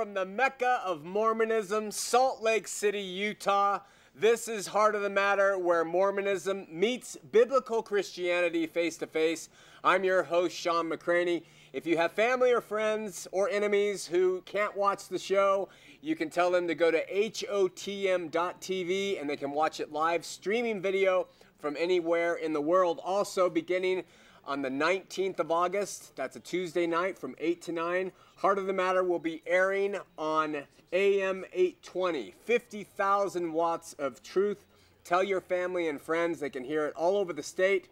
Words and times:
From 0.00 0.14
the 0.14 0.24
Mecca 0.24 0.80
of 0.82 1.04
Mormonism, 1.04 1.90
Salt 1.90 2.40
Lake 2.42 2.66
City, 2.66 3.02
Utah. 3.02 3.80
This 4.14 4.48
is 4.48 4.68
Heart 4.68 4.94
of 4.94 5.02
the 5.02 5.10
Matter, 5.10 5.58
where 5.58 5.84
Mormonism 5.84 6.66
meets 6.70 7.18
biblical 7.30 7.82
Christianity 7.82 8.66
face 8.66 8.96
to 8.96 9.06
face. 9.06 9.50
I'm 9.84 10.02
your 10.02 10.22
host, 10.22 10.56
Shawn 10.56 10.88
McCraney. 10.88 11.42
If 11.74 11.84
you 11.84 11.98
have 11.98 12.12
family 12.12 12.50
or 12.50 12.62
friends 12.62 13.28
or 13.30 13.50
enemies 13.50 14.06
who 14.06 14.40
can't 14.46 14.74
watch 14.74 15.08
the 15.08 15.18
show, 15.18 15.68
you 16.00 16.16
can 16.16 16.30
tell 16.30 16.50
them 16.50 16.66
to 16.68 16.74
go 16.74 16.90
to 16.90 17.04
hotm.tv 17.04 18.30
and 19.20 19.28
they 19.28 19.36
can 19.36 19.50
watch 19.50 19.80
it 19.80 19.92
live, 19.92 20.24
streaming 20.24 20.80
video 20.80 21.26
from 21.58 21.76
anywhere 21.78 22.36
in 22.36 22.54
the 22.54 22.60
world. 22.62 23.02
Also, 23.04 23.50
beginning 23.50 24.04
on 24.46 24.62
the 24.62 24.70
19th 24.70 25.38
of 25.40 25.50
August. 25.50 26.16
That's 26.16 26.36
a 26.36 26.40
Tuesday 26.40 26.86
night 26.86 27.18
from 27.18 27.34
8 27.38 27.60
to 27.62 27.72
9. 27.72 28.12
Heart 28.40 28.56
of 28.56 28.66
the 28.66 28.72
Matter 28.72 29.04
will 29.04 29.18
be 29.18 29.42
airing 29.46 29.98
on 30.16 30.62
AM 30.94 31.44
820. 31.52 32.34
50,000 32.42 33.52
watts 33.52 33.92
of 33.98 34.22
truth. 34.22 34.64
Tell 35.04 35.22
your 35.22 35.42
family 35.42 35.88
and 35.88 36.00
friends 36.00 36.40
they 36.40 36.48
can 36.48 36.64
hear 36.64 36.86
it 36.86 36.94
all 36.96 37.18
over 37.18 37.34
the 37.34 37.42
state 37.42 37.88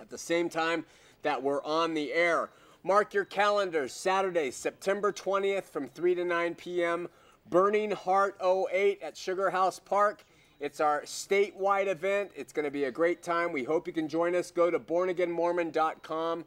at 0.00 0.10
the 0.10 0.18
same 0.18 0.48
time 0.48 0.84
that 1.22 1.40
we're 1.40 1.62
on 1.62 1.94
the 1.94 2.12
air. 2.12 2.50
Mark 2.82 3.14
your 3.14 3.24
calendars 3.24 3.92
Saturday, 3.92 4.50
September 4.50 5.12
20th 5.12 5.66
from 5.66 5.86
3 5.86 6.16
to 6.16 6.24
9 6.24 6.56
p.m. 6.56 7.06
Burning 7.48 7.92
Heart 7.92 8.36
08 8.42 9.00
at 9.00 9.16
Sugar 9.16 9.50
House 9.50 9.78
Park. 9.78 10.24
It's 10.58 10.80
our 10.80 11.02
statewide 11.02 11.86
event. 11.86 12.32
It's 12.34 12.52
going 12.52 12.64
to 12.64 12.72
be 12.72 12.82
a 12.84 12.90
great 12.90 13.22
time. 13.22 13.52
We 13.52 13.62
hope 13.62 13.86
you 13.86 13.92
can 13.92 14.08
join 14.08 14.34
us. 14.34 14.50
Go 14.50 14.72
to 14.72 14.80
bornagainmormon.com 14.80 16.44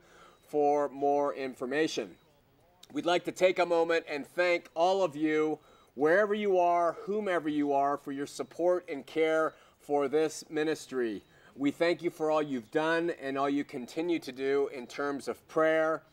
for 0.50 0.90
more 0.90 1.34
information. 1.34 2.18
We'd 2.94 3.06
like 3.06 3.24
to 3.24 3.32
take 3.32 3.60
a 3.60 3.66
moment 3.66 4.04
and 4.10 4.28
thank 4.28 4.68
all 4.76 5.02
of 5.02 5.16
you, 5.16 5.60
wherever 5.96 6.34
you 6.34 6.58
are, 6.58 6.98
whomever 7.04 7.48
you 7.48 7.72
are, 7.72 7.96
for 7.96 8.12
your 8.12 8.28
support 8.28 8.86
and 8.90 9.06
care 9.06 9.54
for 9.80 10.10
this 10.10 10.44
ministry. 10.50 11.24
We 11.56 11.72
thank 11.72 12.04
you 12.04 12.10
for 12.10 12.30
all 12.30 12.42
you've 12.42 12.70
done 12.70 13.14
and 13.22 13.38
all 13.38 13.50
you 13.50 13.64
continue 13.64 14.20
to 14.20 14.34
do 14.34 14.70
in 14.74 14.88
terms 14.88 15.30
of 15.30 15.48
prayer 15.48 16.04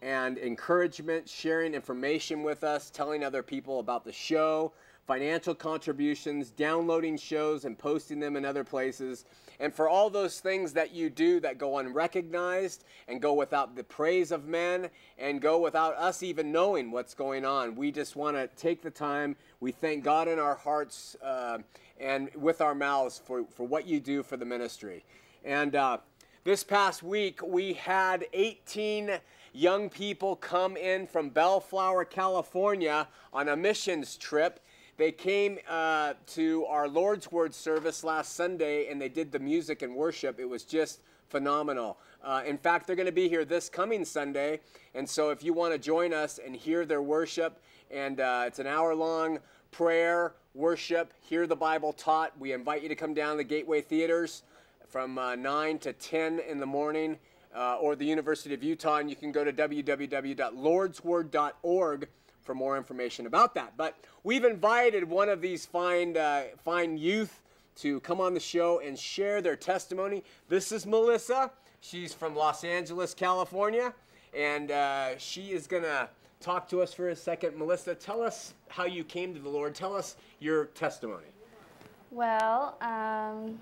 and 0.00 0.38
encouragement, 0.38 1.28
sharing 1.28 1.74
information 1.74 2.44
with 2.44 2.62
us, 2.62 2.88
telling 2.88 3.24
other 3.24 3.42
people 3.42 3.80
about 3.80 4.04
the 4.04 4.12
show, 4.12 4.72
financial 5.08 5.54
contributions, 5.54 6.50
downloading 6.50 7.16
shows 7.16 7.64
and 7.64 7.78
posting 7.78 8.20
them 8.20 8.36
in 8.36 8.44
other 8.44 8.62
places, 8.62 9.24
and 9.58 9.74
for 9.74 9.88
all 9.88 10.10
those 10.10 10.38
things 10.38 10.74
that 10.74 10.94
you 10.94 11.08
do 11.08 11.40
that 11.40 11.56
go 11.56 11.78
unrecognized 11.78 12.84
and 13.08 13.20
go 13.20 13.32
without 13.32 13.74
the 13.74 13.82
praise 13.82 14.30
of 14.30 14.46
men 14.46 14.90
and 15.16 15.40
go 15.40 15.58
without 15.58 15.96
us 15.96 16.22
even 16.22 16.52
knowing 16.52 16.90
what's 16.90 17.14
going 17.14 17.46
on. 17.46 17.74
We 17.74 17.90
just 17.90 18.16
want 18.16 18.36
to 18.36 18.48
take 18.48 18.82
the 18.82 18.90
time. 18.90 19.34
We 19.60 19.72
thank 19.72 20.04
God 20.04 20.28
in 20.28 20.38
our 20.38 20.54
hearts 20.54 21.16
uh, 21.24 21.58
and 21.98 22.28
with 22.36 22.60
our 22.60 22.74
mouths 22.74 23.18
for, 23.24 23.44
for 23.50 23.66
what 23.66 23.86
you 23.86 24.00
do 24.00 24.22
for 24.22 24.36
the 24.36 24.44
ministry. 24.44 25.04
And 25.42 25.74
uh, 25.74 25.98
this 26.44 26.62
past 26.62 27.02
week, 27.02 27.40
we 27.42 27.72
had 27.72 28.26
18 28.34 29.18
young 29.52 29.88
people 29.88 30.36
come 30.36 30.76
in 30.76 31.06
from 31.06 31.30
Bellflower, 31.30 32.04
California 32.04 33.08
on 33.32 33.48
a 33.48 33.56
missions 33.56 34.16
trip. 34.16 34.60
They 34.98 35.12
came 35.12 35.58
uh, 35.68 36.14
to 36.34 36.66
our 36.66 36.88
Lord's 36.88 37.30
Word 37.30 37.54
service 37.54 38.02
last 38.02 38.34
Sunday 38.34 38.90
and 38.90 39.00
they 39.00 39.08
did 39.08 39.30
the 39.30 39.38
music 39.38 39.82
and 39.82 39.94
worship. 39.94 40.40
It 40.40 40.48
was 40.48 40.64
just 40.64 41.02
phenomenal. 41.28 41.98
Uh, 42.20 42.42
in 42.44 42.58
fact, 42.58 42.88
they're 42.88 42.96
going 42.96 43.06
to 43.06 43.12
be 43.12 43.28
here 43.28 43.44
this 43.44 43.68
coming 43.68 44.04
Sunday. 44.04 44.58
And 44.96 45.08
so 45.08 45.30
if 45.30 45.44
you 45.44 45.52
want 45.52 45.72
to 45.72 45.78
join 45.78 46.12
us 46.12 46.40
and 46.44 46.56
hear 46.56 46.84
their 46.84 47.00
worship, 47.00 47.62
and 47.92 48.18
uh, 48.18 48.42
it's 48.48 48.58
an 48.58 48.66
hour 48.66 48.92
long 48.92 49.38
prayer, 49.70 50.34
worship, 50.52 51.12
hear 51.20 51.46
the 51.46 51.54
Bible 51.54 51.92
taught, 51.92 52.36
we 52.36 52.52
invite 52.52 52.82
you 52.82 52.88
to 52.88 52.96
come 52.96 53.14
down 53.14 53.34
to 53.34 53.36
the 53.36 53.44
Gateway 53.44 53.80
Theaters 53.80 54.42
from 54.88 55.16
uh, 55.16 55.36
9 55.36 55.78
to 55.78 55.92
10 55.92 56.40
in 56.40 56.58
the 56.58 56.66
morning. 56.66 57.18
Uh, 57.56 57.76
or 57.76 57.96
the 57.96 58.04
University 58.04 58.52
of 58.52 58.62
Utah, 58.62 58.98
and 58.98 59.08
you 59.08 59.16
can 59.16 59.32
go 59.32 59.42
to 59.42 59.50
www.lordsword.org 59.50 62.08
for 62.48 62.54
more 62.54 62.78
information 62.78 63.26
about 63.26 63.54
that. 63.54 63.74
But 63.76 63.94
we've 64.24 64.42
invited 64.42 65.04
one 65.04 65.28
of 65.28 65.42
these 65.42 65.66
fine, 65.66 66.16
uh, 66.16 66.44
fine 66.64 66.96
youth 66.96 67.42
to 67.76 68.00
come 68.00 68.22
on 68.22 68.32
the 68.32 68.40
show 68.40 68.80
and 68.80 68.98
share 68.98 69.42
their 69.42 69.54
testimony. 69.54 70.24
This 70.48 70.72
is 70.72 70.86
Melissa. 70.86 71.50
She's 71.82 72.14
from 72.14 72.34
Los 72.34 72.64
Angeles, 72.64 73.12
California, 73.12 73.92
and 74.34 74.70
uh, 74.70 75.18
she 75.18 75.50
is 75.50 75.66
going 75.66 75.82
to 75.82 76.08
talk 76.40 76.66
to 76.70 76.80
us 76.80 76.94
for 76.94 77.10
a 77.10 77.16
second. 77.16 77.54
Melissa, 77.54 77.94
tell 77.94 78.22
us 78.22 78.54
how 78.68 78.86
you 78.86 79.04
came 79.04 79.34
to 79.34 79.40
the 79.40 79.50
Lord. 79.50 79.74
Tell 79.74 79.94
us 79.94 80.16
your 80.40 80.66
testimony. 80.68 81.26
Well, 82.10 82.78
um, 82.80 83.60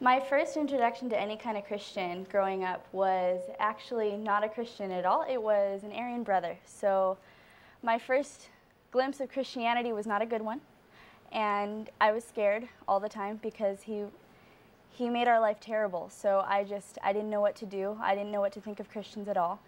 my 0.00 0.20
first 0.20 0.58
introduction 0.58 1.08
to 1.08 1.18
any 1.18 1.38
kind 1.38 1.56
of 1.56 1.64
Christian 1.64 2.26
growing 2.30 2.62
up 2.62 2.86
was 2.92 3.40
actually 3.58 4.18
not 4.18 4.44
a 4.44 4.50
Christian 4.50 4.90
at 4.90 5.06
all. 5.06 5.24
It 5.26 5.42
was 5.42 5.82
an 5.82 5.92
Aryan 5.92 6.24
brother. 6.24 6.58
So 6.66 7.16
my 7.88 7.98
first 7.98 8.50
glimpse 8.90 9.18
of 9.18 9.30
Christianity 9.30 9.94
was 9.94 10.06
not 10.06 10.20
a 10.20 10.26
good 10.26 10.42
one. 10.42 10.60
And 11.32 11.88
I 12.02 12.12
was 12.12 12.22
scared 12.22 12.68
all 12.86 13.00
the 13.00 13.08
time 13.08 13.40
because 13.42 13.80
he 13.80 14.04
he 14.90 15.08
made 15.08 15.26
our 15.26 15.40
life 15.40 15.58
terrible. 15.58 16.10
So 16.10 16.44
I 16.46 16.64
just 16.64 16.98
I 17.02 17.14
didn't 17.14 17.30
know 17.30 17.40
what 17.40 17.56
to 17.56 17.64
do. 17.64 17.96
I 18.02 18.14
didn't 18.14 18.30
know 18.30 18.42
what 18.42 18.52
to 18.52 18.60
think 18.60 18.78
of 18.78 18.90
Christians 18.90 19.26
at 19.26 19.38
all. 19.38 19.58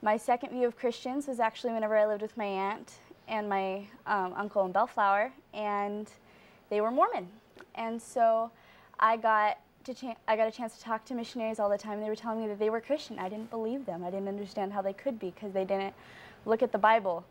My 0.00 0.16
second 0.16 0.48
view 0.48 0.66
of 0.66 0.78
Christians 0.78 1.26
was 1.26 1.40
actually 1.40 1.74
whenever 1.74 1.94
I 1.94 2.06
lived 2.06 2.22
with 2.22 2.34
my 2.38 2.46
aunt 2.46 3.00
and 3.36 3.50
my 3.50 3.84
um, 4.06 4.32
uncle 4.34 4.64
in 4.64 4.72
Bellflower, 4.72 5.30
and 5.52 6.06
they 6.70 6.80
were 6.80 6.90
Mormon. 6.90 7.28
And 7.74 8.00
so 8.00 8.50
I 8.98 9.18
got 9.18 9.58
to 9.84 9.94
I 10.26 10.36
got 10.36 10.48
a 10.48 10.54
chance 10.58 10.78
to 10.78 10.82
talk 10.82 11.04
to 11.04 11.14
missionaries 11.14 11.58
all 11.60 11.68
the 11.68 11.82
time. 11.86 12.00
They 12.00 12.08
were 12.08 12.22
telling 12.24 12.40
me 12.40 12.46
that 12.48 12.58
they 12.58 12.70
were 12.70 12.80
Christian. 12.80 13.18
I 13.18 13.28
didn't 13.28 13.50
believe 13.50 13.84
them. 13.84 14.04
I 14.04 14.10
didn't 14.10 14.28
understand 14.28 14.72
how 14.72 14.80
they 14.80 14.94
could 14.94 15.18
be 15.18 15.32
because 15.32 15.52
they 15.52 15.66
didn't 15.66 15.94
look 16.46 16.62
at 16.62 16.72
the 16.72 16.78
Bible, 16.78 17.24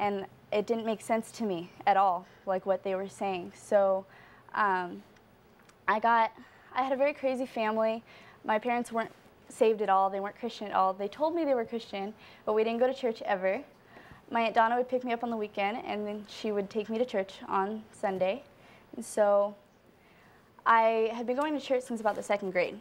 and 0.00 0.26
it 0.50 0.66
didn't 0.66 0.84
make 0.84 1.00
sense 1.00 1.30
to 1.30 1.44
me 1.44 1.70
at 1.86 1.96
all, 1.96 2.26
like 2.46 2.66
what 2.66 2.82
they 2.82 2.96
were 2.96 3.08
saying. 3.08 3.52
So, 3.54 4.04
um, 4.54 5.02
I 5.86 6.00
got 6.00 6.32
I 6.74 6.82
had 6.82 6.92
a 6.92 6.96
very 6.96 7.12
crazy 7.12 7.46
family. 7.46 8.02
My 8.44 8.58
parents 8.58 8.90
weren't 8.90 9.12
saved 9.48 9.82
at 9.82 9.88
all. 9.88 10.08
They 10.08 10.20
weren't 10.20 10.38
Christian 10.38 10.68
at 10.68 10.72
all. 10.72 10.92
They 10.92 11.08
told 11.08 11.34
me 11.34 11.44
they 11.44 11.54
were 11.54 11.64
Christian, 11.64 12.14
but 12.44 12.54
we 12.54 12.64
didn't 12.64 12.80
go 12.80 12.86
to 12.86 12.94
church 12.94 13.22
ever. 13.22 13.60
My 14.30 14.42
aunt 14.42 14.54
Donna 14.54 14.76
would 14.76 14.88
pick 14.88 15.04
me 15.04 15.12
up 15.12 15.24
on 15.24 15.30
the 15.30 15.36
weekend, 15.36 15.78
and 15.84 16.06
then 16.06 16.24
she 16.28 16.52
would 16.52 16.70
take 16.70 16.88
me 16.88 16.98
to 16.98 17.04
church 17.04 17.34
on 17.48 17.82
Sunday. 17.92 18.44
And 18.94 19.04
so 19.04 19.54
I 20.64 21.10
had 21.12 21.26
been 21.26 21.36
going 21.36 21.58
to 21.58 21.64
church 21.64 21.82
since 21.82 22.00
about 22.00 22.14
the 22.14 22.22
second 22.22 22.52
grade. 22.52 22.78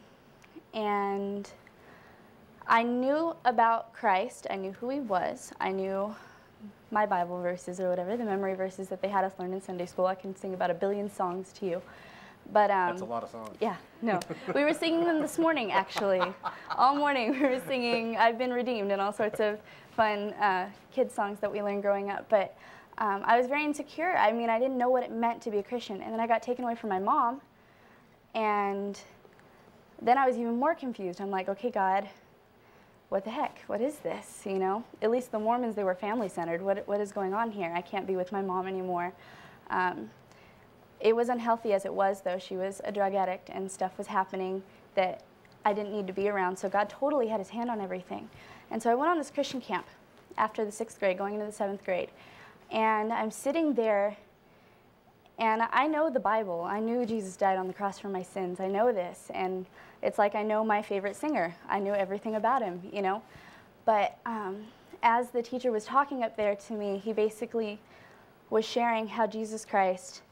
And 0.76 1.50
I 2.68 2.84
knew 2.84 3.36
about 3.46 3.94
Christ. 3.94 4.46
I 4.52 4.56
knew 4.56 4.74
who 4.74 4.90
he 4.90 5.00
was. 5.00 5.52
I 5.60 5.72
knew 5.72 6.16
my 6.92 7.06
Bible 7.06 7.42
verses 7.42 7.80
or 7.80 7.90
whatever, 7.90 8.18
the 8.18 8.24
memory 8.26 8.56
verses 8.56 8.88
that 8.90 9.02
they 9.02 9.10
had 9.10 9.24
us 9.24 9.34
learn 9.40 9.54
in 9.54 9.62
Sunday 9.62 9.86
school. 9.86 10.06
I 10.06 10.16
can 10.16 10.36
sing 10.36 10.54
about 10.54 10.72
a 10.72 10.74
billion 10.74 11.10
songs 11.10 11.52
to 11.54 11.66
you. 11.66 11.82
But 12.52 12.72
um, 12.72 12.90
That's 12.90 13.02
a 13.02 13.06
lot 13.06 13.24
of 13.24 13.30
songs. 13.30 13.56
yeah, 13.60 13.76
no. 14.02 14.20
We 14.56 14.64
were 14.64 14.74
singing 14.74 15.04
them 15.04 15.22
this 15.22 15.38
morning, 15.38 15.72
actually. 15.72 16.22
All 16.76 16.96
morning 16.96 17.32
we 17.32 17.42
were 17.42 17.62
singing 17.68 18.18
I've 18.18 18.40
Been 18.40 18.52
Redeemed 18.52 18.92
and 18.92 19.00
all 19.00 19.14
sorts 19.14 19.40
of 19.40 19.60
fun 19.96 20.34
uh, 20.34 20.68
kid 20.92 21.12
songs 21.12 21.40
that 21.42 21.52
we 21.52 21.62
learned 21.62 21.84
growing 21.84 22.10
up. 22.10 22.28
But 22.28 22.56
um, 22.98 23.22
I 23.24 23.38
was 23.38 23.46
very 23.46 23.64
insecure. 23.64 24.16
I 24.18 24.32
mean, 24.32 24.50
I 24.50 24.58
didn't 24.58 24.78
know 24.78 24.90
what 24.90 25.04
it 25.04 25.12
meant 25.12 25.42
to 25.44 25.52
be 25.52 25.60
a 25.60 25.64
Christian. 25.64 26.02
And 26.02 26.12
then 26.12 26.20
I 26.20 26.26
got 26.26 26.42
taken 26.42 26.64
away 26.66 26.76
from 26.76 26.90
my 26.90 27.00
mom. 27.00 27.40
And 28.34 29.00
then 30.02 30.18
I 30.18 30.26
was 30.28 30.38
even 30.38 30.58
more 30.58 30.74
confused. 30.74 31.22
I'm 31.22 31.30
like, 31.30 31.50
okay, 31.50 31.70
God, 31.70 32.10
what 33.10 33.24
the 33.24 33.32
heck? 33.32 33.60
What 33.68 33.82
is 33.82 34.00
this? 34.00 34.44
You 34.46 34.60
know, 34.60 34.84
at 35.02 35.12
least 35.12 35.32
the 35.32 35.40
Mormons, 35.40 35.76
they 35.76 35.84
were 35.84 35.96
family 35.96 36.30
centered. 36.30 36.62
What, 36.62 36.88
what 36.88 37.02
is 37.02 37.12
going 37.12 37.34
on 37.34 37.52
here? 37.52 37.74
I 37.76 37.82
can't 37.82 38.06
be 38.06 38.16
with 38.16 38.32
my 38.32 38.42
mom 38.42 38.68
anymore. 38.68 39.14
Um, 39.70 40.12
it 41.00 41.16
was 41.16 41.30
unhealthy 41.30 41.74
as 41.74 41.86
it 41.86 41.94
was, 41.94 42.22
though. 42.22 42.38
She 42.38 42.56
was 42.56 42.82
a 42.84 42.92
drug 42.92 43.16
addict 43.16 43.50
and 43.50 43.72
stuff 43.72 43.98
was 43.98 44.08
happening 44.08 44.62
that 44.96 45.24
I 45.66 45.74
didn't 45.74 45.92
need 45.92 46.08
to 46.08 46.14
be 46.14 46.30
around. 46.30 46.58
So 46.58 46.70
God 46.70 46.90
totally 46.90 47.28
had 47.28 47.40
his 47.40 47.50
hand 47.50 47.70
on 47.70 47.82
everything. 47.82 48.30
And 48.70 48.82
so 48.82 48.92
I 48.92 48.96
went 48.96 49.10
on 49.10 49.18
this 49.18 49.32
Christian 49.32 49.60
camp 49.60 49.88
after 50.38 50.64
the 50.64 50.72
sixth 50.72 51.00
grade, 51.00 51.18
going 51.18 51.34
into 51.34 51.46
the 51.46 51.52
seventh 51.52 51.84
grade. 51.84 52.10
And 52.72 53.12
I'm 53.12 53.32
sitting 53.32 53.74
there 53.74 54.18
and 55.40 55.62
I 55.72 55.88
know 55.88 56.10
the 56.10 56.20
Bible. 56.20 56.68
I 56.70 56.82
knew 56.82 57.06
Jesus 57.06 57.38
died 57.38 57.58
on 57.58 57.68
the 57.68 57.74
cross 57.74 57.98
for 57.98 58.10
my 58.10 58.22
sins. 58.22 58.60
I 58.60 58.68
know 58.68 58.92
this. 58.92 59.32
And 59.34 59.66
it's 60.04 60.18
like 60.18 60.36
I 60.36 60.44
know 60.44 60.66
my 60.66 60.82
favorite 60.82 61.16
singer. 61.16 61.56
I 61.70 61.80
knew 61.80 61.94
everything 61.94 62.36
about 62.36 62.62
him, 62.62 62.82
you 62.92 63.02
know. 63.02 63.22
But 63.86 64.18
um, 64.26 64.66
as 65.02 65.30
the 65.30 65.42
teacher 65.42 65.72
was 65.72 65.86
talking 65.86 66.24
up 66.24 66.36
there 66.36 66.56
to 66.56 66.74
me, 66.74 66.98
he 66.98 67.14
basically 67.14 67.80
was 68.50 68.66
sharing 68.66 69.08
how 69.08 69.28
Jesus 69.28 69.64
Christ 69.64 70.24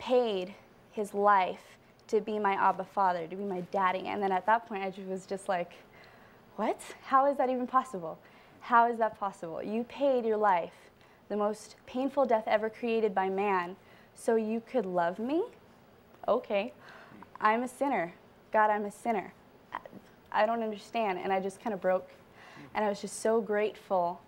paid 0.00 0.52
his 0.90 1.14
life 1.14 1.62
to 2.08 2.20
be 2.20 2.40
my 2.40 2.54
Abba 2.54 2.84
Father, 2.84 3.28
to 3.28 3.36
be 3.36 3.44
my 3.44 3.60
daddy. 3.70 4.06
And 4.06 4.20
then 4.20 4.32
at 4.32 4.44
that 4.46 4.66
point, 4.66 4.82
I 4.82 4.92
was 5.08 5.24
just 5.24 5.48
like, 5.48 5.74
what? 6.56 6.80
How 7.02 7.30
is 7.30 7.36
that 7.36 7.48
even 7.48 7.68
possible? 7.68 8.18
How 8.60 8.90
is 8.90 8.98
that 8.98 9.20
possible? 9.20 9.62
You 9.62 9.84
paid 9.84 10.24
your 10.24 10.36
life, 10.36 10.72
the 11.28 11.36
most 11.36 11.76
painful 11.86 12.26
death 12.26 12.44
ever 12.48 12.68
created 12.68 13.14
by 13.14 13.28
man 13.28 13.76
so 14.18 14.36
you 14.36 14.62
could 14.70 14.84
love 14.84 15.18
me? 15.18 15.44
Okay. 16.26 16.72
I'm 17.40 17.62
a 17.62 17.68
sinner. 17.68 18.12
God, 18.52 18.70
I'm 18.70 18.84
a 18.84 18.90
sinner. 18.90 19.32
I 20.32 20.44
don't 20.44 20.62
understand. 20.62 21.18
And 21.22 21.32
I 21.32 21.40
just 21.40 21.62
kind 21.62 21.72
of 21.72 21.80
broke. 21.80 22.10
And 22.74 22.84
I 22.84 22.88
was 22.88 23.00
just 23.00 23.20
so 23.20 23.40
grateful. 23.40 24.20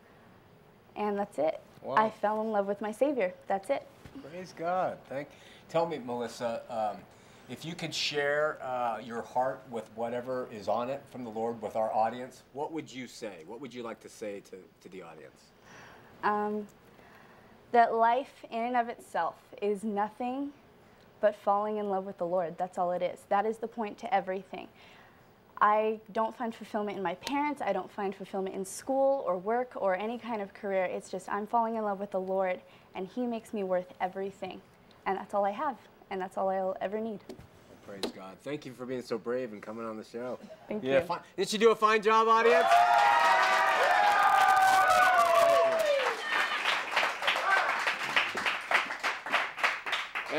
And 0.96 1.18
that's 1.18 1.38
it. 1.38 1.60
Wow. 1.82 1.96
I 1.96 2.10
fell 2.10 2.40
in 2.40 2.52
love 2.52 2.66
with 2.66 2.80
my 2.80 2.92
Savior. 2.92 3.34
That's 3.48 3.70
it. 3.70 3.86
Praise 4.30 4.54
God. 4.56 4.98
Thank. 5.08 5.28
Tell 5.68 5.86
me, 5.86 5.98
Melissa, 5.98 6.62
um, 6.68 7.00
if 7.48 7.64
you 7.64 7.74
could 7.74 7.94
share 7.94 8.58
uh, 8.62 8.98
your 9.04 9.22
heart 9.22 9.62
with 9.70 9.88
whatever 9.96 10.48
is 10.52 10.68
on 10.68 10.88
it 10.88 11.02
from 11.10 11.24
the 11.24 11.30
Lord 11.30 11.60
with 11.60 11.74
our 11.74 11.92
audience, 11.92 12.42
what 12.52 12.72
would 12.72 12.92
you 12.92 13.08
say? 13.08 13.44
What 13.46 13.60
would 13.60 13.74
you 13.74 13.82
like 13.82 14.00
to 14.00 14.08
say 14.08 14.40
to, 14.40 14.56
to 14.82 14.88
the 14.88 15.02
audience? 15.02 15.40
Um, 16.22 16.66
that 17.72 17.94
life 17.94 18.44
in 18.50 18.62
and 18.62 18.76
of 18.76 18.88
itself 18.88 19.34
is 19.62 19.84
nothing 19.84 20.50
but 21.20 21.36
falling 21.36 21.76
in 21.76 21.88
love 21.88 22.06
with 22.06 22.18
the 22.18 22.26
Lord. 22.26 22.56
That's 22.58 22.78
all 22.78 22.92
it 22.92 23.02
is. 23.02 23.20
That 23.28 23.46
is 23.46 23.58
the 23.58 23.68
point 23.68 23.98
to 23.98 24.12
everything. 24.14 24.68
I 25.60 26.00
don't 26.12 26.34
find 26.34 26.54
fulfillment 26.54 26.96
in 26.96 27.02
my 27.02 27.14
parents. 27.16 27.60
I 27.60 27.74
don't 27.74 27.90
find 27.90 28.14
fulfillment 28.14 28.54
in 28.54 28.64
school 28.64 29.22
or 29.26 29.36
work 29.36 29.72
or 29.76 29.94
any 29.94 30.16
kind 30.18 30.40
of 30.40 30.54
career. 30.54 30.84
It's 30.84 31.10
just 31.10 31.28
I'm 31.28 31.46
falling 31.46 31.76
in 31.76 31.84
love 31.84 32.00
with 32.00 32.12
the 32.12 32.20
Lord, 32.20 32.60
and 32.94 33.06
He 33.06 33.26
makes 33.26 33.52
me 33.52 33.62
worth 33.62 33.92
everything. 34.00 34.60
And 35.04 35.18
that's 35.18 35.34
all 35.34 35.44
I 35.44 35.50
have, 35.50 35.76
and 36.10 36.20
that's 36.20 36.38
all 36.38 36.48
I'll 36.48 36.76
ever 36.80 36.98
need. 36.98 37.20
Praise 37.86 38.10
God. 38.14 38.36
Thank 38.42 38.64
you 38.64 38.72
for 38.72 38.86
being 38.86 39.02
so 39.02 39.18
brave 39.18 39.52
and 39.52 39.60
coming 39.60 39.84
on 39.84 39.98
the 39.98 40.04
show. 40.04 40.38
Thank 40.68 40.82
yeah, 40.82 41.00
you. 41.00 41.06
fi- 41.06 41.20
Didn't 41.36 41.52
you 41.52 41.58
do 41.58 41.70
a 41.72 41.76
fine 41.76 42.00
job, 42.00 42.26
audience? 42.28 42.66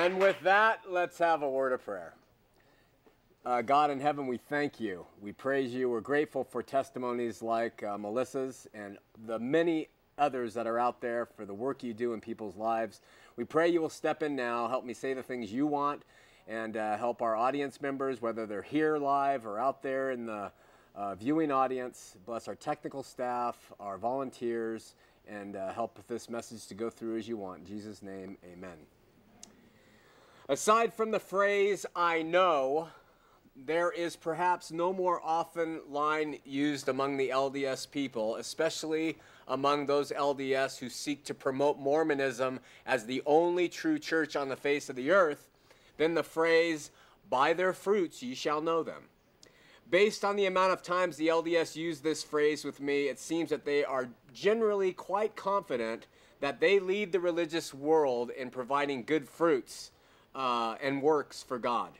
And 0.01 0.17
with 0.17 0.39
that, 0.41 0.81
let's 0.89 1.19
have 1.19 1.43
a 1.43 1.49
word 1.49 1.73
of 1.73 1.85
prayer. 1.85 2.15
Uh, 3.45 3.61
God 3.61 3.91
in 3.91 3.99
heaven, 3.99 4.25
we 4.25 4.37
thank 4.37 4.79
you. 4.79 5.05
We 5.21 5.31
praise 5.31 5.75
you. 5.75 5.91
We're 5.91 6.01
grateful 6.01 6.43
for 6.43 6.63
testimonies 6.63 7.43
like 7.43 7.83
uh, 7.83 7.99
Melissa's 7.99 8.65
and 8.73 8.97
the 9.27 9.37
many 9.37 9.89
others 10.17 10.55
that 10.55 10.65
are 10.65 10.79
out 10.79 11.01
there 11.01 11.27
for 11.27 11.45
the 11.45 11.53
work 11.53 11.83
you 11.83 11.93
do 11.93 12.13
in 12.13 12.19
people's 12.19 12.55
lives. 12.55 13.01
We 13.35 13.43
pray 13.43 13.69
you 13.69 13.79
will 13.79 13.91
step 13.91 14.23
in 14.23 14.35
now, 14.35 14.67
help 14.67 14.85
me 14.85 14.95
say 14.95 15.13
the 15.13 15.21
things 15.21 15.53
you 15.53 15.67
want, 15.67 16.01
and 16.47 16.77
uh, 16.77 16.97
help 16.97 17.21
our 17.21 17.35
audience 17.35 17.79
members, 17.79 18.23
whether 18.23 18.47
they're 18.47 18.63
here 18.63 18.97
live 18.97 19.45
or 19.45 19.59
out 19.59 19.83
there 19.83 20.09
in 20.09 20.25
the 20.25 20.51
uh, 20.95 21.13
viewing 21.13 21.51
audience. 21.51 22.17
Bless 22.25 22.47
our 22.47 22.55
technical 22.55 23.03
staff, 23.03 23.71
our 23.79 23.99
volunteers, 23.99 24.95
and 25.27 25.55
uh, 25.55 25.71
help 25.71 25.99
this 26.07 26.27
message 26.27 26.65
to 26.65 26.73
go 26.73 26.89
through 26.89 27.19
as 27.19 27.27
you 27.27 27.37
want. 27.37 27.59
In 27.59 27.65
Jesus' 27.67 28.01
name, 28.01 28.35
amen. 28.51 28.79
Aside 30.51 30.93
from 30.93 31.11
the 31.11 31.19
phrase, 31.19 31.85
I 31.95 32.23
know, 32.23 32.89
there 33.55 33.89
is 33.89 34.17
perhaps 34.17 34.69
no 34.69 34.91
more 34.91 35.21
often 35.23 35.79
line 35.87 36.39
used 36.43 36.89
among 36.89 37.15
the 37.15 37.29
LDS 37.29 37.89
people, 37.89 38.35
especially 38.35 39.17
among 39.47 39.85
those 39.85 40.11
LDS 40.11 40.77
who 40.77 40.89
seek 40.89 41.23
to 41.23 41.33
promote 41.33 41.79
Mormonism 41.79 42.59
as 42.85 43.05
the 43.05 43.23
only 43.25 43.69
true 43.69 43.97
church 43.97 44.35
on 44.35 44.49
the 44.49 44.57
face 44.57 44.89
of 44.89 44.97
the 44.97 45.09
earth, 45.09 45.47
than 45.95 46.15
the 46.15 46.21
phrase, 46.21 46.91
By 47.29 47.53
their 47.53 47.71
fruits 47.71 48.21
ye 48.21 48.35
shall 48.35 48.59
know 48.59 48.83
them. 48.83 49.03
Based 49.89 50.25
on 50.25 50.35
the 50.35 50.47
amount 50.47 50.73
of 50.73 50.83
times 50.83 51.15
the 51.15 51.29
LDS 51.29 51.77
use 51.77 52.01
this 52.01 52.25
phrase 52.25 52.65
with 52.65 52.81
me, 52.81 53.07
it 53.07 53.19
seems 53.19 53.51
that 53.51 53.63
they 53.63 53.85
are 53.85 54.09
generally 54.33 54.91
quite 54.91 55.37
confident 55.37 56.07
that 56.41 56.59
they 56.59 56.77
lead 56.77 57.13
the 57.13 57.21
religious 57.21 57.73
world 57.73 58.31
in 58.31 58.49
providing 58.49 59.05
good 59.05 59.29
fruits 59.29 59.91
uh, 60.35 60.75
and 60.81 61.01
works 61.01 61.43
for 61.43 61.57
God. 61.59 61.91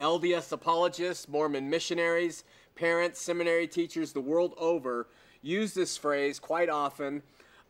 LDS 0.00 0.52
apologists, 0.52 1.28
Mormon 1.28 1.68
missionaries, 1.68 2.44
parents, 2.74 3.20
seminary 3.20 3.66
teachers 3.66 4.12
the 4.12 4.20
world 4.20 4.54
over 4.56 5.08
use 5.42 5.74
this 5.74 5.96
phrase 5.96 6.38
quite 6.38 6.68
often 6.68 7.22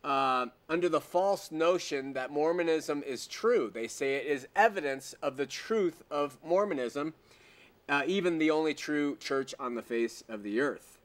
uh, 0.03 0.45
under 0.69 0.89
the 0.89 1.01
false 1.01 1.51
notion 1.51 2.13
that 2.13 2.31
Mormonism 2.31 3.03
is 3.03 3.27
true. 3.27 3.69
They 3.73 3.87
say 3.87 4.15
it 4.15 4.27
is 4.27 4.47
evidence 4.55 5.13
of 5.21 5.37
the 5.37 5.45
truth 5.45 6.03
of 6.09 6.37
Mormonism, 6.43 7.13
uh, 7.87 8.03
even 8.05 8.37
the 8.37 8.51
only 8.51 8.73
true 8.73 9.17
church 9.17 9.53
on 9.59 9.75
the 9.75 9.81
face 9.81 10.23
of 10.29 10.43
the 10.43 10.61
earth. 10.61 10.99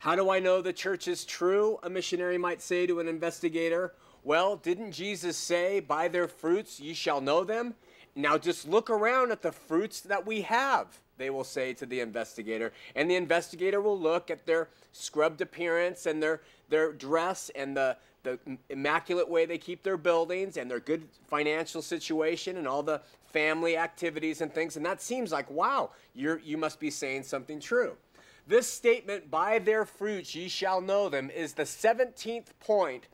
How 0.00 0.16
do 0.16 0.30
I 0.30 0.38
know 0.38 0.62
the 0.62 0.72
church 0.72 1.08
is 1.08 1.24
true? 1.24 1.78
A 1.82 1.90
missionary 1.90 2.38
might 2.38 2.62
say 2.62 2.86
to 2.86 3.00
an 3.00 3.08
investigator. 3.08 3.94
Well, 4.22 4.56
didn't 4.56 4.92
Jesus 4.92 5.36
say, 5.36 5.80
By 5.80 6.08
their 6.08 6.28
fruits 6.28 6.80
ye 6.80 6.94
shall 6.94 7.20
know 7.20 7.44
them? 7.44 7.74
Now 8.14 8.38
just 8.38 8.68
look 8.68 8.90
around 8.90 9.30
at 9.30 9.42
the 9.42 9.52
fruits 9.52 10.00
that 10.00 10.26
we 10.26 10.42
have, 10.42 10.98
they 11.16 11.30
will 11.30 11.44
say 11.44 11.72
to 11.74 11.86
the 11.86 12.00
investigator. 12.00 12.72
And 12.94 13.10
the 13.10 13.16
investigator 13.16 13.80
will 13.80 13.98
look 13.98 14.30
at 14.30 14.46
their 14.46 14.68
scrubbed 14.92 15.40
appearance 15.40 16.06
and 16.06 16.22
their, 16.22 16.40
their 16.68 16.92
dress 16.92 17.50
and 17.54 17.76
the, 17.76 17.96
the 18.22 18.38
immaculate 18.68 19.28
way 19.28 19.46
they 19.46 19.58
keep 19.58 19.82
their 19.82 19.96
buildings 19.96 20.56
and 20.56 20.70
their 20.70 20.80
good 20.80 21.06
financial 21.28 21.82
situation 21.82 22.56
and 22.56 22.66
all 22.66 22.82
the 22.82 23.00
family 23.26 23.76
activities 23.76 24.40
and 24.40 24.52
things. 24.52 24.76
And 24.76 24.84
that 24.84 25.00
seems 25.00 25.30
like, 25.30 25.48
wow, 25.50 25.90
you're, 26.14 26.40
you 26.40 26.56
must 26.56 26.80
be 26.80 26.90
saying 26.90 27.22
something 27.22 27.60
true. 27.60 27.96
This 28.46 28.66
statement, 28.66 29.30
by 29.30 29.60
their 29.60 29.84
fruits 29.84 30.34
ye 30.34 30.48
shall 30.48 30.80
know 30.80 31.08
them, 31.08 31.30
is 31.30 31.52
the 31.52 31.62
17th 31.62 32.46
point 32.58 33.06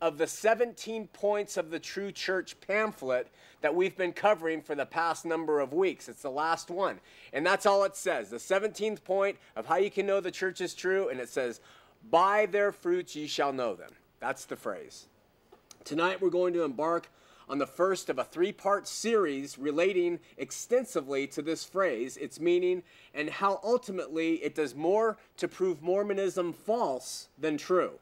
of 0.00 0.18
the 0.18 0.26
17 0.26 1.08
points 1.08 1.56
of 1.56 1.70
the 1.70 1.78
True 1.78 2.12
Church 2.12 2.60
pamphlet 2.60 3.28
that 3.60 3.74
we've 3.74 3.96
been 3.96 4.12
covering 4.12 4.62
for 4.62 4.74
the 4.74 4.86
past 4.86 5.24
number 5.24 5.60
of 5.60 5.72
weeks. 5.72 6.08
It's 6.08 6.22
the 6.22 6.30
last 6.30 6.70
one. 6.70 7.00
And 7.32 7.44
that's 7.44 7.66
all 7.66 7.84
it 7.84 7.96
says. 7.96 8.30
The 8.30 8.36
17th 8.36 9.02
point 9.02 9.36
of 9.56 9.66
how 9.66 9.76
you 9.76 9.90
can 9.90 10.06
know 10.06 10.20
the 10.20 10.30
church 10.30 10.60
is 10.60 10.74
true, 10.74 11.08
and 11.08 11.18
it 11.18 11.28
says, 11.28 11.60
By 12.10 12.46
their 12.46 12.70
fruits 12.70 13.16
ye 13.16 13.26
shall 13.26 13.52
know 13.52 13.74
them. 13.74 13.90
That's 14.20 14.44
the 14.44 14.56
phrase. 14.56 15.06
Tonight 15.84 16.20
we're 16.20 16.30
going 16.30 16.54
to 16.54 16.64
embark 16.64 17.08
on 17.48 17.58
the 17.58 17.66
first 17.66 18.10
of 18.10 18.18
a 18.18 18.24
three 18.24 18.52
part 18.52 18.86
series 18.86 19.58
relating 19.58 20.20
extensively 20.36 21.26
to 21.28 21.42
this 21.42 21.64
phrase, 21.64 22.16
its 22.16 22.38
meaning, 22.38 22.82
and 23.14 23.30
how 23.30 23.60
ultimately 23.64 24.34
it 24.44 24.54
does 24.54 24.74
more 24.74 25.16
to 25.38 25.48
prove 25.48 25.82
Mormonism 25.82 26.52
false 26.52 27.28
than 27.38 27.56
true. 27.56 27.98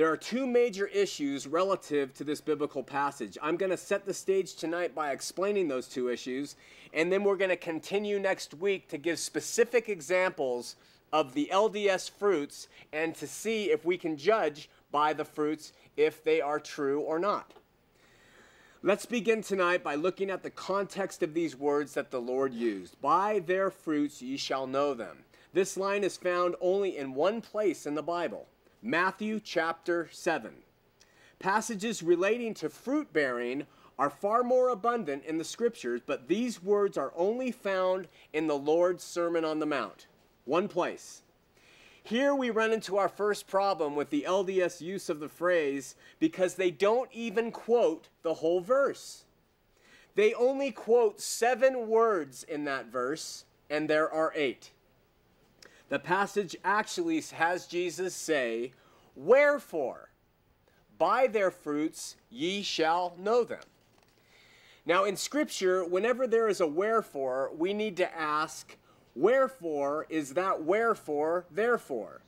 There 0.00 0.10
are 0.10 0.16
two 0.16 0.46
major 0.46 0.86
issues 0.86 1.46
relative 1.46 2.14
to 2.14 2.24
this 2.24 2.40
biblical 2.40 2.82
passage. 2.82 3.36
I'm 3.42 3.58
going 3.58 3.68
to 3.68 3.76
set 3.76 4.06
the 4.06 4.14
stage 4.14 4.54
tonight 4.54 4.94
by 4.94 5.10
explaining 5.10 5.68
those 5.68 5.88
two 5.88 6.08
issues, 6.08 6.56
and 6.94 7.12
then 7.12 7.22
we're 7.22 7.36
going 7.36 7.50
to 7.50 7.56
continue 7.56 8.18
next 8.18 8.54
week 8.54 8.88
to 8.88 8.96
give 8.96 9.18
specific 9.18 9.90
examples 9.90 10.76
of 11.12 11.34
the 11.34 11.50
LDS 11.52 12.10
fruits 12.10 12.68
and 12.94 13.14
to 13.16 13.26
see 13.26 13.70
if 13.70 13.84
we 13.84 13.98
can 13.98 14.16
judge 14.16 14.70
by 14.90 15.12
the 15.12 15.26
fruits 15.26 15.74
if 15.98 16.24
they 16.24 16.40
are 16.40 16.58
true 16.58 17.00
or 17.00 17.18
not. 17.18 17.52
Let's 18.82 19.04
begin 19.04 19.42
tonight 19.42 19.84
by 19.84 19.96
looking 19.96 20.30
at 20.30 20.42
the 20.42 20.48
context 20.48 21.22
of 21.22 21.34
these 21.34 21.56
words 21.56 21.92
that 21.92 22.10
the 22.10 22.22
Lord 22.22 22.54
used. 22.54 22.98
By 23.02 23.40
their 23.40 23.70
fruits 23.70 24.22
ye 24.22 24.38
shall 24.38 24.66
know 24.66 24.94
them. 24.94 25.24
This 25.52 25.76
line 25.76 26.04
is 26.04 26.16
found 26.16 26.54
only 26.62 26.96
in 26.96 27.12
one 27.12 27.42
place 27.42 27.84
in 27.84 27.94
the 27.94 28.02
Bible 28.02 28.46
Matthew 28.82 29.40
chapter 29.40 30.08
7. 30.10 30.52
Passages 31.38 32.02
relating 32.02 32.54
to 32.54 32.70
fruit 32.70 33.12
bearing 33.12 33.66
are 33.98 34.08
far 34.08 34.42
more 34.42 34.70
abundant 34.70 35.22
in 35.26 35.36
the 35.36 35.44
scriptures, 35.44 36.00
but 36.06 36.28
these 36.28 36.62
words 36.62 36.96
are 36.96 37.12
only 37.14 37.52
found 37.52 38.08
in 38.32 38.46
the 38.46 38.56
Lord's 38.56 39.04
Sermon 39.04 39.44
on 39.44 39.58
the 39.58 39.66
Mount. 39.66 40.06
One 40.46 40.66
place. 40.66 41.20
Here 42.02 42.34
we 42.34 42.48
run 42.48 42.72
into 42.72 42.96
our 42.96 43.10
first 43.10 43.46
problem 43.46 43.96
with 43.96 44.08
the 44.08 44.24
LDS 44.26 44.80
use 44.80 45.10
of 45.10 45.20
the 45.20 45.28
phrase 45.28 45.94
because 46.18 46.54
they 46.54 46.70
don't 46.70 47.10
even 47.12 47.52
quote 47.52 48.08
the 48.22 48.34
whole 48.34 48.62
verse. 48.62 49.24
They 50.14 50.32
only 50.32 50.70
quote 50.70 51.20
seven 51.20 51.86
words 51.86 52.44
in 52.44 52.64
that 52.64 52.86
verse, 52.86 53.44
and 53.68 53.90
there 53.90 54.10
are 54.10 54.32
eight. 54.34 54.70
The 55.90 55.98
passage 55.98 56.56
actually 56.64 57.20
has 57.34 57.66
Jesus 57.66 58.14
say, 58.14 58.72
Wherefore, 59.16 60.10
by 60.96 61.26
their 61.26 61.50
fruits 61.50 62.16
ye 62.30 62.62
shall 62.62 63.14
know 63.18 63.42
them. 63.42 63.64
Now, 64.86 65.04
in 65.04 65.16
Scripture, 65.16 65.84
whenever 65.84 66.26
there 66.26 66.48
is 66.48 66.60
a 66.60 66.66
wherefore, 66.66 67.50
we 67.56 67.74
need 67.74 67.96
to 67.98 68.16
ask, 68.16 68.76
Wherefore 69.16 70.06
is 70.08 70.34
that 70.34 70.62
wherefore 70.62 71.46
therefore? 71.50 72.22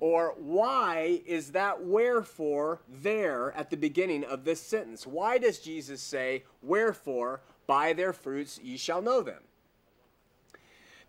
Or 0.00 0.34
why 0.36 1.22
is 1.24 1.52
that 1.52 1.84
wherefore 1.84 2.80
there 2.88 3.52
at 3.52 3.70
the 3.70 3.76
beginning 3.76 4.24
of 4.24 4.44
this 4.44 4.60
sentence? 4.60 5.06
Why 5.06 5.38
does 5.38 5.60
Jesus 5.60 6.02
say, 6.02 6.42
Wherefore 6.60 7.40
by 7.68 7.92
their 7.92 8.12
fruits 8.12 8.58
ye 8.60 8.76
shall 8.76 9.00
know 9.00 9.22
them? 9.22 9.42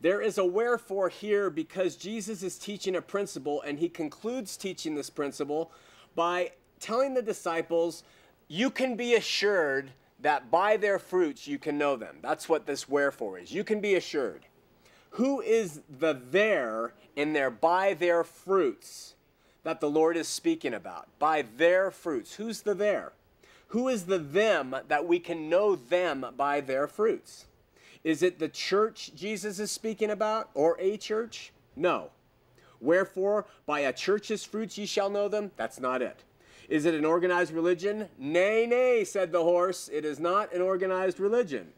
There 0.01 0.21
is 0.21 0.37
a 0.37 0.45
wherefore 0.45 1.09
here 1.09 1.49
because 1.49 1.95
Jesus 1.95 2.43
is 2.43 2.57
teaching 2.57 2.95
a 2.95 3.01
principle 3.01 3.61
and 3.61 3.79
he 3.79 3.89
concludes 3.89 4.57
teaching 4.57 4.95
this 4.95 5.09
principle 5.09 5.71
by 6.15 6.51
telling 6.79 7.13
the 7.13 7.21
disciples, 7.21 8.03
You 8.47 8.69
can 8.69 8.95
be 8.95 9.15
assured 9.15 9.91
that 10.19 10.49
by 10.49 10.77
their 10.77 10.99
fruits 10.99 11.47
you 11.47 11.59
can 11.59 11.77
know 11.77 11.95
them. 11.95 12.17
That's 12.21 12.47
what 12.49 12.65
this 12.65 12.87
wherefore 12.87 13.39
is. 13.39 13.51
You 13.51 13.63
can 13.63 13.81
be 13.81 13.95
assured. 13.95 14.45
Who 15.11 15.41
is 15.41 15.81
the 15.99 16.19
there 16.29 16.93
in 17.15 17.33
their 17.33 17.49
by 17.49 17.93
their 17.93 18.23
fruits 18.23 19.15
that 19.63 19.79
the 19.79 19.89
Lord 19.89 20.17
is 20.17 20.27
speaking 20.27 20.73
about? 20.73 21.07
By 21.19 21.43
their 21.43 21.89
fruits. 21.91 22.35
Who's 22.35 22.61
the 22.61 22.73
there? 22.73 23.13
Who 23.69 23.87
is 23.87 24.05
the 24.05 24.19
them 24.19 24.75
that 24.87 25.07
we 25.07 25.19
can 25.19 25.49
know 25.49 25.75
them 25.75 26.25
by 26.37 26.61
their 26.61 26.87
fruits? 26.87 27.45
Is 28.05 28.21
it 28.21 28.37
the 28.37 28.47
church 28.47 29.11
Jesus 29.15 29.57
is 29.57 29.71
speaking 29.71 30.11
about 30.11 30.51
or 30.53 30.77
a 30.79 30.95
church? 30.95 31.51
No. 31.75 32.11
Wherefore, 32.79 33.47
by 33.65 33.79
a 33.79 33.91
church's 33.91 34.43
fruits 34.43 34.77
ye 34.77 34.85
shall 34.85 35.09
know 35.09 35.27
them? 35.27 35.49
That's 35.57 35.79
not 35.79 36.03
it. 36.03 36.23
Is 36.69 36.85
it 36.85 36.93
an 36.93 37.03
organized 37.03 37.51
religion? 37.51 38.07
Nay, 38.19 38.67
nay, 38.67 39.03
said 39.05 39.31
the 39.31 39.41
horse. 39.41 39.89
It 39.91 40.05
is 40.05 40.19
not 40.19 40.53
an 40.53 40.61
organized 40.61 41.19
religion. 41.19 41.73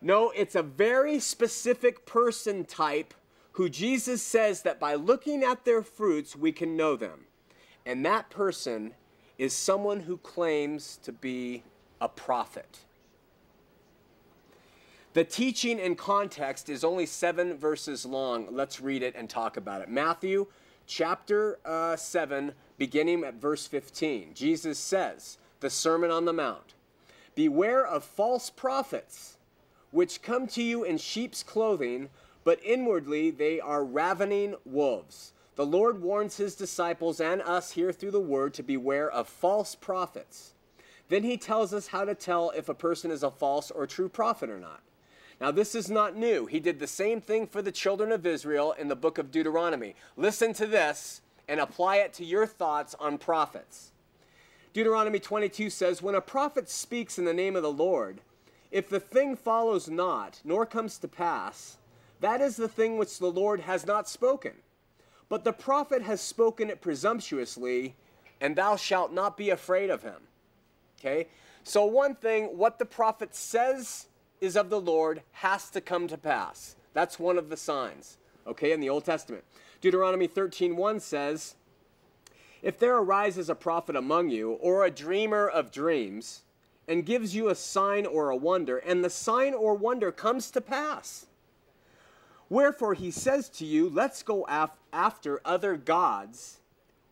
No, 0.00 0.30
it's 0.30 0.54
a 0.54 0.62
very 0.62 1.20
specific 1.20 2.06
person 2.06 2.64
type 2.64 3.12
who 3.52 3.68
Jesus 3.68 4.22
says 4.22 4.62
that 4.62 4.80
by 4.80 4.94
looking 4.94 5.44
at 5.44 5.66
their 5.66 5.82
fruits, 5.82 6.34
we 6.34 6.52
can 6.52 6.74
know 6.74 6.96
them. 6.96 7.26
And 7.84 8.02
that 8.06 8.30
person 8.30 8.94
is 9.36 9.52
someone 9.52 10.00
who 10.00 10.16
claims 10.16 10.98
to 11.02 11.12
be 11.12 11.64
a 12.00 12.08
prophet. 12.08 12.78
The 15.14 15.22
teaching 15.22 15.78
in 15.78 15.94
context 15.94 16.68
is 16.68 16.82
only 16.82 17.06
seven 17.06 17.56
verses 17.56 18.04
long. 18.04 18.48
Let's 18.50 18.80
read 18.80 19.00
it 19.00 19.14
and 19.16 19.30
talk 19.30 19.56
about 19.56 19.80
it. 19.80 19.88
Matthew 19.88 20.48
chapter 20.88 21.60
uh, 21.64 21.94
7, 21.94 22.52
beginning 22.78 23.22
at 23.22 23.34
verse 23.34 23.64
15. 23.68 24.34
Jesus 24.34 24.76
says, 24.76 25.38
the 25.60 25.70
Sermon 25.70 26.10
on 26.10 26.24
the 26.24 26.32
Mount 26.32 26.74
Beware 27.36 27.86
of 27.86 28.02
false 28.02 28.50
prophets 28.50 29.36
which 29.92 30.20
come 30.20 30.48
to 30.48 30.60
you 30.60 30.82
in 30.82 30.98
sheep's 30.98 31.44
clothing, 31.44 32.08
but 32.42 32.58
inwardly 32.64 33.30
they 33.30 33.60
are 33.60 33.84
ravening 33.84 34.56
wolves. 34.64 35.32
The 35.54 35.64
Lord 35.64 36.02
warns 36.02 36.38
his 36.38 36.56
disciples 36.56 37.20
and 37.20 37.40
us 37.42 37.70
here 37.70 37.92
through 37.92 38.10
the 38.10 38.18
word 38.18 38.52
to 38.54 38.64
beware 38.64 39.08
of 39.08 39.28
false 39.28 39.76
prophets. 39.76 40.54
Then 41.08 41.22
he 41.22 41.36
tells 41.36 41.72
us 41.72 41.86
how 41.86 42.04
to 42.04 42.16
tell 42.16 42.50
if 42.50 42.68
a 42.68 42.74
person 42.74 43.12
is 43.12 43.22
a 43.22 43.30
false 43.30 43.70
or 43.70 43.86
true 43.86 44.08
prophet 44.08 44.50
or 44.50 44.58
not. 44.58 44.80
Now, 45.40 45.50
this 45.50 45.74
is 45.74 45.90
not 45.90 46.16
new. 46.16 46.46
He 46.46 46.60
did 46.60 46.78
the 46.78 46.86
same 46.86 47.20
thing 47.20 47.46
for 47.46 47.60
the 47.60 47.72
children 47.72 48.12
of 48.12 48.24
Israel 48.24 48.72
in 48.72 48.88
the 48.88 48.96
book 48.96 49.18
of 49.18 49.30
Deuteronomy. 49.30 49.94
Listen 50.16 50.52
to 50.54 50.66
this 50.66 51.20
and 51.48 51.60
apply 51.60 51.96
it 51.96 52.12
to 52.14 52.24
your 52.24 52.46
thoughts 52.46 52.94
on 53.00 53.18
prophets. 53.18 53.92
Deuteronomy 54.72 55.18
22 55.18 55.70
says, 55.70 56.02
When 56.02 56.14
a 56.14 56.20
prophet 56.20 56.68
speaks 56.68 57.18
in 57.18 57.24
the 57.24 57.34
name 57.34 57.56
of 57.56 57.62
the 57.62 57.72
Lord, 57.72 58.20
if 58.70 58.88
the 58.88 59.00
thing 59.00 59.36
follows 59.36 59.88
not, 59.88 60.40
nor 60.44 60.66
comes 60.66 60.98
to 60.98 61.08
pass, 61.08 61.76
that 62.20 62.40
is 62.40 62.56
the 62.56 62.68
thing 62.68 62.96
which 62.96 63.18
the 63.18 63.30
Lord 63.30 63.60
has 63.60 63.86
not 63.86 64.08
spoken. 64.08 64.52
But 65.28 65.44
the 65.44 65.52
prophet 65.52 66.02
has 66.02 66.20
spoken 66.20 66.70
it 66.70 66.80
presumptuously, 66.80 67.94
and 68.40 68.56
thou 68.56 68.76
shalt 68.76 69.12
not 69.12 69.36
be 69.36 69.50
afraid 69.50 69.90
of 69.90 70.02
him. 70.02 70.22
Okay? 70.98 71.28
So, 71.62 71.84
one 71.84 72.14
thing, 72.14 72.46
what 72.58 72.78
the 72.78 72.84
prophet 72.84 73.34
says 73.34 74.06
is 74.44 74.56
of 74.56 74.70
the 74.70 74.80
Lord 74.80 75.22
has 75.32 75.70
to 75.70 75.80
come 75.80 76.06
to 76.08 76.18
pass. 76.18 76.76
That's 76.92 77.18
one 77.18 77.38
of 77.38 77.48
the 77.48 77.56
signs, 77.56 78.18
okay, 78.46 78.70
in 78.72 78.80
the 78.80 78.88
Old 78.88 79.04
Testament. 79.04 79.44
Deuteronomy 79.80 80.28
13:1 80.28 81.00
says, 81.00 81.56
If 82.62 82.78
there 82.78 82.96
arises 82.96 83.50
a 83.50 83.54
prophet 83.54 83.96
among 83.96 84.30
you, 84.30 84.52
or 84.52 84.84
a 84.84 84.90
dreamer 84.90 85.48
of 85.48 85.72
dreams, 85.72 86.42
and 86.86 87.06
gives 87.06 87.34
you 87.34 87.48
a 87.48 87.54
sign 87.54 88.06
or 88.06 88.30
a 88.30 88.36
wonder, 88.36 88.78
and 88.78 89.02
the 89.02 89.10
sign 89.10 89.54
or 89.54 89.74
wonder 89.74 90.12
comes 90.12 90.50
to 90.50 90.60
pass. 90.60 91.26
Wherefore 92.48 92.94
he 92.94 93.10
says 93.10 93.48
to 93.50 93.64
you, 93.64 93.88
Let's 93.88 94.22
go 94.22 94.44
af- 94.48 94.78
after 94.92 95.40
other 95.44 95.76
gods, 95.76 96.58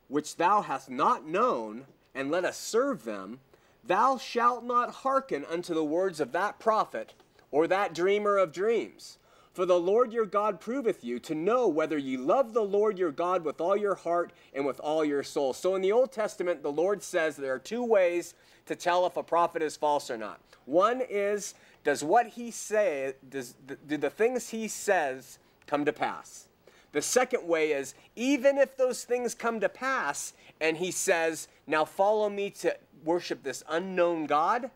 which 0.09 0.37
thou 0.37 0.62
hast 0.62 0.91
not 0.91 1.27
known, 1.27 1.87
and 2.15 2.31
let 2.31 2.45
us 2.45 2.59
serve 2.59 3.05
them. 3.05 3.41
Thou 3.83 4.19
shalt 4.19 4.62
not 4.65 4.97
hearken 4.97 5.45
unto 5.45 5.75
the 5.75 5.85
words 5.85 6.21
of 6.21 6.33
that 6.33 6.59
prophet 6.61 7.15
or 7.52 7.68
that 7.68 7.94
dreamer 7.94 8.37
of 8.37 8.52
dreams. 8.52 9.18
For 9.52 9.66
the 9.66 9.78
Lord 9.78 10.12
your 10.12 10.25
God 10.25 10.61
proveth 10.61 11.04
you 11.04 11.18
to 11.21 11.35
know 11.35 11.68
whether 11.68 11.99
ye 11.99 12.16
love 12.16 12.54
the 12.54 12.64
Lord 12.64 12.99
your 12.99 13.12
God 13.12 13.44
with 13.44 13.61
all 13.61 13.76
your 13.76 13.94
heart 13.94 14.32
and 14.54 14.64
with 14.64 14.80
all 14.80 15.04
your 15.04 15.23
soul. 15.23 15.52
So 15.52 15.75
in 15.75 15.82
the 15.82 15.92
Old 15.92 16.11
Testament, 16.11 16.62
the 16.62 16.73
Lord 16.73 17.02
says 17.02 17.37
there 17.37 17.54
are 17.54 17.59
two 17.59 17.85
ways 17.85 18.35
to 18.64 18.75
tell 18.75 19.06
if 19.06 19.16
a 19.18 19.23
prophet 19.23 19.61
is 19.61 19.76
false 19.76 20.11
or 20.11 20.16
not. 20.16 20.40
One 20.64 21.02
is, 21.02 21.54
does 21.85 22.02
what 22.02 22.28
he 22.28 22.50
say, 22.50 23.14
does, 23.28 23.54
do 23.87 23.99
the 23.99 24.09
things 24.09 24.49
he 24.49 24.68
says 24.68 25.38
come 25.66 25.85
to 25.85 25.92
pass? 25.92 26.49
The 26.92 27.02
second 27.02 27.47
way 27.47 27.73
is, 27.73 27.94
even 28.16 28.56
if 28.56 28.76
those 28.76 29.04
things 29.04 29.35
come 29.35 29.61
to 29.61 29.68
pass 29.68 30.32
and 30.61 30.78
he 30.78 30.90
says, 30.90 31.49
now 31.66 31.85
follow 31.85 32.30
me 32.30 32.50
to 32.50 32.76
worship 33.04 33.42
this 33.42 33.62
unknown 33.68 34.26
God, 34.26 34.71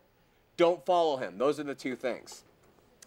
don't 0.57 0.85
follow 0.85 1.17
him. 1.17 1.39
Those 1.39 1.61
are 1.61 1.65
the 1.65 1.75
two 1.75 1.97
things. 1.97 2.43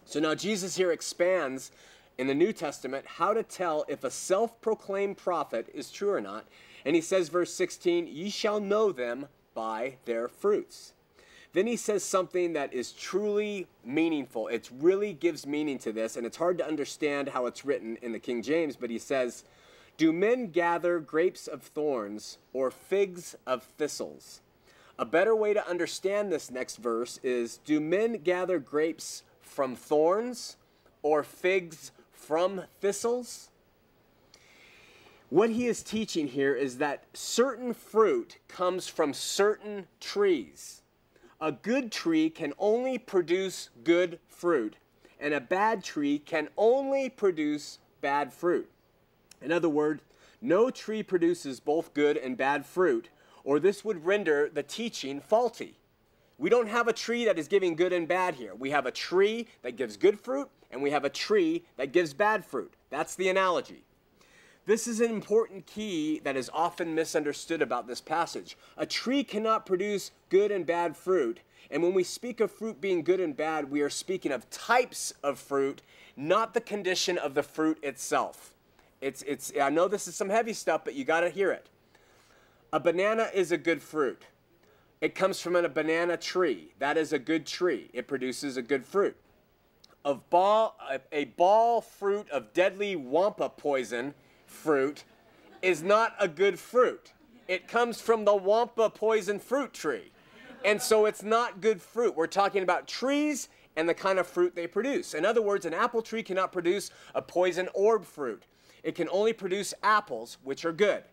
So 0.10 0.20
now 0.20 0.34
Jesus 0.34 0.76
here 0.76 0.92
expands 0.92 1.72
in 2.18 2.26
the 2.26 2.34
New 2.34 2.52
Testament 2.52 3.06
how 3.06 3.32
to 3.32 3.44
tell 3.44 3.86
if 3.88 4.04
a 4.04 4.10
self 4.10 4.60
proclaimed 4.60 5.18
prophet 5.18 5.70
is 5.72 5.92
true 5.92 6.12
or 6.12 6.20
not. 6.20 6.48
And 6.84 6.96
he 6.96 7.02
says, 7.02 7.30
verse 7.30 7.54
16, 7.54 8.08
Ye 8.08 8.32
shall 8.32 8.60
know 8.60 8.92
them 8.92 9.28
by 9.54 9.98
their 10.06 10.28
fruits. 10.28 10.94
Then 11.54 11.68
he 11.68 11.76
says 11.76 12.04
something 12.04 12.54
that 12.54 12.74
is 12.74 12.92
truly 12.92 13.68
meaningful. 13.86 14.48
It 14.48 14.72
really 14.80 15.14
gives 15.14 15.46
meaning 15.46 15.78
to 15.80 15.92
this, 15.92 16.18
and 16.18 16.26
it's 16.26 16.38
hard 16.38 16.58
to 16.58 16.68
understand 16.68 17.30
how 17.30 17.46
it's 17.46 17.64
written 17.64 17.96
in 18.02 18.12
the 18.12 18.20
King 18.20 18.42
James, 18.42 18.76
but 18.76 18.90
he 18.90 18.98
says, 18.98 19.44
Do 19.98 20.12
men 20.12 20.48
gather 20.48 21.00
grapes 21.00 21.46
of 21.46 21.62
thorns 21.62 22.40
or 22.52 22.72
figs 22.72 23.36
of 23.46 23.62
thistles? 23.78 24.42
A 24.98 25.06
better 25.06 25.36
way 25.36 25.54
to 25.54 25.70
understand 25.70 26.32
this 26.32 26.50
next 26.50 26.78
verse 26.78 27.20
is 27.22 27.58
Do 27.58 27.80
men 27.80 28.14
gather 28.24 28.58
grapes 28.58 29.22
from 29.60 29.76
thorns 29.76 30.56
or 31.02 31.22
figs 31.22 31.92
from 32.14 32.64
thistles? 32.80 33.50
What 35.28 35.50
he 35.50 35.68
is 35.68 35.84
teaching 35.84 36.30
here 36.30 36.56
is 36.56 36.78
that 36.78 37.04
certain 37.14 37.74
fruit 37.74 38.38
comes 38.48 38.88
from 38.88 39.14
certain 39.14 39.88
trees. 40.00 40.82
A 41.42 41.52
good 41.52 41.92
tree 41.92 42.30
can 42.30 42.54
only 42.58 42.98
produce 42.98 43.70
good 43.84 44.20
fruit, 44.30 44.78
and 45.20 45.34
a 45.34 45.42
bad 45.42 45.84
tree 45.84 46.20
can 46.20 46.48
only 46.56 47.10
produce 47.10 47.80
bad 48.00 48.32
fruit. 48.32 48.70
In 49.42 49.52
other 49.52 49.68
words, 49.68 50.04
no 50.42 50.70
tree 50.70 51.04
produces 51.04 51.60
both 51.60 51.94
good 51.94 52.16
and 52.16 52.38
bad 52.38 52.66
fruit, 52.66 53.10
or 53.44 53.60
this 53.60 53.84
would 53.84 54.06
render 54.06 54.48
the 54.48 54.64
teaching 54.64 55.20
faulty. 55.20 55.79
We 56.40 56.50
don't 56.50 56.70
have 56.70 56.88
a 56.88 56.94
tree 56.94 57.26
that 57.26 57.38
is 57.38 57.50
giving 57.50 57.76
good 57.76 57.92
and 57.92 58.08
bad 58.08 58.36
here. 58.36 58.56
We 58.56 58.72
have 58.72 58.86
a 58.86 58.92
tree 58.92 59.48
that 59.62 59.76
gives 59.76 59.98
good 59.98 60.18
fruit, 60.18 60.50
and 60.72 60.82
we 60.82 60.92
have 60.92 61.04
a 61.04 61.10
tree 61.10 61.66
that 61.76 61.92
gives 61.92 62.14
bad 62.14 62.46
fruit. 62.46 62.74
That's 62.90 63.14
the 63.14 63.28
analogy. 63.28 63.84
This 64.66 64.88
is 64.88 65.02
an 65.02 65.12
important 65.12 65.66
key 65.66 66.20
that 66.24 66.38
is 66.38 66.50
often 66.54 66.96
misunderstood 66.96 67.62
about 67.62 67.88
this 67.88 68.00
passage. 68.00 68.58
A 68.78 68.86
tree 68.86 69.24
cannot 69.24 69.66
produce 69.66 70.12
good 70.30 70.50
and 70.50 70.66
bad 70.66 70.96
fruit. 70.96 71.42
And 71.70 71.84
when 71.84 71.94
we 71.94 72.04
speak 72.04 72.40
of 72.40 72.52
fruit 72.52 72.80
being 72.80 73.04
good 73.04 73.20
and 73.20 73.36
bad, 73.36 73.70
we 73.70 73.82
are 73.82 73.90
speaking 73.90 74.32
of 74.32 74.50
types 74.50 75.14
of 75.22 75.40
fruit, 75.40 75.82
not 76.16 76.54
the 76.54 76.62
condition 76.62 77.18
of 77.18 77.34
the 77.34 77.44
fruit 77.44 77.80
itself. 77.84 78.54
It's, 79.02 79.24
it's, 79.24 79.52
I 79.60 79.70
know 79.70 79.88
this 79.88 80.08
is 80.08 80.16
some 80.16 80.30
heavy 80.30 80.54
stuff, 80.54 80.86
but 80.86 80.94
you 80.94 81.04
got 81.04 81.22
to 81.22 81.30
hear 81.30 81.52
it. 81.52 81.68
A 82.72 82.80
banana 82.80 83.30
is 83.34 83.52
a 83.52 83.58
good 83.58 83.82
fruit. 83.82 84.24
It 85.02 85.16
comes 85.16 85.40
from 85.40 85.56
a 85.56 85.70
banana 85.70 86.18
tree. 86.18 86.74
That 86.80 86.98
is 86.98 87.14
a 87.14 87.20
good 87.20 87.46
tree. 87.46 87.90
It 87.94 88.08
produces 88.08 88.58
a 88.58 88.62
good 88.62 88.86
fruit. 88.86 89.16
Of 90.04 90.30
ball, 90.30 90.76
a, 90.90 91.00
a 91.12 91.26
ball 91.26 91.82
fruit 91.82 92.30
of 92.30 92.54
deadly 92.54 92.96
wampa 92.96 93.50
poison 93.50 94.14
fruit 94.46 95.04
is 95.62 95.84
not 95.84 96.16
a 96.20 96.28
good 96.28 96.60
fruit. 96.60 97.14
It 97.48 97.68
comes 97.68 98.02
from 98.02 98.26
the 98.26 98.36
wampa 98.36 98.90
poison 98.90 99.40
fruit 99.40 99.74
tree. 99.74 100.12
And 100.66 100.82
so 100.82 101.06
it's 101.06 101.24
not 101.24 101.62
good 101.62 101.82
fruit. 101.82 102.16
We're 102.16 102.28
talking 102.28 102.64
about 102.64 102.88
trees 102.88 103.48
and 103.78 103.88
the 103.88 103.94
kind 103.94 104.20
of 104.20 104.28
fruit 104.28 104.56
they 104.56 104.68
produce. 104.68 105.14
In 105.14 105.26
other 105.26 105.42
words, 105.42 105.66
an 105.66 105.74
apple 105.74 106.02
tree 106.02 106.24
cannot 106.24 106.52
produce 106.52 106.92
a 107.16 107.22
poison 107.22 107.70
orb 107.74 108.04
fruit. 108.04 108.44
It 108.84 108.96
can 108.96 109.08
only 109.10 109.32
produce 109.32 109.74
apples, 109.84 110.38
which 110.44 110.66
are 110.66 110.74
good. 110.74 111.04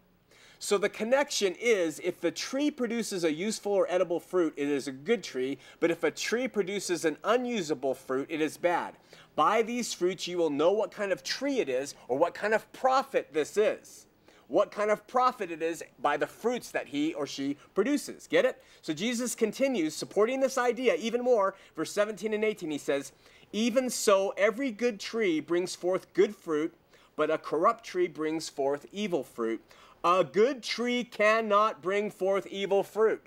So 0.59 0.79
the 0.79 0.89
connection 0.89 1.55
is 1.61 2.01
if 2.03 2.21
the 2.21 2.31
tree 2.31 2.71
produces 2.71 3.25
a 3.25 3.33
useful 3.33 3.73
or 3.73 3.87
edible 3.91 4.21
fruit, 4.21 4.55
it 4.57 4.69
is 4.69 4.89
a 4.89 4.93
good 4.93 5.23
tree, 5.23 5.59
but 5.81 5.91
if 5.91 6.03
a 6.03 6.11
tree 6.11 6.49
produces 6.49 7.05
an 7.05 7.19
unusable 7.25 7.95
fruit, 7.95 8.27
it 8.31 8.41
is 8.41 8.57
bad. 8.57 8.95
By 9.35 9.63
these 9.63 9.93
fruits 9.93 10.27
you 10.27 10.39
will 10.39 10.51
know 10.51 10.73
what 10.73 10.91
kind 10.91 11.13
of 11.13 11.23
tree 11.23 11.61
it 11.61 11.69
is 11.69 11.95
or 12.09 12.17
what 12.17 12.35
kind 12.35 12.55
of 12.55 12.71
prophet 12.73 13.29
this 13.33 13.57
is. 13.57 14.07
What 14.49 14.71
kind 14.71 14.91
of 14.91 15.07
prophet 15.07 15.51
it 15.51 15.61
is 15.61 15.83
by 16.01 16.17
the 16.17 16.27
fruits 16.27 16.71
that 16.71 16.87
he 16.87 17.13
or 17.15 17.27
she 17.27 17.57
produces. 17.75 18.27
Get 18.27 18.45
it? 18.45 18.63
So 18.81 18.93
Jesus 18.95 19.35
continues 19.35 19.95
supporting 19.95 20.41
this 20.41 20.57
idea 20.57 20.95
even 20.95 21.23
more. 21.23 21.57
Verse 21.75 21.93
17 21.93 22.33
and 22.33 22.45
18, 22.45 22.71
he 22.71 22.79
says, 22.79 23.13
Even 23.53 23.91
so, 23.91 24.33
every 24.37 24.71
good 24.71 25.01
tree 25.01 25.41
brings 25.41 25.75
forth 25.75 26.13
good 26.15 26.35
fruit, 26.35 26.73
but 27.17 27.31
a 27.31 27.39
corrupt 27.39 27.85
tree 27.85 28.07
brings 28.07 28.49
forth 28.49 28.87
evil 28.93 29.25
fruit. 29.25 29.61
A 30.07 30.23
good 30.23 30.63
tree 30.63 31.03
cannot 31.03 31.83
bring 31.83 32.13
forth 32.13 32.47
evil 32.47 32.85
fruit, 32.85 33.27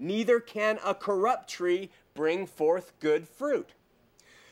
neither 0.00 0.40
can 0.40 0.80
a 0.84 0.92
corrupt 0.92 1.48
tree 1.48 1.90
bring 2.12 2.44
forth 2.44 2.92
good 2.98 3.28
fruit. 3.28 3.68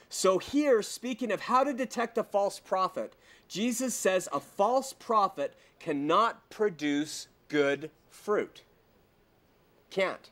So, 0.09 0.39
here, 0.39 0.81
speaking 0.81 1.33
of 1.33 1.41
how 1.41 1.65
to 1.65 1.73
detect 1.73 2.19
a 2.19 2.23
false 2.23 2.61
prophet, 2.61 3.17
Jesus 3.49 3.97
says 3.97 4.29
a 4.33 4.39
false 4.39 4.93
prophet 4.93 5.55
cannot 5.81 6.49
produce 6.51 7.27
good 7.49 7.91
fruit. 8.09 8.63
Can't. 9.91 10.31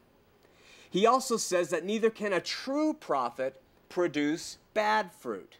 He 0.88 1.04
also 1.04 1.36
says 1.36 1.70
that 1.70 1.84
neither 1.84 2.10
can 2.10 2.32
a 2.32 2.40
true 2.40 2.94
prophet 2.94 3.60
produce 3.88 4.58
bad 4.72 5.12
fruit. 5.12 5.56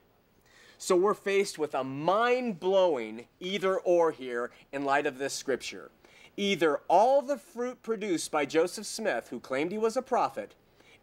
So 0.85 0.97
we're 0.97 1.15
faced 1.15 1.59
with 1.59 1.75
a 1.75 1.83
mind 1.83 2.61
blowing 2.61 3.25
either 3.41 3.79
or 3.79 4.11
here 4.13 4.51
in 4.71 4.85
light 4.85 5.07
of 5.07 5.17
this 5.17 5.33
scripture. 5.33 5.91
Either 6.37 6.83
all 6.89 7.23
the 7.23 7.39
fruit 7.39 7.83
produced 7.83 8.31
by 8.31 8.45
Joseph 8.45 8.85
Smith, 8.85 9.29
who 9.31 9.41
claimed 9.41 9.73
he 9.73 9.79
was 9.79 9.97
a 9.97 10.03
prophet, 10.03 10.55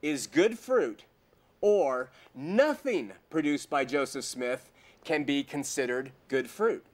is 0.04 0.28
good 0.28 0.60
fruit, 0.60 1.06
or 1.62 2.12
nothing 2.36 3.14
produced 3.32 3.72
by 3.72 3.84
Joseph 3.84 4.24
Smith 4.24 4.70
can 5.04 5.24
be 5.24 5.44
considered 5.44 6.12
good 6.28 6.48
fruit. 6.48 6.86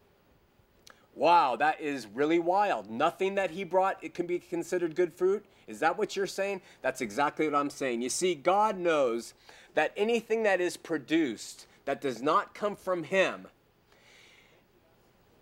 Wow, 1.14 1.58
that 1.58 1.82
is 1.82 2.08
really 2.08 2.40
wild. 2.40 2.90
Nothing 2.90 3.36
that 3.36 3.52
he 3.52 3.66
brought 3.66 4.02
it 4.02 4.14
can 4.14 4.28
be 4.28 4.40
considered 4.40 4.96
good 4.96 5.14
fruit. 5.14 5.44
Is 5.68 5.82
that 5.82 5.98
what 5.98 6.16
you're 6.16 6.26
saying? 6.26 6.62
That's 6.82 7.02
exactly 7.02 7.50
what 7.50 7.60
I'm 7.60 7.70
saying. 7.70 8.02
You 8.02 8.10
see, 8.10 8.34
God 8.34 8.78
knows 8.78 9.34
that 9.74 9.92
anything 9.98 10.44
that 10.44 10.62
is 10.62 10.78
produced 10.78 11.68
that 11.88 12.02
does 12.02 12.22
not 12.22 12.54
come 12.54 12.76
from 12.76 13.04
him 13.04 13.48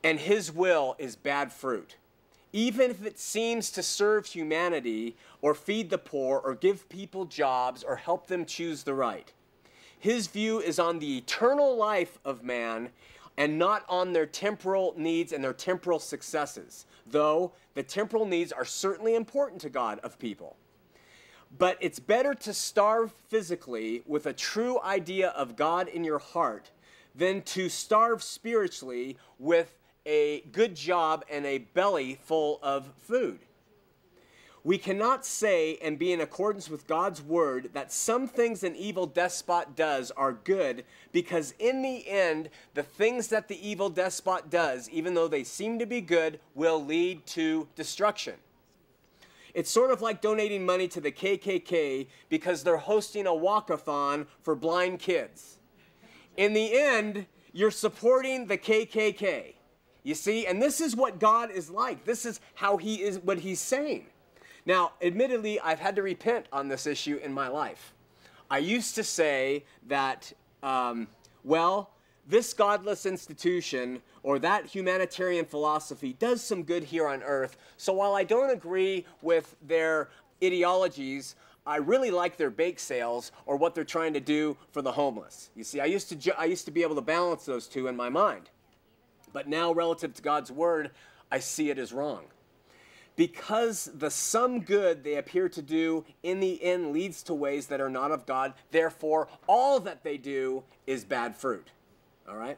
and 0.03 0.19
his 0.19 0.51
will 0.51 0.95
is 0.99 1.15
bad 1.15 1.51
fruit. 1.51 1.95
Even 2.53 2.91
if 2.91 3.03
it 3.03 3.17
seems 3.17 3.71
to 3.71 3.81
serve 3.81 4.27
humanity 4.27 5.17
or 5.41 5.55
feed 5.55 5.89
the 5.89 5.97
poor 5.97 6.37
or 6.37 6.53
give 6.53 6.87
people 6.87 7.25
jobs 7.25 7.83
or 7.83 7.95
help 7.95 8.27
them 8.27 8.45
choose 8.45 8.83
the 8.83 8.93
right. 8.93 9.33
His 9.97 10.27
view 10.27 10.59
is 10.59 10.77
on 10.77 10.99
the 10.99 11.17
eternal 11.17 11.75
life 11.75 12.19
of 12.23 12.43
man 12.43 12.89
and 13.35 13.57
not 13.57 13.83
on 13.89 14.13
their 14.13 14.27
temporal 14.27 14.93
needs 14.95 15.33
and 15.33 15.43
their 15.43 15.51
temporal 15.51 15.97
successes, 15.97 16.85
though 17.07 17.53
the 17.73 17.81
temporal 17.81 18.27
needs 18.27 18.51
are 18.51 18.63
certainly 18.63 19.15
important 19.15 19.59
to 19.61 19.69
God 19.69 19.99
of 20.03 20.19
people. 20.19 20.57
But 21.57 21.77
it's 21.79 21.99
better 21.99 22.33
to 22.33 22.53
starve 22.53 23.13
physically 23.27 24.03
with 24.05 24.25
a 24.25 24.33
true 24.33 24.79
idea 24.81 25.29
of 25.29 25.55
God 25.55 25.87
in 25.87 26.03
your 26.03 26.19
heart 26.19 26.71
than 27.13 27.41
to 27.43 27.69
starve 27.69 28.21
spiritually 28.21 29.17
with 29.39 29.77
a 30.05 30.41
good 30.51 30.75
job 30.75 31.25
and 31.29 31.45
a 31.45 31.59
belly 31.59 32.19
full 32.23 32.59
of 32.61 32.91
food. 33.03 33.39
We 34.65 34.79
cannot 34.79 35.27
say 35.27 35.77
and 35.77 35.99
be 35.99 36.11
in 36.11 36.21
accordance 36.21 36.71
with 36.71 36.87
God's 36.87 37.21
word 37.21 37.69
that 37.73 37.93
some 37.93 38.27
things 38.27 38.63
an 38.63 38.75
evil 38.75 39.05
despot 39.05 39.75
does 39.75 40.09
are 40.09 40.33
good 40.33 40.85
because, 41.11 41.53
in 41.59 41.83
the 41.83 42.07
end, 42.09 42.49
the 42.73 42.81
things 42.81 43.27
that 43.27 43.47
the 43.47 43.67
evil 43.67 43.89
despot 43.89 44.49
does, 44.49 44.89
even 44.89 45.13
though 45.13 45.27
they 45.27 45.43
seem 45.43 45.77
to 45.77 45.85
be 45.85 46.01
good, 46.01 46.39
will 46.55 46.83
lead 46.83 47.27
to 47.27 47.67
destruction. 47.75 48.33
It's 49.55 49.71
sort 49.71 49.89
of 49.89 50.01
like 50.01 50.19
donating 50.19 50.65
money 50.65 50.85
to 50.89 50.99
the 50.99 51.13
KKK 51.13 52.07
because 52.27 52.61
they're 52.61 52.75
hosting 52.75 53.25
a 53.25 53.31
walkathon 53.31 54.27
for 54.41 54.53
blind 54.53 54.99
kids. 54.99 55.59
In 56.35 56.53
the 56.53 56.77
end, 56.77 57.25
you're 57.53 57.71
supporting 57.71 58.47
the 58.47 58.57
KKK. 58.57 59.53
You 60.03 60.13
see, 60.13 60.45
and 60.45 60.61
this 60.61 60.81
is 60.81 60.93
what 60.93 61.19
God 61.19 61.51
is 61.51 61.69
like. 61.69 62.03
This 62.03 62.25
is 62.25 62.41
how 62.55 62.75
he 62.75 63.01
is 63.01 63.17
what 63.19 63.39
he's 63.39 63.61
saying. 63.61 64.07
Now, 64.65 64.91
admittedly, 65.01 65.57
I've 65.61 65.79
had 65.79 65.95
to 65.95 66.01
repent 66.01 66.47
on 66.51 66.67
this 66.67 66.85
issue 66.85 67.15
in 67.23 67.31
my 67.31 67.47
life. 67.47 67.93
I 68.51 68.57
used 68.57 68.93
to 68.95 69.05
say 69.05 69.63
that, 69.87 70.33
um, 70.63 71.07
well, 71.45 71.91
this 72.27 72.53
godless 72.53 73.05
institution 73.05 74.01
or 74.23 74.39
that 74.39 74.65
humanitarian 74.65 75.45
philosophy 75.45 76.13
does 76.13 76.43
some 76.43 76.63
good 76.63 76.83
here 76.83 77.07
on 77.07 77.21
earth. 77.23 77.57
So 77.77 77.93
while 77.93 78.15
I 78.15 78.23
don't 78.23 78.49
agree 78.49 79.05
with 79.21 79.55
their 79.61 80.09
ideologies, 80.43 81.35
I 81.67 81.77
really 81.77 82.11
like 82.11 82.37
their 82.37 82.49
bake 82.49 82.79
sales 82.79 83.31
or 83.45 83.57
what 83.57 83.73
they're 83.73 83.83
trying 83.83 84.13
to 84.13 84.19
do 84.19 84.57
for 84.71 84.81
the 84.81 84.91
homeless. 84.91 85.49
You 85.55 85.63
see, 85.63 85.79
I 85.79 85.85
used 85.85 86.09
to 86.09 86.39
I 86.39 86.45
used 86.45 86.65
to 86.65 86.71
be 86.71 86.83
able 86.83 86.95
to 86.95 87.01
balance 87.01 87.45
those 87.45 87.67
two 87.67 87.87
in 87.87 87.95
my 87.95 88.09
mind. 88.09 88.49
But 89.33 89.47
now 89.47 89.73
relative 89.73 90.13
to 90.13 90.21
God's 90.21 90.51
word, 90.51 90.91
I 91.31 91.39
see 91.39 91.69
it 91.69 91.77
as 91.77 91.91
wrong. 91.91 92.25
Because 93.15 93.89
the 93.95 94.09
some 94.09 94.61
good 94.61 95.03
they 95.03 95.15
appear 95.15 95.49
to 95.49 95.61
do 95.61 96.05
in 96.21 96.39
the 96.39 96.61
end 96.63 96.91
leads 96.91 97.23
to 97.23 97.33
ways 97.33 97.67
that 97.67 97.81
are 97.81 97.89
not 97.89 98.11
of 98.11 98.25
God, 98.25 98.53
therefore 98.71 99.27
all 99.47 99.79
that 99.79 100.03
they 100.03 100.17
do 100.17 100.63
is 100.85 101.03
bad 101.05 101.35
fruit. 101.35 101.71
All 102.27 102.35
right? 102.35 102.57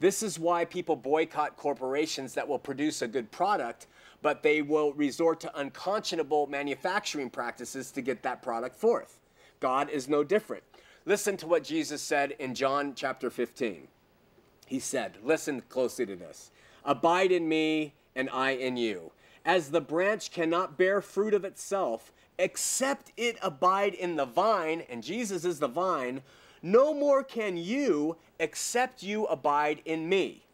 This 0.00 0.22
is 0.22 0.38
why 0.38 0.64
people 0.64 0.96
boycott 0.96 1.56
corporations 1.56 2.34
that 2.34 2.48
will 2.48 2.58
produce 2.58 3.02
a 3.02 3.08
good 3.08 3.30
product, 3.30 3.86
but 4.22 4.42
they 4.42 4.62
will 4.62 4.92
resort 4.94 5.40
to 5.40 5.58
unconscionable 5.58 6.46
manufacturing 6.46 7.30
practices 7.30 7.90
to 7.92 8.00
get 8.00 8.22
that 8.22 8.42
product 8.42 8.76
forth. 8.76 9.20
God 9.60 9.90
is 9.90 10.08
no 10.08 10.24
different. 10.24 10.64
Listen 11.04 11.36
to 11.38 11.46
what 11.46 11.64
Jesus 11.64 12.00
said 12.00 12.32
in 12.38 12.54
John 12.54 12.94
chapter 12.94 13.30
15. 13.30 13.88
He 14.66 14.78
said, 14.78 15.18
Listen 15.22 15.62
closely 15.68 16.06
to 16.06 16.16
this 16.16 16.50
Abide 16.84 17.32
in 17.32 17.48
me, 17.48 17.94
and 18.16 18.30
I 18.30 18.52
in 18.52 18.76
you. 18.76 19.12
As 19.44 19.70
the 19.70 19.80
branch 19.80 20.30
cannot 20.30 20.78
bear 20.78 21.00
fruit 21.00 21.34
of 21.34 21.44
itself, 21.44 22.12
except 22.38 23.12
it 23.16 23.38
abide 23.42 23.94
in 23.94 24.16
the 24.16 24.24
vine, 24.24 24.82
and 24.88 25.02
Jesus 25.02 25.44
is 25.44 25.58
the 25.58 25.68
vine, 25.68 26.22
no 26.62 26.94
more 26.94 27.22
can 27.22 27.56
you 27.56 28.16
except 28.38 29.02
you 29.02 29.26
abide 29.26 29.82
in 29.84 30.08
me. 30.08 30.44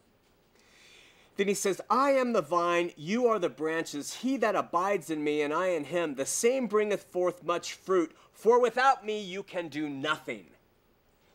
Then 1.37 1.49
he 1.49 1.55
says, 1.55 1.81
I 1.91 2.13
am 2.13 2.33
the 2.33 2.43
vine, 2.43 2.93
you 2.97 3.27
are 3.27 3.39
the 3.39 3.51
branches. 3.51 4.15
He 4.15 4.39
that 4.39 4.55
abides 4.55 5.11
in 5.11 5.23
me, 5.23 5.43
and 5.43 5.53
I 5.53 5.69
in 5.69 5.85
him, 5.85 6.15
the 6.15 6.25
same 6.25 6.67
bringeth 6.67 7.03
forth 7.03 7.45
much 7.45 7.75
fruit, 7.75 8.17
for 8.33 8.61
without 8.61 9.05
me 9.05 9.21
you 9.21 9.43
can 9.43 9.69
do 9.69 9.89
nothing. 9.89 10.47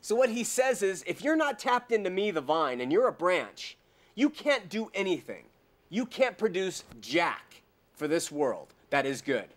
So, 0.04 0.16
what 0.16 0.32
he 0.32 0.44
says 0.44 0.82
is, 0.82 1.04
if 1.06 1.24
you're 1.24 1.36
not 1.36 1.60
tapped 1.60 1.92
into 1.92 2.10
me, 2.10 2.32
the 2.32 2.42
vine, 2.42 2.82
and 2.82 2.92
you're 2.92 3.08
a 3.08 3.14
branch, 3.14 3.78
you 4.16 4.32
can't 4.32 4.68
do 4.70 4.90
anything. 4.96 5.46
You 5.90 6.08
can't 6.08 6.38
produce 6.38 6.84
jack 7.00 7.62
for 7.94 8.08
this 8.08 8.32
world 8.32 8.74
that 8.90 9.06
is 9.06 9.22
good. 9.22 9.50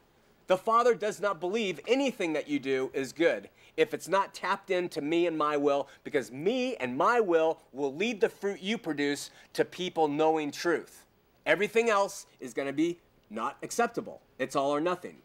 The 0.47 0.59
Father 0.59 0.95
does 0.95 1.21
not 1.21 1.41
believe 1.41 1.81
anything 1.89 2.35
that 2.35 2.49
you 2.49 2.59
do 2.59 2.91
is 2.93 3.15
good 3.15 3.49
if 3.77 3.93
it's 3.93 4.09
not 4.09 4.35
tapped 4.35 4.71
into 4.71 5.01
me 5.01 5.27
and 5.27 5.37
my 5.37 5.57
will, 5.57 5.89
because 6.05 6.31
me 6.31 6.77
and 6.77 6.97
my 6.97 7.21
will 7.21 7.61
will 7.73 7.95
lead 7.95 8.21
the 8.21 8.29
fruit 8.29 8.61
you 8.61 8.79
produce 8.79 9.31
to 9.53 9.65
people 9.65 10.09
knowing 10.09 10.51
truth. 10.51 11.05
Everything 11.47 11.91
else 11.91 12.27
is 12.41 12.55
going 12.55 12.69
to 12.69 12.73
be 12.73 12.99
not 13.31 13.57
acceptable. 13.63 14.21
It's 14.39 14.57
all 14.57 14.71
or 14.71 14.81
nothing. 14.81 15.17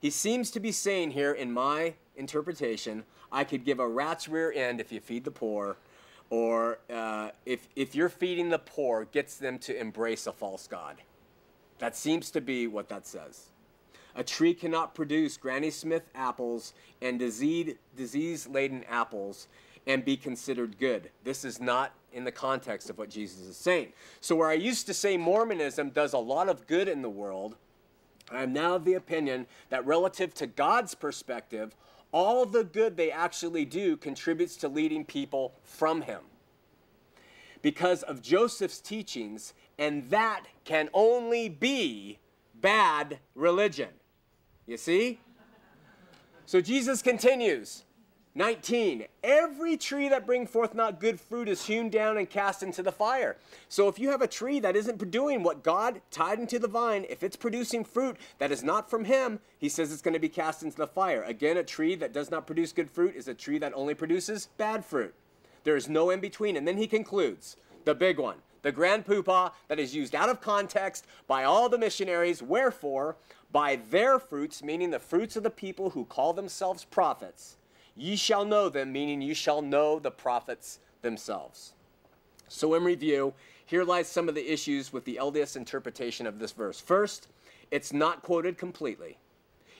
He 0.00 0.10
seems 0.10 0.50
to 0.52 0.60
be 0.60 0.72
saying 0.72 1.10
here, 1.10 1.32
in 1.32 1.52
my 1.52 1.94
interpretation, 2.16 3.04
I 3.30 3.44
could 3.44 3.64
give 3.64 3.78
a 3.78 3.86
rat's 3.86 4.28
rear 4.28 4.50
end 4.50 4.80
if 4.80 4.90
you 4.90 5.00
feed 5.00 5.24
the 5.24 5.30
poor, 5.30 5.76
or 6.30 6.78
uh, 6.92 7.30
if, 7.44 7.68
if 7.76 7.94
you're 7.94 8.08
feeding 8.08 8.48
the 8.48 8.58
poor, 8.58 9.04
gets 9.04 9.36
them 9.36 9.58
to 9.58 9.78
embrace 9.78 10.26
a 10.26 10.32
false 10.32 10.66
God. 10.66 10.96
That 11.78 11.96
seems 11.96 12.30
to 12.32 12.40
be 12.40 12.66
what 12.66 12.88
that 12.88 13.06
says. 13.06 13.49
A 14.20 14.22
tree 14.22 14.52
cannot 14.52 14.94
produce 14.94 15.38
Granny 15.38 15.70
Smith 15.70 16.02
apples 16.14 16.74
and 17.00 17.18
disease 17.18 18.46
laden 18.46 18.84
apples 18.86 19.48
and 19.86 20.04
be 20.04 20.14
considered 20.14 20.76
good. 20.78 21.08
This 21.24 21.42
is 21.42 21.58
not 21.58 21.94
in 22.12 22.24
the 22.24 22.30
context 22.30 22.90
of 22.90 22.98
what 22.98 23.08
Jesus 23.08 23.40
is 23.40 23.56
saying. 23.56 23.94
So, 24.20 24.36
where 24.36 24.50
I 24.50 24.52
used 24.52 24.84
to 24.88 24.92
say 24.92 25.16
Mormonism 25.16 25.88
does 25.88 26.12
a 26.12 26.18
lot 26.18 26.50
of 26.50 26.66
good 26.66 26.86
in 26.86 27.00
the 27.00 27.08
world, 27.08 27.56
I 28.30 28.42
am 28.42 28.52
now 28.52 28.74
of 28.74 28.84
the 28.84 28.92
opinion 28.92 29.46
that 29.70 29.86
relative 29.86 30.34
to 30.34 30.46
God's 30.46 30.94
perspective, 30.94 31.74
all 32.12 32.44
the 32.44 32.62
good 32.64 32.98
they 32.98 33.10
actually 33.10 33.64
do 33.64 33.96
contributes 33.96 34.54
to 34.56 34.68
leading 34.68 35.06
people 35.06 35.54
from 35.62 36.02
Him. 36.02 36.20
Because 37.62 38.02
of 38.02 38.20
Joseph's 38.20 38.80
teachings, 38.80 39.54
and 39.78 40.10
that 40.10 40.44
can 40.66 40.90
only 40.92 41.48
be 41.48 42.18
bad 42.60 43.18
religion. 43.34 43.88
You 44.70 44.76
see? 44.76 45.18
So 46.46 46.60
Jesus 46.60 47.02
continues. 47.02 47.82
19. 48.36 49.06
Every 49.24 49.76
tree 49.76 50.08
that 50.08 50.24
bring 50.24 50.46
forth 50.46 50.76
not 50.76 51.00
good 51.00 51.18
fruit 51.18 51.48
is 51.48 51.66
hewn 51.66 51.90
down 51.90 52.16
and 52.16 52.30
cast 52.30 52.62
into 52.62 52.80
the 52.80 52.92
fire. 52.92 53.36
So 53.68 53.88
if 53.88 53.98
you 53.98 54.10
have 54.10 54.22
a 54.22 54.28
tree 54.28 54.60
that 54.60 54.76
isn't 54.76 55.10
doing 55.10 55.42
what 55.42 55.64
God 55.64 56.00
tied 56.12 56.38
into 56.38 56.60
the 56.60 56.68
vine, 56.68 57.04
if 57.10 57.24
it's 57.24 57.34
producing 57.34 57.82
fruit 57.82 58.16
that 58.38 58.52
is 58.52 58.62
not 58.62 58.88
from 58.88 59.06
him, 59.06 59.40
he 59.58 59.68
says 59.68 59.92
it's 59.92 60.02
going 60.02 60.14
to 60.14 60.20
be 60.20 60.28
cast 60.28 60.62
into 60.62 60.76
the 60.76 60.86
fire. 60.86 61.24
Again, 61.24 61.56
a 61.56 61.64
tree 61.64 61.96
that 61.96 62.12
does 62.12 62.30
not 62.30 62.46
produce 62.46 62.70
good 62.70 62.88
fruit 62.88 63.16
is 63.16 63.26
a 63.26 63.34
tree 63.34 63.58
that 63.58 63.74
only 63.74 63.94
produces 63.94 64.50
bad 64.56 64.84
fruit. 64.84 65.16
There 65.64 65.74
is 65.74 65.88
no 65.88 66.10
in 66.10 66.20
between. 66.20 66.56
And 66.56 66.68
then 66.68 66.76
he 66.76 66.86
concludes, 66.86 67.56
the 67.84 67.96
big 67.96 68.20
one, 68.20 68.36
the 68.62 68.70
grand 68.70 69.06
poopah 69.06 69.50
that 69.66 69.80
is 69.80 69.96
used 69.96 70.14
out 70.14 70.28
of 70.28 70.40
context 70.40 71.06
by 71.26 71.42
all 71.42 71.68
the 71.68 71.78
missionaries. 71.78 72.42
Wherefore, 72.42 73.16
by 73.52 73.80
their 73.90 74.18
fruits, 74.18 74.62
meaning 74.62 74.90
the 74.90 74.98
fruits 74.98 75.36
of 75.36 75.42
the 75.42 75.50
people 75.50 75.90
who 75.90 76.04
call 76.04 76.32
themselves 76.32 76.84
prophets, 76.84 77.56
ye 77.96 78.16
shall 78.16 78.44
know 78.44 78.68
them, 78.68 78.92
meaning 78.92 79.20
you 79.20 79.34
shall 79.34 79.62
know 79.62 79.98
the 79.98 80.10
prophets 80.10 80.78
themselves. 81.02 81.72
So, 82.48 82.74
in 82.74 82.84
review, 82.84 83.34
here 83.64 83.84
lies 83.84 84.08
some 84.08 84.28
of 84.28 84.34
the 84.34 84.52
issues 84.52 84.92
with 84.92 85.04
the 85.04 85.18
LDS 85.20 85.56
interpretation 85.56 86.26
of 86.26 86.38
this 86.38 86.52
verse. 86.52 86.80
First, 86.80 87.28
it's 87.70 87.92
not 87.92 88.22
quoted 88.22 88.58
completely. 88.58 89.18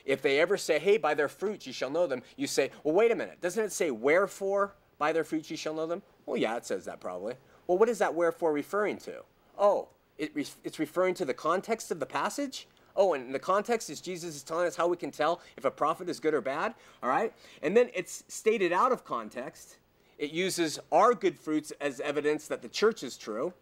If 0.05 0.23
they 0.23 0.41
ever 0.41 0.57
say, 0.57 0.79
hey, 0.79 0.97
by 0.97 1.15
their 1.15 1.29
fruits 1.29 1.67
you 1.67 1.73
shall 1.73 1.91
know 1.91 2.07
them, 2.07 2.23
you 2.37 2.47
say, 2.47 2.71
well, 2.85 2.95
wait 2.95 3.11
a 3.11 3.17
minute, 3.17 3.41
doesn't 3.41 3.65
it 3.65 3.73
say, 3.73 3.91
wherefore 3.91 4.75
by 4.99 5.13
their 5.13 5.25
fruits 5.25 5.51
you 5.51 5.57
shall 5.57 5.75
know 5.75 5.87
them? 5.87 6.03
Well, 6.27 6.37
yeah, 6.37 6.57
it 6.57 6.67
says 6.67 6.85
that 6.85 7.01
probably. 7.01 7.35
Well, 7.67 7.79
what 7.79 7.89
is 7.89 7.99
that 7.99 8.15
wherefore 8.15 8.53
referring 8.53 8.99
to? 8.99 9.23
Oh, 9.59 9.89
it 10.19 10.31
re- 10.35 10.47
it's 10.65 10.79
referring 10.79 11.15
to 11.15 11.25
the 11.25 11.35
context 11.35 11.91
of 11.91 12.01
the 12.01 12.07
passage? 12.07 12.67
Oh, 12.97 13.15
and 13.15 13.35
the 13.35 13.39
context 13.39 13.91
is 13.91 14.01
Jesus 14.01 14.37
is 14.37 14.43
telling 14.43 14.67
us 14.67 14.77
how 14.77 14.89
we 14.89 14.97
can 14.97 15.11
tell 15.11 15.41
if 15.57 15.65
a 15.65 15.71
prophet 15.71 16.09
is 16.09 16.21
good 16.21 16.35
or 16.35 16.41
bad. 16.41 16.75
All 17.03 17.09
right? 17.09 17.33
And 17.63 17.77
then 17.77 17.91
it's 17.95 18.25
stated 18.29 18.73
out 18.73 18.93
of 18.93 19.05
context. 19.05 19.79
It 20.19 20.33
uses 20.33 20.79
our 20.93 21.15
good 21.15 21.39
fruits 21.39 21.73
as 21.81 22.01
evidence 22.01 22.47
that 22.49 22.63
the 22.63 22.69
church 22.69 23.03
is 23.03 23.17
true. 23.17 23.55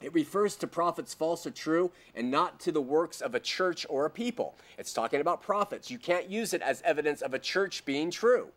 It 0.00 0.14
refers 0.14 0.56
to 0.56 0.66
prophets 0.66 1.12
false 1.12 1.46
or 1.46 1.50
true 1.50 1.90
and 2.14 2.30
not 2.30 2.60
to 2.60 2.72
the 2.72 2.80
works 2.80 3.20
of 3.20 3.34
a 3.34 3.40
church 3.40 3.84
or 3.88 4.06
a 4.06 4.10
people. 4.10 4.56
It's 4.78 4.92
talking 4.92 5.20
about 5.20 5.42
prophets. 5.42 5.90
You 5.90 5.98
can't 5.98 6.30
use 6.30 6.54
it 6.54 6.62
as 6.62 6.80
evidence 6.82 7.20
of 7.20 7.34
a 7.34 7.38
church 7.38 7.84
being 7.84 8.10
true. 8.10 8.48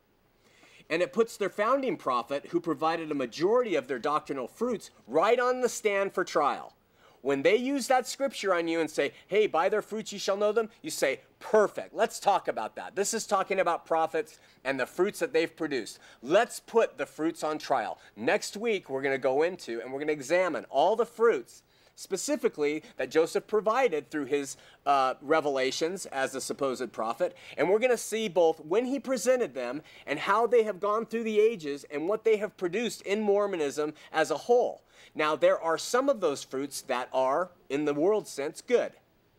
And 0.89 1.01
it 1.01 1.13
puts 1.13 1.37
their 1.37 1.49
founding 1.49 1.97
prophet, 1.97 2.47
who 2.51 2.59
provided 2.59 3.09
a 3.09 3.15
majority 3.15 3.75
of 3.75 3.87
their 3.87 3.99
doctrinal 3.99 4.47
fruits, 4.47 4.91
right 5.07 5.39
on 5.39 5.61
the 5.61 5.69
stand 5.69 6.13
for 6.13 6.23
trial. 6.23 6.75
When 7.23 7.41
they 7.41 7.55
use 7.55 7.87
that 7.87 8.05
scripture 8.05 8.53
on 8.53 8.67
you 8.67 8.81
and 8.81 8.91
say, 8.91 9.13
hey, 9.27 9.47
by 9.47 9.69
their 9.69 9.81
fruits 9.81 10.11
you 10.11 10.19
shall 10.19 10.35
know 10.35 10.51
them, 10.51 10.69
you 10.81 10.89
say, 10.89 11.21
perfect. 11.39 11.95
Let's 11.95 12.19
talk 12.19 12.49
about 12.49 12.75
that. 12.75 12.97
This 12.97 13.13
is 13.13 13.25
talking 13.25 13.61
about 13.61 13.85
prophets 13.85 14.39
and 14.65 14.77
the 14.77 14.85
fruits 14.85 15.19
that 15.19 15.31
they've 15.31 15.55
produced. 15.55 15.99
Let's 16.21 16.59
put 16.59 16.97
the 16.97 17.05
fruits 17.05 17.41
on 17.41 17.59
trial. 17.59 17.97
Next 18.17 18.57
week, 18.57 18.89
we're 18.89 19.01
going 19.01 19.15
to 19.15 19.17
go 19.17 19.43
into 19.43 19.81
and 19.81 19.93
we're 19.93 19.99
going 19.99 20.07
to 20.07 20.13
examine 20.13 20.65
all 20.69 20.97
the 20.97 21.05
fruits 21.05 21.63
specifically 21.95 22.83
that 22.97 23.09
Joseph 23.09 23.47
provided 23.47 24.09
through 24.09 24.25
his 24.25 24.57
uh, 24.85 25.13
revelations 25.21 26.05
as 26.07 26.35
a 26.35 26.41
supposed 26.41 26.91
prophet. 26.91 27.37
And 27.57 27.69
we're 27.69 27.79
going 27.79 27.91
to 27.91 27.97
see 27.97 28.27
both 28.27 28.59
when 28.65 28.83
he 28.85 28.99
presented 28.99 29.53
them 29.53 29.81
and 30.05 30.19
how 30.19 30.45
they 30.45 30.63
have 30.63 30.81
gone 30.81 31.05
through 31.05 31.23
the 31.23 31.39
ages 31.39 31.85
and 31.89 32.09
what 32.09 32.25
they 32.25 32.35
have 32.37 32.57
produced 32.57 33.01
in 33.03 33.21
Mormonism 33.21 33.93
as 34.11 34.29
a 34.29 34.37
whole. 34.37 34.82
Now, 35.15 35.35
there 35.35 35.59
are 35.59 35.77
some 35.77 36.09
of 36.09 36.19
those 36.19 36.43
fruits 36.43 36.81
that 36.81 37.09
are, 37.13 37.49
in 37.69 37.85
the 37.85 37.93
world 37.93 38.27
sense, 38.27 38.61
good. 38.61 38.91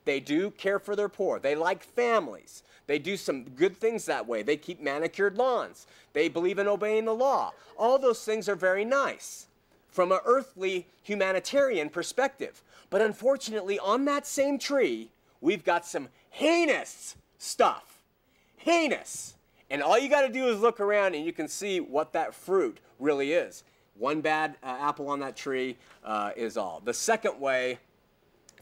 They 0.04 0.20
do 0.20 0.50
care 0.50 0.78
for 0.78 0.94
their 0.94 1.08
poor. 1.08 1.38
They 1.38 1.54
like 1.54 1.82
families. 1.82 2.62
They 2.86 2.98
do 2.98 3.16
some 3.16 3.44
good 3.44 3.76
things 3.76 4.06
that 4.06 4.26
way. 4.26 4.42
They 4.42 4.56
keep 4.56 4.80
manicured 4.80 5.38
lawns. 5.38 5.86
They 6.12 6.28
believe 6.28 6.58
in 6.58 6.68
obeying 6.68 7.06
the 7.06 7.14
law. 7.14 7.52
All 7.76 7.98
those 7.98 8.24
things 8.24 8.48
are 8.48 8.56
very 8.56 8.84
nice 8.84 9.46
from 9.88 10.12
an 10.12 10.18
earthly 10.24 10.86
humanitarian 11.02 11.88
perspective. 11.88 12.62
But 12.90 13.00
unfortunately, 13.00 13.78
on 13.78 14.04
that 14.04 14.26
same 14.26 14.58
tree, 14.58 15.10
we've 15.40 15.64
got 15.64 15.86
some 15.86 16.08
heinous 16.30 17.16
stuff. 17.38 18.02
Heinous. 18.56 19.34
And 19.70 19.82
all 19.82 19.98
you 19.98 20.08
got 20.08 20.22
to 20.22 20.32
do 20.32 20.48
is 20.48 20.60
look 20.60 20.80
around 20.80 21.14
and 21.14 21.24
you 21.24 21.32
can 21.32 21.48
see 21.48 21.80
what 21.80 22.12
that 22.12 22.34
fruit 22.34 22.78
really 22.98 23.32
is. 23.32 23.64
One 23.98 24.20
bad 24.20 24.57
uh, 24.62 24.76
apple 24.80 25.09
on 25.09 25.20
that 25.20 25.37
tree 25.37 25.76
uh, 26.04 26.33
is 26.37 26.57
all. 26.57 26.83
The 26.85 26.94
second 26.94 27.40
way 27.40 27.78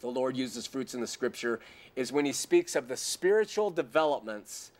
the 0.00 0.08
Lord 0.08 0.36
uses 0.36 0.66
fruits 0.66 0.94
in 0.94 1.00
the 1.00 1.06
scripture 1.06 1.60
is 1.96 2.12
when 2.12 2.24
he 2.24 2.32
speaks 2.32 2.76
of 2.76 2.88
the 2.88 2.96
spiritual 2.96 3.70
developments 3.70 4.72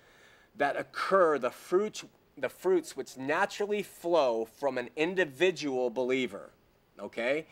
that 0.57 0.77
occur, 0.77 1.38
the 1.38 1.51
fruit, 1.51 2.03
the 2.37 2.49
fruits 2.49 2.97
which 2.97 3.17
naturally 3.17 3.83
flow 3.83 4.45
from 4.45 4.79
an 4.79 4.91
individual 4.97 5.91
believer. 5.91 6.51
Okay? 7.01 7.47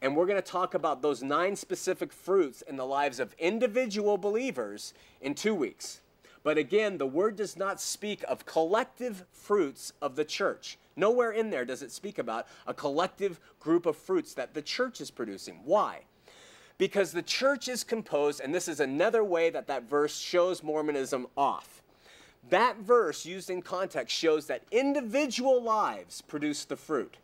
And 0.00 0.14
we're 0.14 0.26
going 0.26 0.40
to 0.40 0.50
talk 0.50 0.74
about 0.74 1.02
those 1.02 1.22
nine 1.22 1.56
specific 1.56 2.12
fruits 2.12 2.62
in 2.62 2.76
the 2.76 2.86
lives 2.86 3.18
of 3.18 3.34
individual 3.38 4.18
believers 4.18 4.94
in 5.20 5.34
two 5.34 5.54
weeks. 5.54 6.00
But 6.46 6.58
again, 6.58 6.98
the 6.98 7.08
word 7.08 7.34
does 7.34 7.56
not 7.56 7.80
speak 7.80 8.22
of 8.28 8.46
collective 8.46 9.24
fruits 9.32 9.92
of 10.00 10.14
the 10.14 10.24
church. 10.24 10.78
Nowhere 10.94 11.32
in 11.32 11.50
there 11.50 11.64
does 11.64 11.82
it 11.82 11.90
speak 11.90 12.18
about 12.18 12.46
a 12.68 12.72
collective 12.72 13.40
group 13.58 13.84
of 13.84 13.96
fruits 13.96 14.32
that 14.34 14.54
the 14.54 14.62
church 14.62 15.00
is 15.00 15.10
producing. 15.10 15.58
Why? 15.64 16.02
Because 16.78 17.10
the 17.10 17.20
church 17.20 17.66
is 17.66 17.82
composed, 17.82 18.40
and 18.40 18.54
this 18.54 18.68
is 18.68 18.78
another 18.78 19.24
way 19.24 19.50
that 19.50 19.66
that 19.66 19.90
verse 19.90 20.20
shows 20.20 20.62
Mormonism 20.62 21.26
off. 21.36 21.82
That 22.48 22.76
verse, 22.76 23.26
used 23.26 23.50
in 23.50 23.60
context, 23.60 24.16
shows 24.16 24.46
that 24.46 24.62
individual 24.70 25.60
lives 25.60 26.20
produce 26.20 26.64
the 26.64 26.76
fruit. 26.76 27.16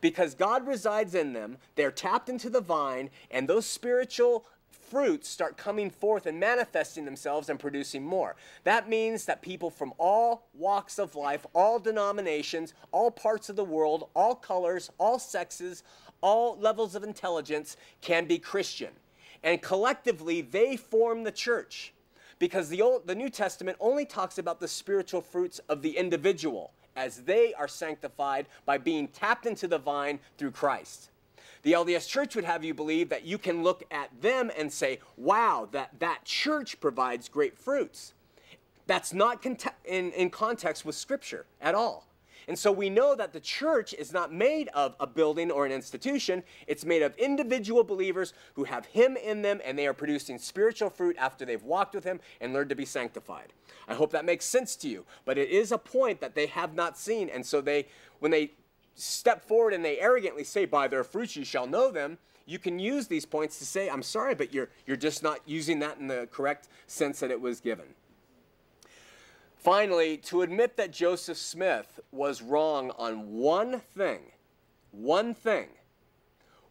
Because 0.00 0.34
God 0.34 0.66
resides 0.66 1.14
in 1.14 1.34
them, 1.34 1.58
they're 1.74 1.90
tapped 1.90 2.30
into 2.30 2.48
the 2.48 2.62
vine, 2.62 3.10
and 3.30 3.46
those 3.46 3.66
spiritual 3.66 4.46
fruits 4.92 5.26
start 5.26 5.56
coming 5.56 5.88
forth 5.88 6.26
and 6.26 6.38
manifesting 6.38 7.06
themselves 7.06 7.48
and 7.48 7.58
producing 7.58 8.04
more. 8.04 8.36
That 8.64 8.90
means 8.90 9.24
that 9.24 9.40
people 9.40 9.70
from 9.70 9.94
all 9.96 10.48
walks 10.52 10.98
of 10.98 11.14
life, 11.14 11.46
all 11.54 11.78
denominations, 11.78 12.74
all 12.92 13.10
parts 13.10 13.48
of 13.48 13.56
the 13.56 13.64
world, 13.64 14.10
all 14.14 14.34
colors, 14.34 14.90
all 14.98 15.18
sexes, 15.18 15.82
all 16.20 16.58
levels 16.58 16.94
of 16.94 17.04
intelligence 17.04 17.78
can 18.02 18.26
be 18.26 18.38
Christian. 18.38 18.90
And 19.42 19.62
collectively, 19.62 20.42
they 20.42 20.76
form 20.76 21.24
the 21.24 21.32
church. 21.32 21.94
Because 22.38 22.68
the, 22.68 22.82
Old, 22.82 23.06
the 23.06 23.14
New 23.14 23.30
Testament 23.30 23.78
only 23.80 24.04
talks 24.04 24.36
about 24.36 24.60
the 24.60 24.68
spiritual 24.68 25.22
fruits 25.22 25.58
of 25.70 25.80
the 25.80 25.96
individual 25.96 26.74
as 26.96 27.22
they 27.22 27.54
are 27.54 27.66
sanctified 27.66 28.46
by 28.66 28.76
being 28.76 29.08
tapped 29.08 29.46
into 29.46 29.66
the 29.66 29.78
vine 29.78 30.20
through 30.36 30.50
Christ. 30.50 31.11
The 31.62 31.72
LDS 31.72 32.08
church 32.08 32.34
would 32.34 32.44
have 32.44 32.64
you 32.64 32.74
believe 32.74 33.08
that 33.10 33.24
you 33.24 33.38
can 33.38 33.62
look 33.62 33.84
at 33.90 34.10
them 34.20 34.50
and 34.58 34.72
say, 34.72 34.98
wow, 35.16 35.68
that, 35.70 35.90
that 36.00 36.24
church 36.24 36.80
provides 36.80 37.28
great 37.28 37.56
fruits. 37.56 38.14
That's 38.86 39.12
not 39.12 39.46
in, 39.84 40.10
in 40.12 40.30
context 40.30 40.84
with 40.84 40.96
Scripture 40.96 41.46
at 41.60 41.74
all. 41.74 42.08
And 42.48 42.58
so 42.58 42.72
we 42.72 42.90
know 42.90 43.14
that 43.14 43.32
the 43.32 43.40
church 43.40 43.94
is 43.94 44.12
not 44.12 44.32
made 44.32 44.68
of 44.74 44.96
a 44.98 45.06
building 45.06 45.50
or 45.50 45.64
an 45.64 45.72
institution. 45.72 46.42
It's 46.66 46.84
made 46.84 47.02
of 47.02 47.16
individual 47.16 47.84
believers 47.84 48.34
who 48.54 48.64
have 48.64 48.86
Him 48.86 49.16
in 49.16 49.42
them 49.42 49.60
and 49.64 49.78
they 49.78 49.86
are 49.86 49.94
producing 49.94 50.38
spiritual 50.38 50.90
fruit 50.90 51.16
after 51.18 51.44
they've 51.44 51.62
walked 51.62 51.94
with 51.94 52.02
Him 52.02 52.20
and 52.40 52.52
learned 52.52 52.70
to 52.70 52.74
be 52.74 52.84
sanctified. 52.84 53.52
I 53.86 53.94
hope 53.94 54.10
that 54.10 54.24
makes 54.24 54.44
sense 54.44 54.74
to 54.76 54.88
you. 54.88 55.04
But 55.24 55.38
it 55.38 55.50
is 55.50 55.70
a 55.70 55.78
point 55.78 56.20
that 56.20 56.34
they 56.34 56.46
have 56.46 56.74
not 56.74 56.98
seen. 56.98 57.28
And 57.28 57.46
so 57.46 57.60
they, 57.60 57.86
when 58.18 58.32
they 58.32 58.50
step 58.94 59.46
forward 59.46 59.74
and 59.74 59.84
they 59.84 59.98
arrogantly 59.98 60.44
say, 60.44 60.64
By 60.64 60.88
their 60.88 61.04
fruits 61.04 61.36
you 61.36 61.44
shall 61.44 61.66
know 61.66 61.90
them, 61.90 62.18
you 62.46 62.58
can 62.58 62.78
use 62.78 63.06
these 63.06 63.24
points 63.24 63.58
to 63.58 63.66
say, 63.66 63.88
I'm 63.88 64.02
sorry, 64.02 64.34
but 64.34 64.52
you're, 64.52 64.68
you're 64.86 64.96
just 64.96 65.22
not 65.22 65.40
using 65.46 65.78
that 65.80 65.98
in 65.98 66.08
the 66.08 66.28
correct 66.30 66.68
sense 66.86 67.20
that 67.20 67.30
it 67.30 67.40
was 67.40 67.60
given. 67.60 67.86
Finally, 69.56 70.16
to 70.16 70.42
admit 70.42 70.76
that 70.76 70.90
Joseph 70.90 71.38
Smith 71.38 72.00
was 72.10 72.42
wrong 72.42 72.90
on 72.98 73.32
one 73.32 73.80
thing, 73.80 74.20
one 74.90 75.34
thing, 75.34 75.68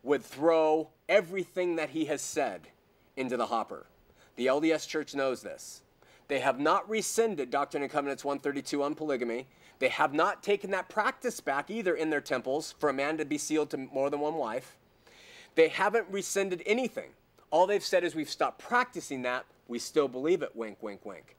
would 0.03 0.23
throw 0.23 0.89
everything 1.07 1.77
that 1.77 1.91
he 1.91 2.05
has 2.05 2.21
said 2.21 2.67
into 3.15 3.37
the 3.37 3.45
hopper. 3.45 3.85
The 4.35 4.47
LDS 4.47 4.87
Church 4.87 5.15
knows 5.15 5.41
this. 5.41 5.83
They 6.27 6.39
have 6.39 6.59
not 6.59 6.89
rescinded 6.89 7.49
Doctrine 7.49 7.83
and 7.83 7.91
Covenants 7.91 8.25
132 8.25 8.83
on 8.83 8.95
polygamy. 8.95 9.47
They 9.81 9.89
have 9.89 10.13
not 10.13 10.43
taken 10.43 10.69
that 10.71 10.89
practice 10.89 11.39
back 11.39 11.71
either 11.71 11.95
in 11.95 12.11
their 12.11 12.21
temples 12.21 12.75
for 12.77 12.87
a 12.87 12.93
man 12.93 13.17
to 13.17 13.25
be 13.25 13.39
sealed 13.39 13.71
to 13.71 13.77
more 13.77 14.11
than 14.11 14.19
one 14.19 14.35
wife. 14.35 14.77
They 15.55 15.69
haven't 15.69 16.05
rescinded 16.11 16.61
anything. 16.67 17.09
All 17.49 17.65
they've 17.65 17.83
said 17.83 18.03
is 18.03 18.13
we've 18.13 18.29
stopped 18.29 18.59
practicing 18.59 19.23
that. 19.23 19.43
We 19.67 19.79
still 19.79 20.07
believe 20.07 20.43
it. 20.43 20.55
Wink, 20.55 20.83
wink, 20.83 21.03
wink. 21.03 21.35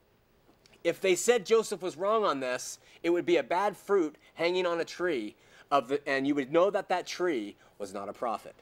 If 0.83 0.99
they 0.99 1.15
said 1.15 1.45
Joseph 1.45 1.81
was 1.81 1.95
wrong 1.95 2.25
on 2.25 2.41
this, 2.41 2.79
it 3.01 3.11
would 3.11 3.25
be 3.25 3.37
a 3.37 3.43
bad 3.43 3.77
fruit 3.77 4.17
hanging 4.33 4.65
on 4.65 4.81
a 4.81 4.85
tree 4.85 5.35
of 5.71 5.87
the, 5.87 6.05
and 6.05 6.27
you 6.27 6.35
would 6.35 6.51
know 6.51 6.69
that 6.69 6.89
that 6.89 7.07
tree 7.07 7.55
was 7.79 7.93
not 7.93 8.09
a 8.09 8.13
prophet. 8.13 8.55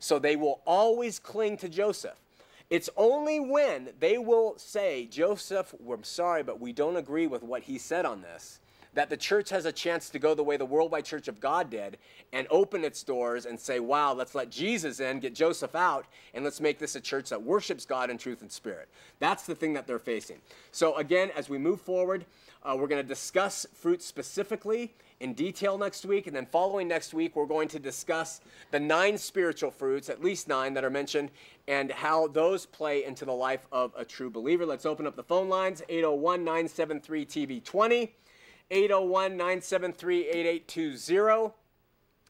So 0.00 0.18
they 0.18 0.34
will 0.34 0.62
always 0.66 1.20
cling 1.20 1.58
to 1.58 1.68
Joseph. 1.68 2.18
It's 2.70 2.90
only 2.96 3.38
when 3.38 3.90
they 4.00 4.18
will 4.18 4.58
say, 4.58 5.06
Joseph, 5.06 5.76
we're 5.78 6.02
sorry, 6.02 6.42
but 6.42 6.60
we 6.60 6.72
don't 6.72 6.96
agree 6.96 7.28
with 7.28 7.44
what 7.44 7.62
he 7.62 7.78
said 7.78 8.04
on 8.04 8.22
this, 8.22 8.58
that 8.94 9.10
the 9.10 9.16
church 9.16 9.50
has 9.50 9.64
a 9.64 9.72
chance 9.72 10.10
to 10.10 10.18
go 10.18 10.34
the 10.34 10.42
way 10.42 10.56
the 10.56 10.64
Worldwide 10.64 11.04
Church 11.04 11.28
of 11.28 11.40
God 11.40 11.70
did 11.70 11.98
and 12.32 12.46
open 12.50 12.84
its 12.84 13.02
doors 13.02 13.46
and 13.46 13.58
say, 13.58 13.80
wow, 13.80 14.12
let's 14.12 14.34
let 14.34 14.50
Jesus 14.50 15.00
in, 15.00 15.20
get 15.20 15.34
Joseph 15.34 15.74
out, 15.74 16.06
and 16.34 16.44
let's 16.44 16.60
make 16.60 16.78
this 16.78 16.96
a 16.96 17.00
church 17.00 17.30
that 17.30 17.42
worships 17.42 17.84
God 17.84 18.10
in 18.10 18.18
truth 18.18 18.42
and 18.42 18.50
spirit. 18.50 18.88
That's 19.18 19.46
the 19.46 19.54
thing 19.54 19.72
that 19.74 19.86
they're 19.86 19.98
facing. 19.98 20.38
So, 20.72 20.96
again, 20.96 21.30
as 21.36 21.48
we 21.48 21.58
move 21.58 21.80
forward, 21.80 22.24
uh, 22.62 22.76
we're 22.76 22.88
going 22.88 23.02
to 23.02 23.08
discuss 23.08 23.66
fruit 23.72 24.02
specifically 24.02 24.92
in 25.20 25.34
detail 25.34 25.78
next 25.78 26.04
week. 26.04 26.26
And 26.26 26.34
then 26.34 26.46
following 26.46 26.88
next 26.88 27.14
week, 27.14 27.36
we're 27.36 27.46
going 27.46 27.68
to 27.68 27.78
discuss 27.78 28.40
the 28.70 28.80
nine 28.80 29.18
spiritual 29.18 29.70
fruits, 29.70 30.08
at 30.08 30.22
least 30.22 30.48
nine 30.48 30.74
that 30.74 30.84
are 30.84 30.90
mentioned, 30.90 31.30
and 31.66 31.90
how 31.90 32.28
those 32.28 32.66
play 32.66 33.04
into 33.04 33.24
the 33.24 33.32
life 33.32 33.66
of 33.72 33.92
a 33.96 34.04
true 34.04 34.30
believer. 34.30 34.66
Let's 34.66 34.86
open 34.86 35.06
up 35.06 35.16
the 35.16 35.22
phone 35.22 35.48
lines 35.48 35.82
801 35.88 36.44
973 36.44 37.26
TV20. 37.26 38.10
801 38.70 39.32
973 39.32 40.28
8820. 40.28 41.54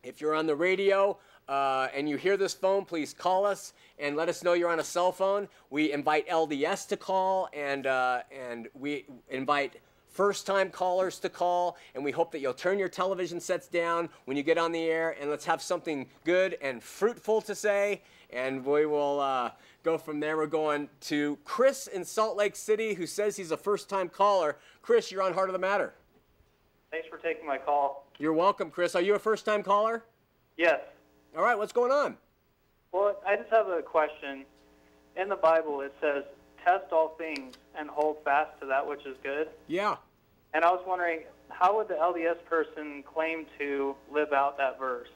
If 0.04 0.20
you're 0.20 0.34
on 0.34 0.46
the 0.46 0.54
radio 0.54 1.18
uh, 1.48 1.88
and 1.92 2.08
you 2.08 2.16
hear 2.16 2.36
this 2.36 2.54
phone, 2.54 2.84
please 2.84 3.12
call 3.12 3.44
us 3.44 3.72
and 3.98 4.16
let 4.16 4.28
us 4.28 4.44
know 4.44 4.52
you're 4.52 4.70
on 4.70 4.78
a 4.78 4.84
cell 4.84 5.10
phone. 5.10 5.48
We 5.70 5.92
invite 5.92 6.28
LDS 6.28 6.86
to 6.88 6.96
call 6.96 7.48
and, 7.52 7.88
uh, 7.88 8.22
and 8.30 8.68
we 8.74 9.06
invite 9.28 9.80
first 10.06 10.46
time 10.46 10.70
callers 10.70 11.18
to 11.20 11.28
call. 11.28 11.76
And 11.96 12.04
we 12.04 12.12
hope 12.12 12.30
that 12.30 12.40
you'll 12.40 12.54
turn 12.54 12.78
your 12.78 12.88
television 12.88 13.40
sets 13.40 13.66
down 13.66 14.08
when 14.26 14.36
you 14.36 14.44
get 14.44 14.58
on 14.58 14.70
the 14.70 14.84
air 14.84 15.16
and 15.20 15.30
let's 15.30 15.44
have 15.44 15.60
something 15.60 16.06
good 16.24 16.56
and 16.62 16.80
fruitful 16.80 17.40
to 17.42 17.54
say. 17.56 18.02
And 18.30 18.64
we 18.64 18.86
will 18.86 19.20
uh, 19.20 19.50
go 19.82 19.98
from 19.98 20.20
there. 20.20 20.36
We're 20.36 20.46
going 20.46 20.88
to 21.02 21.36
Chris 21.44 21.88
in 21.88 22.04
Salt 22.04 22.36
Lake 22.36 22.54
City 22.54 22.94
who 22.94 23.06
says 23.06 23.36
he's 23.36 23.50
a 23.50 23.56
first 23.56 23.88
time 23.88 24.08
caller. 24.08 24.56
Chris, 24.82 25.10
you're 25.10 25.22
on 25.22 25.34
Heart 25.34 25.48
of 25.48 25.54
the 25.54 25.58
Matter. 25.58 25.94
Thanks 26.90 27.06
for 27.08 27.18
taking 27.18 27.46
my 27.46 27.58
call. 27.58 28.06
You're 28.18 28.32
welcome, 28.32 28.70
Chris. 28.70 28.94
Are 28.94 29.02
you 29.02 29.14
a 29.14 29.18
first 29.18 29.44
time 29.44 29.62
caller? 29.62 30.04
Yes. 30.56 30.80
All 31.36 31.42
right, 31.42 31.56
what's 31.56 31.72
going 31.72 31.92
on? 31.92 32.16
Well, 32.92 33.20
I 33.26 33.36
just 33.36 33.50
have 33.50 33.68
a 33.68 33.82
question. 33.82 34.44
In 35.16 35.28
the 35.28 35.36
Bible, 35.36 35.82
it 35.82 35.94
says, 36.00 36.24
test 36.64 36.92
all 36.92 37.14
things 37.18 37.56
and 37.78 37.88
hold 37.88 38.16
fast 38.24 38.58
to 38.60 38.66
that 38.66 38.86
which 38.86 39.04
is 39.04 39.16
good. 39.22 39.48
Yeah. 39.66 39.96
And 40.54 40.64
I 40.64 40.70
was 40.70 40.82
wondering, 40.86 41.20
how 41.50 41.76
would 41.76 41.88
the 41.88 41.94
LDS 41.94 42.44
person 42.46 43.02
claim 43.02 43.46
to 43.58 43.94
live 44.10 44.32
out 44.32 44.56
that 44.58 44.78
verse? 44.78 45.08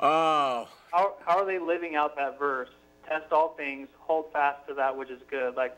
Oh. 0.00 0.68
How, 0.92 1.14
how 1.24 1.38
are 1.38 1.46
they 1.46 1.58
living 1.58 1.94
out 1.94 2.16
that 2.16 2.38
verse? 2.38 2.70
Test 3.08 3.32
all 3.32 3.54
things, 3.56 3.88
hold 4.00 4.32
fast 4.32 4.66
to 4.68 4.74
that 4.74 4.96
which 4.96 5.10
is 5.10 5.20
good. 5.30 5.54
Like, 5.54 5.76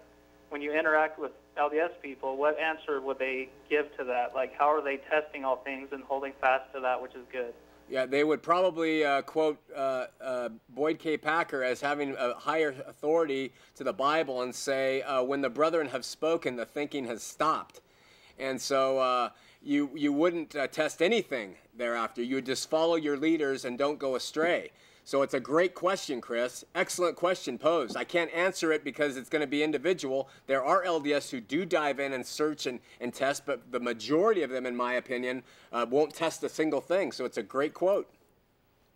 when 0.48 0.62
you 0.62 0.72
interact 0.72 1.18
with 1.18 1.32
LDS 1.56 2.00
people, 2.02 2.36
what 2.36 2.58
answer 2.58 3.00
would 3.00 3.18
they 3.18 3.48
give 3.68 3.94
to 3.96 4.04
that? 4.04 4.34
Like, 4.34 4.52
how 4.56 4.72
are 4.72 4.82
they 4.82 4.98
testing 5.10 5.44
all 5.44 5.56
things 5.56 5.88
and 5.92 6.02
holding 6.04 6.32
fast 6.40 6.72
to 6.74 6.80
that 6.80 7.00
which 7.00 7.14
is 7.14 7.24
good? 7.32 7.52
Yeah, 7.88 8.04
they 8.04 8.24
would 8.24 8.42
probably 8.42 9.04
uh, 9.04 9.22
quote 9.22 9.58
uh, 9.74 10.06
uh, 10.20 10.48
Boyd 10.70 10.98
K. 10.98 11.16
Packer 11.16 11.62
as 11.62 11.80
having 11.80 12.16
a 12.18 12.34
higher 12.34 12.74
authority 12.86 13.52
to 13.76 13.84
the 13.84 13.92
Bible 13.92 14.42
and 14.42 14.52
say, 14.52 15.02
uh, 15.02 15.22
when 15.22 15.40
the 15.40 15.50
brethren 15.50 15.88
have 15.88 16.04
spoken, 16.04 16.56
the 16.56 16.64
thinking 16.64 17.06
has 17.06 17.22
stopped. 17.22 17.80
And 18.38 18.60
so 18.60 18.98
uh, 18.98 19.30
you, 19.62 19.90
you 19.94 20.12
wouldn't 20.12 20.56
uh, 20.56 20.66
test 20.66 21.00
anything 21.00 21.54
thereafter. 21.76 22.22
You 22.22 22.36
would 22.36 22.46
just 22.46 22.68
follow 22.68 22.96
your 22.96 23.16
leaders 23.16 23.64
and 23.64 23.78
don't 23.78 23.98
go 24.00 24.16
astray. 24.16 24.72
So 25.06 25.22
it's 25.22 25.34
a 25.34 25.40
great 25.40 25.76
question, 25.76 26.20
Chris. 26.20 26.64
Excellent 26.74 27.14
question 27.14 27.58
posed. 27.58 27.96
I 27.96 28.02
can't 28.02 28.28
answer 28.34 28.72
it 28.72 28.82
because 28.82 29.16
it's 29.16 29.28
going 29.28 29.40
to 29.40 29.46
be 29.46 29.62
individual. 29.62 30.28
There 30.48 30.64
are 30.64 30.82
LDS 30.82 31.30
who 31.30 31.40
do 31.40 31.64
dive 31.64 32.00
in 32.00 32.12
and 32.12 32.26
search 32.26 32.66
and, 32.66 32.80
and 33.00 33.14
test, 33.14 33.46
but 33.46 33.70
the 33.70 33.78
majority 33.78 34.42
of 34.42 34.50
them, 34.50 34.66
in 34.66 34.74
my 34.74 34.94
opinion, 34.94 35.44
uh, 35.72 35.86
won't 35.88 36.12
test 36.12 36.42
a 36.42 36.48
single 36.48 36.80
thing. 36.80 37.12
So 37.12 37.24
it's 37.24 37.36
a 37.36 37.42
great 37.44 37.72
quote. 37.72 38.10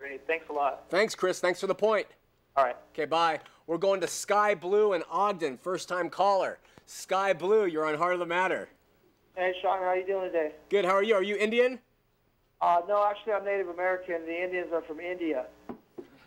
Great. 0.01 0.27
Thanks 0.27 0.47
a 0.51 0.53
lot. 0.53 0.83
Thanks, 0.91 1.15
Chris. 1.15 1.39
Thanks 1.39 1.61
for 1.61 1.69
the 1.69 1.77
point. 1.77 2.09
All 2.57 2.65
right. 2.65 2.77
Okay, 2.93 3.05
bye. 3.05 3.39
We're 3.69 3.79
going 3.79 4.01
to 4.01 4.09
Sky 4.09 4.57
Blue 4.57 4.95
in 4.95 5.05
Ogden, 5.09 5.59
first 5.59 5.89
time 5.89 6.11
caller. 6.11 6.59
Sky 6.87 7.33
Blue, 7.33 7.67
you're 7.67 7.87
on 7.87 7.97
Heart 7.97 8.15
of 8.15 8.19
the 8.19 8.27
Matter. 8.27 8.69
Hey, 9.37 9.55
Shawn, 9.63 9.79
how 9.79 9.85
are 9.85 9.97
you 9.97 10.07
doing 10.09 10.25
today? 10.33 10.55
Good. 10.71 10.85
How 10.85 10.97
are 10.97 11.05
you? 11.05 11.15
Are 11.15 11.23
you 11.23 11.37
Indian? 11.37 11.79
Uh, 12.61 12.81
no, 12.89 13.07
actually, 13.09 13.33
I'm 13.33 13.45
Native 13.45 13.69
American. 13.69 14.27
The 14.27 14.43
Indians 14.43 14.69
are 14.73 14.83
from 14.83 14.99
India. 14.99 15.47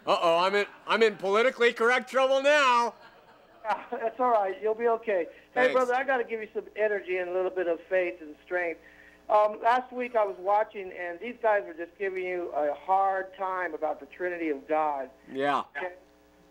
Uh 0.06 0.18
oh, 0.22 0.40
I'm 0.40 0.56
in 0.56 0.66
I'm 0.88 1.02
in 1.02 1.16
politically 1.16 1.74
correct 1.74 2.10
trouble 2.10 2.42
now. 2.42 2.94
Yeah, 3.64 3.80
that's 3.92 4.20
all 4.20 4.32
right. 4.32 4.56
You'll 4.62 4.76
be 4.76 4.88
okay. 4.88 5.28
Hey, 5.54 5.72
brother, 5.72 5.94
I 5.96 6.04
got 6.04 6.18
to 6.18 6.24
give 6.24 6.42
you 6.42 6.48
some 6.54 6.66
energy 6.76 7.18
and 7.18 7.30
a 7.30 7.34
little 7.34 7.52
bit 7.52 7.68
of 7.68 7.80
faith 7.90 8.16
and 8.22 8.36
strength. 8.44 8.82
Um, 9.30 9.60
last 9.64 9.94
week 9.94 10.16
I 10.16 10.26
was 10.26 10.36
watching, 10.40 10.92
and 11.00 11.20
these 11.20 11.36
guys 11.42 11.64
were 11.66 11.74
just 11.74 11.98
giving 11.98 12.24
you 12.24 12.52
a 12.56 12.74
hard 12.74 13.28
time 13.38 13.74
about 13.74 14.00
the 14.00 14.06
Trinity 14.08 14.50
of 14.50 14.68
God. 14.68 15.10
Yeah. 15.32 15.64
Okay? 15.78 15.94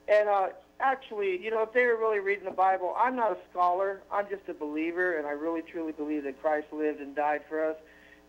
And 0.08 0.28
uh, 0.28 0.48
actually, 0.80 1.42
you 1.42 1.50
know, 1.50 1.62
if 1.62 1.72
they 1.72 1.84
were 1.84 1.96
really 1.96 2.20
reading 2.20 2.44
the 2.44 2.50
Bible, 2.50 2.94
I'm 2.96 3.14
not 3.14 3.32
a 3.32 3.36
scholar. 3.50 4.02
I'm 4.10 4.26
just 4.30 4.48
a 4.48 4.54
believer, 4.54 5.18
and 5.18 5.26
I 5.26 5.32
really 5.32 5.62
truly 5.62 5.92
believe 5.92 6.24
that 6.24 6.40
Christ 6.40 6.68
lived 6.72 7.00
and 7.00 7.14
died 7.14 7.42
for 7.48 7.62
us, 7.62 7.76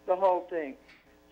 the 0.07 0.15
whole 0.15 0.45
thing. 0.49 0.75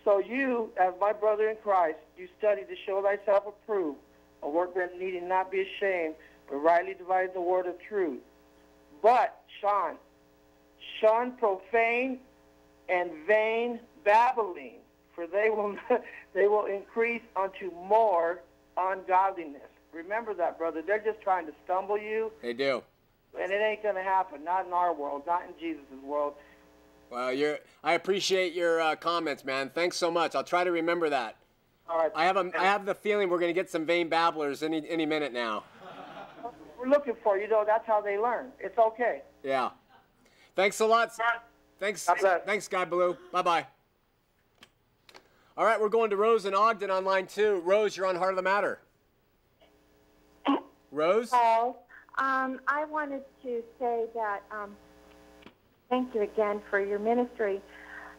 So 0.04 0.18
you, 0.18 0.70
as 0.80 0.94
my 1.00 1.12
brother 1.12 1.48
in 1.48 1.56
Christ, 1.62 1.98
you 2.22 2.28
study 2.38 2.62
to 2.62 2.76
show 2.86 3.02
thyself 3.02 3.44
approved, 3.48 3.98
a 4.42 4.48
workman 4.48 4.88
needing 4.98 5.28
not 5.28 5.50
be 5.50 5.60
ashamed, 5.62 6.14
but 6.48 6.56
rightly 6.56 6.94
divide 6.94 7.34
the 7.34 7.40
word 7.40 7.66
of 7.66 7.74
truth. 7.88 8.20
But, 9.02 9.40
Shawn, 9.60 9.96
shun 11.00 11.32
profane 11.32 12.18
and 12.88 13.10
vain 13.26 13.80
babbling, 14.04 14.76
for 15.14 15.26
they 15.26 15.50
will 15.50 15.76
they 16.34 16.46
will 16.46 16.66
increase 16.66 17.22
unto 17.36 17.72
more 17.88 18.40
ungodliness. 18.76 19.62
Remember 19.92 20.32
that, 20.34 20.56
brother. 20.58 20.80
They're 20.86 21.02
just 21.02 21.20
trying 21.20 21.46
to 21.46 21.52
stumble 21.64 21.98
you, 21.98 22.30
They 22.40 22.52
do. 22.54 22.82
and 23.38 23.52
it 23.52 23.56
ain't 23.60 23.82
going 23.82 23.96
to 23.96 24.02
happen. 24.02 24.42
Not 24.44 24.66
in 24.66 24.72
our 24.72 24.94
world, 24.94 25.22
not 25.26 25.42
in 25.42 25.54
Jesus' 25.60 25.82
world. 26.04 26.34
Well, 27.10 27.32
you're. 27.32 27.58
I 27.84 27.92
appreciate 27.94 28.54
your 28.54 28.80
uh, 28.80 28.96
comments, 28.96 29.44
man. 29.44 29.70
Thanks 29.74 29.96
so 29.96 30.10
much. 30.10 30.34
I'll 30.34 30.44
try 30.44 30.64
to 30.64 30.70
remember 30.70 31.10
that. 31.10 31.36
All 31.92 31.98
right. 31.98 32.10
I 32.14 32.24
have 32.24 32.38
a. 32.38 32.50
I 32.58 32.64
have 32.64 32.86
the 32.86 32.94
feeling 32.94 33.28
we're 33.28 33.38
gonna 33.38 33.52
get 33.52 33.68
some 33.68 33.84
vain 33.84 34.08
babblers 34.08 34.62
any 34.62 34.88
any 34.88 35.04
minute 35.04 35.32
now. 35.32 35.64
We're 36.78 36.88
looking 36.88 37.14
for 37.22 37.36
you, 37.36 37.46
know. 37.48 37.64
That's 37.66 37.86
how 37.86 38.00
they 38.00 38.18
learn. 38.18 38.50
It's 38.58 38.78
okay. 38.78 39.22
Yeah. 39.44 39.70
Thanks 40.56 40.80
a 40.80 40.86
lot. 40.86 41.12
Thanks. 41.78 42.08
Thanks, 42.46 42.64
Sky 42.64 42.86
Blue. 42.86 43.16
Bye 43.30 43.42
bye. 43.42 43.66
All 45.54 45.66
right, 45.66 45.78
we're 45.78 45.90
going 45.90 46.08
to 46.10 46.16
Rose 46.16 46.46
in 46.46 46.54
Ogden 46.54 46.90
on 46.90 47.04
line 47.04 47.26
two. 47.26 47.60
Rose, 47.62 47.94
you're 47.94 48.06
on 48.06 48.16
Heart 48.16 48.30
of 48.30 48.36
the 48.36 48.42
Matter. 48.42 48.80
Rose. 50.90 51.28
Paul, 51.28 51.86
um, 52.16 52.58
I 52.66 52.86
wanted 52.86 53.22
to 53.42 53.62
say 53.78 54.06
that 54.14 54.40
um, 54.50 54.74
thank 55.90 56.14
you 56.14 56.22
again 56.22 56.62
for 56.70 56.80
your 56.80 56.98
ministry. 56.98 57.60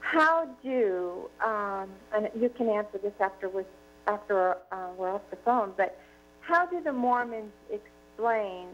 How 0.03 0.47
do 0.61 1.29
um, 1.43 1.89
and 2.13 2.29
you 2.39 2.49
can 2.49 2.69
answer 2.69 2.99
this 3.01 3.13
after 3.19 3.47
with 3.47 3.65
after 4.05 4.57
uh, 4.71 4.89
we're 4.97 5.09
off 5.09 5.21
the 5.29 5.37
phone, 5.37 5.71
but 5.77 5.97
how 6.41 6.65
do 6.65 6.81
the 6.81 6.91
Mormons 6.91 7.53
explain 7.71 8.67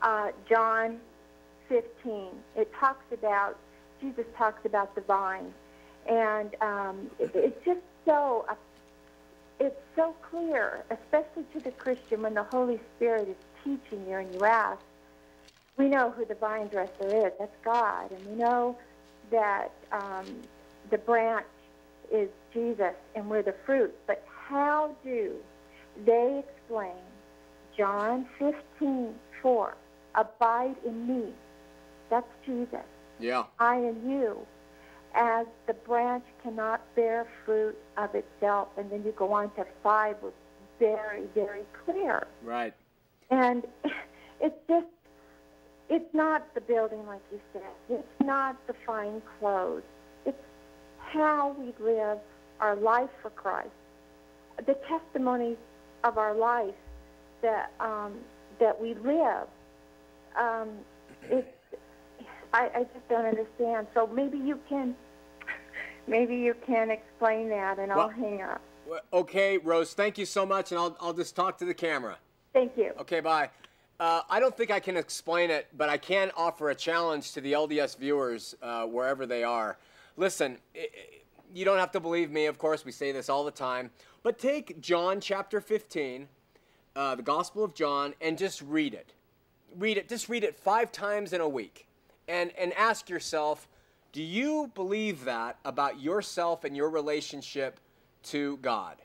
uh, 0.00 0.28
John 0.48 0.98
15? 1.68 2.28
It 2.56 2.72
talks 2.80 3.04
about 3.12 3.58
Jesus 4.00 4.24
talks 4.36 4.64
about 4.64 4.94
the 4.94 5.02
vine, 5.02 5.52
and 6.08 6.56
um, 6.62 7.10
it, 7.18 7.30
it's 7.34 7.64
just 7.64 7.80
so 8.06 8.46
uh, 8.48 8.54
it's 9.60 9.80
so 9.94 10.14
clear, 10.30 10.84
especially 10.90 11.44
to 11.52 11.60
the 11.60 11.70
Christian, 11.72 12.22
when 12.22 12.34
the 12.34 12.44
Holy 12.44 12.80
Spirit 12.96 13.28
is 13.28 13.36
teaching 13.62 14.06
you 14.08 14.16
and 14.16 14.34
you 14.34 14.44
ask. 14.44 14.80
We 15.76 15.88
know 15.88 16.10
who 16.10 16.24
the 16.24 16.34
vine 16.34 16.68
dresser 16.68 17.26
is. 17.26 17.32
That's 17.38 17.54
God, 17.62 18.10
and 18.10 18.26
we 18.26 18.32
know 18.36 18.78
that 19.30 19.72
um, 19.92 20.24
the 20.90 20.98
branch 20.98 21.46
is 22.12 22.28
Jesus 22.52 22.94
and 23.14 23.28
we're 23.28 23.42
the 23.42 23.54
fruit. 23.64 23.94
But 24.06 24.24
how 24.48 24.94
do 25.04 25.34
they 26.04 26.42
explain 26.46 26.96
John 27.76 28.26
15, 28.38 29.14
4, 29.42 29.74
abide 30.14 30.76
in 30.84 31.06
me? 31.06 31.32
That's 32.10 32.28
Jesus. 32.44 32.84
Yeah. 33.18 33.44
I 33.58 33.76
in 33.76 34.08
you, 34.08 34.38
as 35.14 35.46
the 35.66 35.74
branch 35.74 36.24
cannot 36.42 36.82
bear 36.94 37.26
fruit 37.44 37.76
of 37.96 38.14
itself. 38.14 38.68
And 38.76 38.90
then 38.90 39.02
you 39.04 39.12
go 39.12 39.32
on 39.32 39.50
to 39.54 39.66
5, 39.82 40.16
was 40.22 40.32
very, 40.78 41.22
very 41.34 41.62
clear. 41.84 42.26
Right. 42.42 42.74
And 43.30 43.66
it's 44.40 44.56
just, 44.68 44.86
it's 45.88 46.12
not 46.14 46.54
the 46.54 46.60
building, 46.60 47.06
like 47.06 47.20
you 47.30 47.40
said. 47.52 47.62
It's 47.88 48.24
not 48.24 48.56
the 48.66 48.74
fine 48.86 49.22
clothes. 49.38 49.82
It's 50.24 50.36
how 50.98 51.54
we 51.58 51.72
live 51.84 52.18
our 52.60 52.76
life 52.76 53.10
for 53.22 53.30
Christ. 53.30 53.68
The 54.58 54.76
testimonies 54.88 55.58
of 56.02 56.18
our 56.18 56.34
life 56.34 56.74
that 57.42 57.70
um, 57.80 58.14
that 58.58 58.80
we 58.80 58.94
live. 58.94 59.46
Um, 60.36 60.70
it's 61.24 61.46
I, 62.52 62.70
I 62.74 62.82
just 62.84 63.08
don't 63.08 63.26
understand. 63.26 63.86
So 63.94 64.06
maybe 64.06 64.38
you 64.38 64.58
can 64.68 64.96
maybe 66.06 66.36
you 66.36 66.54
can 66.66 66.90
explain 66.90 67.48
that, 67.50 67.78
and 67.78 67.92
I'll 67.92 68.08
hang 68.08 68.42
up. 68.42 68.62
Okay, 69.12 69.58
Rose, 69.58 69.94
thank 69.94 70.16
you 70.16 70.26
so 70.26 70.46
much, 70.46 70.70
and 70.70 70.78
I'll, 70.78 70.96
I'll 71.00 71.12
just 71.12 71.34
talk 71.34 71.58
to 71.58 71.64
the 71.64 71.74
camera. 71.74 72.18
Thank 72.52 72.76
you. 72.76 72.92
Okay, 73.00 73.20
bye. 73.20 73.50
Uh, 73.98 74.20
I 74.28 74.40
don't 74.40 74.54
think 74.54 74.70
I 74.70 74.80
can 74.80 74.96
explain 74.96 75.50
it, 75.50 75.68
but 75.74 75.88
I 75.88 75.96
can 75.96 76.30
offer 76.36 76.68
a 76.68 76.74
challenge 76.74 77.32
to 77.32 77.40
the 77.40 77.52
LDS 77.52 77.96
viewers 77.96 78.54
uh, 78.62 78.84
wherever 78.84 79.24
they 79.24 79.42
are. 79.42 79.78
Listen, 80.16 80.58
i 80.74 80.80
i 80.80 80.88
you 81.54 81.64
don't 81.64 81.78
have 81.78 81.92
to 81.92 82.00
believe 82.00 82.30
me, 82.30 82.46
of 82.46 82.58
course, 82.58 82.84
we 82.84 82.92
say 82.92 83.12
this 83.12 83.28
all 83.30 83.44
the 83.44 83.52
time, 83.52 83.90
but 84.22 84.38
take 84.38 84.80
John 84.80 85.20
chapter 85.20 85.60
15, 85.60 86.28
uh, 86.96 87.14
the 87.14 87.22
Gospel 87.22 87.64
of 87.64 87.72
John, 87.72 88.14
and 88.20 88.36
just 88.36 88.60
read 88.62 88.92
it. 88.92 89.14
Read 89.78 89.96
it, 89.96 90.08
just 90.08 90.28
read 90.28 90.42
it 90.44 90.56
five 90.56 90.90
times 90.90 91.32
in 91.32 91.40
a 91.40 91.48
week. 91.48 91.86
And, 92.28 92.50
and 92.58 92.72
ask 92.74 93.08
yourself, 93.08 93.68
do 94.12 94.22
you 94.22 94.70
believe 94.74 95.24
that 95.24 95.58
about 95.64 96.00
yourself 96.00 96.64
and 96.64 96.76
your 96.76 96.90
relationship 96.90 97.78
to 98.24 98.56
God? 98.58 98.96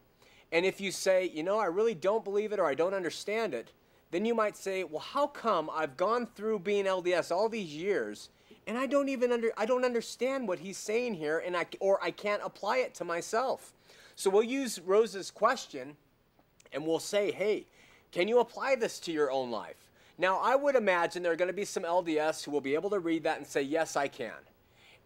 And 0.52 0.66
if 0.66 0.82
you 0.82 0.92
say, 0.92 1.30
you 1.34 1.44
know, 1.44 1.60
I 1.60 1.68
really 1.68 1.96
don't 1.96 2.24
believe 2.24 2.52
it 2.52 2.60
or 2.60 2.66
I 2.66 2.74
don't 2.74 2.96
understand 2.96 3.54
it, 3.54 3.72
then 4.12 4.26
you 4.26 4.36
might 4.36 4.58
say, 4.58 4.84
well, 4.84 5.00
how 5.00 5.28
come 5.28 5.70
I've 5.74 5.98
gone 5.98 6.28
through 6.36 6.60
being 6.60 6.86
LDS 6.86 7.32
all 7.32 7.50
these 7.50 7.74
years 7.74 8.30
and 8.68 8.78
I 8.78 8.86
don't 8.86 9.10
even 9.10 9.32
under 9.32 9.52
I 9.58 9.66
don't 9.66 9.86
understand 9.86 10.48
what 10.48 10.60
he's 10.60 10.78
saying 10.78 11.16
here 11.16 11.40
and 11.40 11.58
I 11.58 11.66
or 11.80 12.02
I 12.04 12.12
can't 12.12 12.42
apply 12.44 12.78
it 12.78 12.94
to 12.96 13.06
myself. 13.06 13.74
So 14.16 14.30
we'll 14.30 14.44
use 14.44 14.80
Rose's 14.80 15.32
question 15.32 15.96
and 16.72 16.86
we'll 16.86 17.00
say, 17.00 17.32
hey, 17.32 17.66
can 18.12 18.28
you 18.28 18.40
apply 18.40 18.76
this 18.76 19.00
to 19.02 19.12
your 19.12 19.32
own 19.32 19.52
life? 19.52 19.90
Now, 20.18 20.40
I 20.40 20.56
would 20.56 20.76
imagine 20.76 21.24
there 21.24 21.32
are 21.32 21.38
going 21.38 21.48
to 21.48 21.54
be 21.54 21.66
some 21.66 21.84
LDS 21.84 22.44
who 22.44 22.52
will 22.52 22.62
be 22.62 22.76
able 22.76 22.90
to 22.92 23.00
read 23.00 23.24
that 23.24 23.38
and 23.38 23.48
say, 23.48 23.62
yes, 23.62 23.96
I 23.96 24.08
can. 24.08 24.34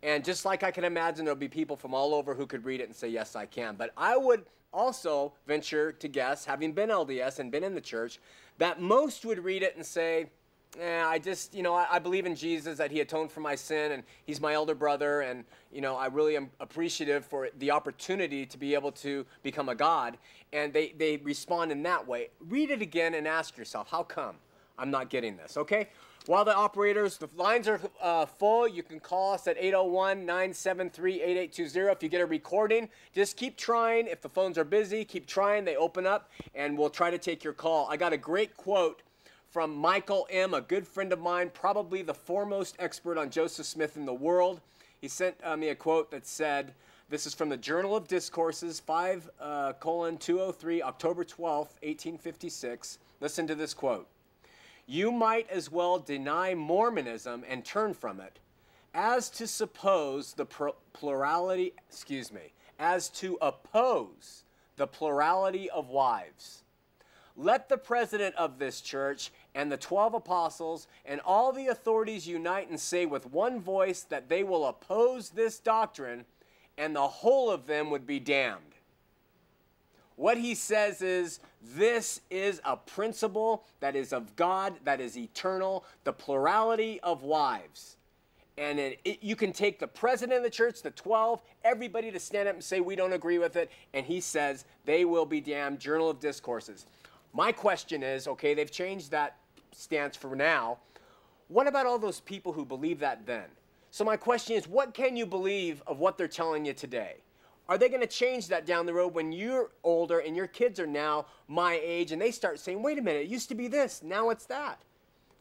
And 0.04 0.26
just 0.26 0.44
like 0.44 0.62
I 0.64 0.72
can 0.72 0.84
imagine 0.84 1.24
there'll 1.24 1.40
be 1.40 1.48
people 1.48 1.76
from 1.76 1.94
all 1.94 2.14
over 2.14 2.36
who 2.36 2.46
could 2.46 2.66
read 2.66 2.82
it 2.82 2.88
and 2.88 2.96
say, 2.96 3.08
yes, 3.08 3.36
I 3.36 3.46
can. 3.46 3.76
But 3.76 3.92
I 3.96 4.18
would 4.18 4.46
also 4.76 5.34
venture 5.48 5.92
to 5.94 6.08
guess, 6.08 6.46
having 6.46 6.74
been 6.74 6.90
LDS 6.90 7.40
and 7.40 7.52
been 7.52 7.64
in 7.64 7.74
the 7.74 7.82
church, 7.82 8.20
that 8.58 8.82
most 8.82 9.26
would 9.26 9.44
read 9.44 9.64
it 9.64 9.76
and 9.76 9.86
say, 9.86 10.28
eh, 10.80 11.04
I 11.04 11.18
just, 11.20 11.54
you 11.54 11.64
know, 11.64 11.74
I, 11.74 11.88
I 11.94 12.00
believe 12.00 12.26
in 12.26 12.36
Jesus, 12.36 12.78
that 12.78 12.92
he 12.92 13.00
atoned 13.00 13.32
for 13.32 13.40
my 13.40 13.56
sin, 13.56 13.94
and 13.94 14.04
he's 14.26 14.42
my 14.42 14.54
elder 14.54 14.76
brother, 14.76 15.22
and, 15.22 15.46
you 15.72 15.82
know, 15.82 15.96
I 15.96 16.08
really 16.08 16.36
am 16.36 16.50
appreciative 16.60 17.26
for 17.26 17.50
the 17.60 17.72
opportunity 17.72 18.46
to 18.46 18.58
be 18.58 18.74
able 18.74 18.92
to 18.94 19.26
become 19.42 19.70
a 19.70 19.76
God. 19.76 20.18
And 20.54 20.74
they, 20.74 20.94
they 20.98 21.18
respond 21.18 21.72
in 21.72 21.82
that 21.84 22.06
way. 22.06 22.30
Read 22.40 22.70
it 22.70 22.82
again 22.82 23.14
and 23.16 23.28
ask 23.28 23.58
yourself, 23.58 23.90
how 23.90 24.04
come 24.04 24.36
I'm 24.78 24.92
not 24.92 25.10
getting 25.10 25.38
this, 25.38 25.58
okay? 25.58 25.88
While 26.28 26.44
the 26.44 26.56
operators, 26.56 27.18
the 27.18 27.30
lines 27.36 27.68
are 27.68 27.80
uh, 28.02 28.26
full, 28.26 28.68
you 28.68 28.82
can 28.82 29.00
call 29.00 29.34
us 29.34 29.46
at 29.46 29.58
801 29.60 30.26
973 30.26 31.22
8820. 31.22 31.92
If 31.92 32.02
you 32.02 32.10
get 32.10 32.22
a 32.22 32.26
recording, 32.26 32.90
just 33.14 33.38
keep 33.38 33.56
trying. 33.58 34.08
If 34.08 34.22
the 34.22 34.30
phones 34.30 34.58
are 34.58 34.64
busy, 34.64 35.06
keep 35.06 35.28
trying. 35.28 35.66
They 35.66 35.76
open 35.76 36.08
up, 36.08 36.32
and 36.56 36.76
we'll 36.76 36.90
try 36.90 37.12
to 37.12 37.20
take 37.20 37.44
your 37.44 37.54
call. 37.54 37.88
I 37.92 37.98
got 37.98 38.12
a 38.12 38.18
great 38.18 38.58
quote 38.58 39.04
from 39.52 39.76
Michael 39.76 40.28
M., 40.32 40.56
a 40.56 40.62
good 40.62 40.88
friend 40.88 41.14
of 41.14 41.20
mine, 41.20 41.52
probably 41.54 42.02
the 42.02 42.16
foremost 42.16 42.76
expert 42.80 43.20
on 43.20 43.30
Joseph 43.30 43.68
Smith 43.68 43.96
in 43.96 44.08
the 44.08 44.14
world. 44.14 44.62
He 45.00 45.08
sent 45.08 45.36
uh, 45.44 45.56
me 45.56 45.70
a 45.70 45.76
quote 45.76 46.10
that 46.10 46.26
said, 46.26 46.74
this 47.08 47.28
is 47.28 47.36
from 47.36 47.50
the 47.50 47.58
Journal 47.58 47.96
of 47.96 48.08
Discourses, 48.08 48.80
5 48.80 49.30
uh, 49.40 49.74
colon 49.74 50.18
203, 50.18 50.82
October 50.82 51.24
12th, 51.24 51.78
1856. 51.84 52.98
Listen 53.22 53.46
to 53.46 53.54
this 53.54 53.76
quote. 53.76 54.08
You 54.88 55.12
might 55.12 55.50
as 55.50 55.72
well 55.72 56.00
deny 56.00 56.54
Mormonism 56.54 57.44
and 57.48 57.66
turn 57.66 57.94
from 57.94 58.20
it 58.20 58.40
as 58.94 59.30
to 59.32 59.48
suppose 59.48 60.34
the 60.34 60.46
plurality, 60.94 61.74
excuse 61.90 62.32
me, 62.32 62.54
as 62.80 63.10
to 63.10 63.38
oppose 63.42 64.44
the 64.76 64.88
plurality 64.88 65.70
of 65.70 65.90
wives. 65.90 66.64
Let 67.36 67.68
the 67.68 67.78
president 67.78 68.36
of 68.36 68.60
this 68.60 68.80
church 68.80 69.32
and 69.54 69.70
the 69.72 69.78
12 69.78 70.14
apostles 70.14 70.88
and 71.06 71.20
all 71.26 71.52
the 71.52 71.68
authorities 71.68 72.28
unite 72.28 72.70
and 72.70 72.80
say 72.80 73.06
with 73.06 73.26
one 73.26 73.60
voice 73.60 74.04
that 74.04 74.30
they 74.30 74.44
will 74.44 74.68
oppose 74.68 75.30
this 75.30 75.60
doctrine, 75.60 76.26
and 76.78 76.96
the 76.96 77.08
whole 77.08 77.50
of 77.50 77.68
them 77.68 77.90
would 77.90 78.08
be 78.08 78.20
damned. 78.20 78.75
What 80.16 80.38
he 80.38 80.56
says 80.56 81.02
is 81.02 81.40
this 81.62 82.22
is 82.30 82.62
a 82.64 82.78
principle 82.78 83.64
that 83.80 83.96
is 83.96 84.14
of 84.14 84.36
God, 84.36 84.76
that 84.84 85.02
is 85.02 85.18
eternal, 85.18 85.84
the 86.04 86.14
plurality 86.14 87.00
of 87.02 87.24
wives. 87.24 87.98
And 88.58 88.80
it, 88.80 89.00
it, 89.04 89.22
you 89.22 89.36
can 89.36 89.52
take 89.52 89.80
the 89.80 89.88
president 89.88 90.38
of 90.38 90.44
the 90.44 90.50
church, 90.50 90.82
the 90.82 90.92
12, 90.92 91.42
everybody 91.66 92.12
to 92.12 92.20
stand 92.20 92.48
up 92.48 92.56
and 92.56 92.64
say, 92.64 92.80
We 92.80 92.96
don't 92.96 93.12
agree 93.12 93.38
with 93.38 93.58
it. 93.58 93.70
And 93.94 94.06
he 94.06 94.22
says, 94.22 94.64
They 94.86 95.04
will 95.04 95.26
be 95.26 95.42
damned. 95.42 95.80
Journal 95.80 96.10
of 96.10 96.22
Discourses. 96.22 96.86
My 97.34 97.52
question 97.52 98.02
is 98.02 98.28
okay, 98.30 98.54
they've 98.54 98.72
changed 98.72 99.12
that 99.12 99.36
stance 99.74 100.16
for 100.16 100.36
now. 100.36 100.78
What 101.50 101.68
about 101.68 101.86
all 101.86 102.00
those 102.00 102.22
people 102.22 102.54
who 102.54 102.64
believe 102.64 103.00
that 103.00 103.26
then? 103.26 103.44
So, 103.92 104.06
my 104.06 104.16
question 104.18 104.56
is, 104.56 104.68
what 104.68 104.94
can 104.94 105.18
you 105.18 105.26
believe 105.26 105.84
of 105.86 106.00
what 106.00 106.18
they're 106.18 106.28
telling 106.28 106.66
you 106.66 106.74
today? 106.74 107.16
Are 107.68 107.78
they 107.78 107.90
going 107.90 108.02
to 108.02 108.08
change 108.08 108.48
that 108.48 108.66
down 108.66 108.86
the 108.86 108.94
road 108.94 109.14
when 109.14 109.32
you're 109.32 109.72
older 109.84 110.20
and 110.20 110.36
your 110.36 110.48
kids 110.48 110.80
are 110.80 110.88
now 110.88 111.26
my 111.48 111.80
age 111.84 112.12
and 112.12 112.22
they 112.22 112.32
start 112.32 112.60
saying, 112.60 112.84
wait 112.84 113.00
a 113.00 113.02
minute, 113.02 113.24
it 113.24 113.30
used 113.30 113.50
to 113.50 113.56
be 113.56 113.68
this, 113.68 114.04
now 114.04 114.30
it's 114.30 114.46
that? 114.46 114.80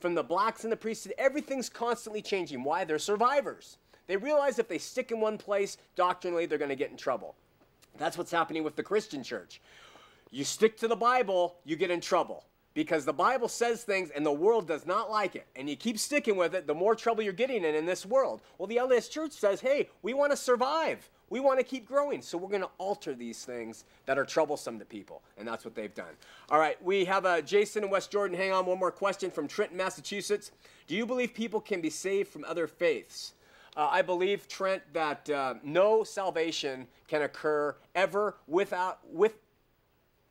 From 0.00 0.14
the 0.14 0.22
blacks 0.22 0.64
and 0.64 0.72
the 0.72 0.76
priests, 0.76 1.08
everything's 1.18 1.68
constantly 1.68 2.22
changing. 2.22 2.64
Why? 2.64 2.84
They're 2.84 2.98
survivors. 2.98 3.78
They 4.06 4.16
realize 4.16 4.58
if 4.58 4.68
they 4.68 4.78
stick 4.78 5.10
in 5.10 5.20
one 5.20 5.38
place, 5.38 5.76
doctrinally, 5.96 6.46
they're 6.46 6.58
going 6.58 6.68
to 6.70 6.76
get 6.76 6.90
in 6.90 6.96
trouble. 6.96 7.34
That's 7.96 8.18
what's 8.18 8.30
happening 8.30 8.64
with 8.64 8.76
the 8.76 8.82
Christian 8.82 9.22
church. 9.22 9.60
You 10.30 10.44
stick 10.44 10.76
to 10.78 10.88
the 10.88 10.96
Bible, 10.96 11.56
you 11.64 11.76
get 11.76 11.90
in 11.90 12.00
trouble 12.00 12.44
because 12.74 13.04
the 13.04 13.12
Bible 13.12 13.48
says 13.48 13.84
things 13.84 14.10
and 14.10 14.26
the 14.26 14.32
world 14.32 14.66
does 14.66 14.84
not 14.84 15.10
like 15.10 15.36
it. 15.36 15.46
And 15.54 15.70
you 15.70 15.76
keep 15.76 15.98
sticking 15.98 16.36
with 16.36 16.54
it, 16.54 16.66
the 16.66 16.74
more 16.74 16.94
trouble 16.94 17.22
you're 17.22 17.32
getting 17.32 17.64
in 17.64 17.74
in 17.74 17.86
this 17.86 18.04
world. 18.04 18.42
Well, 18.58 18.66
the 18.66 18.76
LDS 18.76 19.10
Church 19.10 19.32
says, 19.32 19.60
hey, 19.60 19.88
we 20.02 20.12
want 20.12 20.32
to 20.32 20.36
survive. 20.36 21.08
We 21.30 21.40
want 21.40 21.58
to 21.58 21.64
keep 21.64 21.86
growing. 21.86 22.22
So 22.22 22.38
we're 22.38 22.48
going 22.48 22.62
to 22.62 22.70
alter 22.78 23.14
these 23.14 23.44
things 23.44 23.84
that 24.06 24.18
are 24.18 24.24
troublesome 24.24 24.78
to 24.78 24.84
people. 24.84 25.22
And 25.38 25.48
that's 25.48 25.64
what 25.64 25.74
they've 25.74 25.94
done. 25.94 26.14
All 26.50 26.58
right, 26.58 26.82
we 26.82 27.04
have 27.06 27.24
uh, 27.24 27.40
Jason 27.40 27.84
in 27.84 27.90
West 27.90 28.10
Jordan. 28.10 28.36
Hang 28.36 28.52
on, 28.52 28.66
one 28.66 28.78
more 28.78 28.92
question 28.92 29.30
from 29.30 29.48
Trenton, 29.48 29.76
Massachusetts. 29.76 30.52
Do 30.86 30.94
you 30.94 31.06
believe 31.06 31.34
people 31.34 31.60
can 31.60 31.80
be 31.80 31.90
saved 31.90 32.28
from 32.28 32.44
other 32.44 32.66
faiths? 32.66 33.34
Uh, 33.76 33.88
I 33.90 34.02
believe, 34.02 34.46
Trent, 34.46 34.82
that 34.92 35.28
uh, 35.30 35.54
no 35.64 36.04
salvation 36.04 36.86
can 37.08 37.22
occur 37.22 37.74
ever 37.94 38.36
without, 38.46 39.00
with 39.10 39.38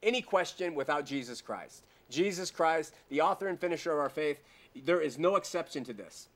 any 0.02 0.22
question 0.22 0.76
without 0.76 1.06
Jesus 1.06 1.42
Christ. 1.42 1.84
Jesus 2.10 2.52
Christ, 2.52 2.94
the 3.10 3.22
author 3.22 3.48
and 3.48 3.60
finisher 3.60 3.92
of 3.92 4.00
our 4.00 4.10
faith, 4.10 4.40
there 4.86 5.02
is 5.02 5.18
no 5.18 5.36
exception 5.36 5.84
to 5.86 5.94
this. 5.94 6.30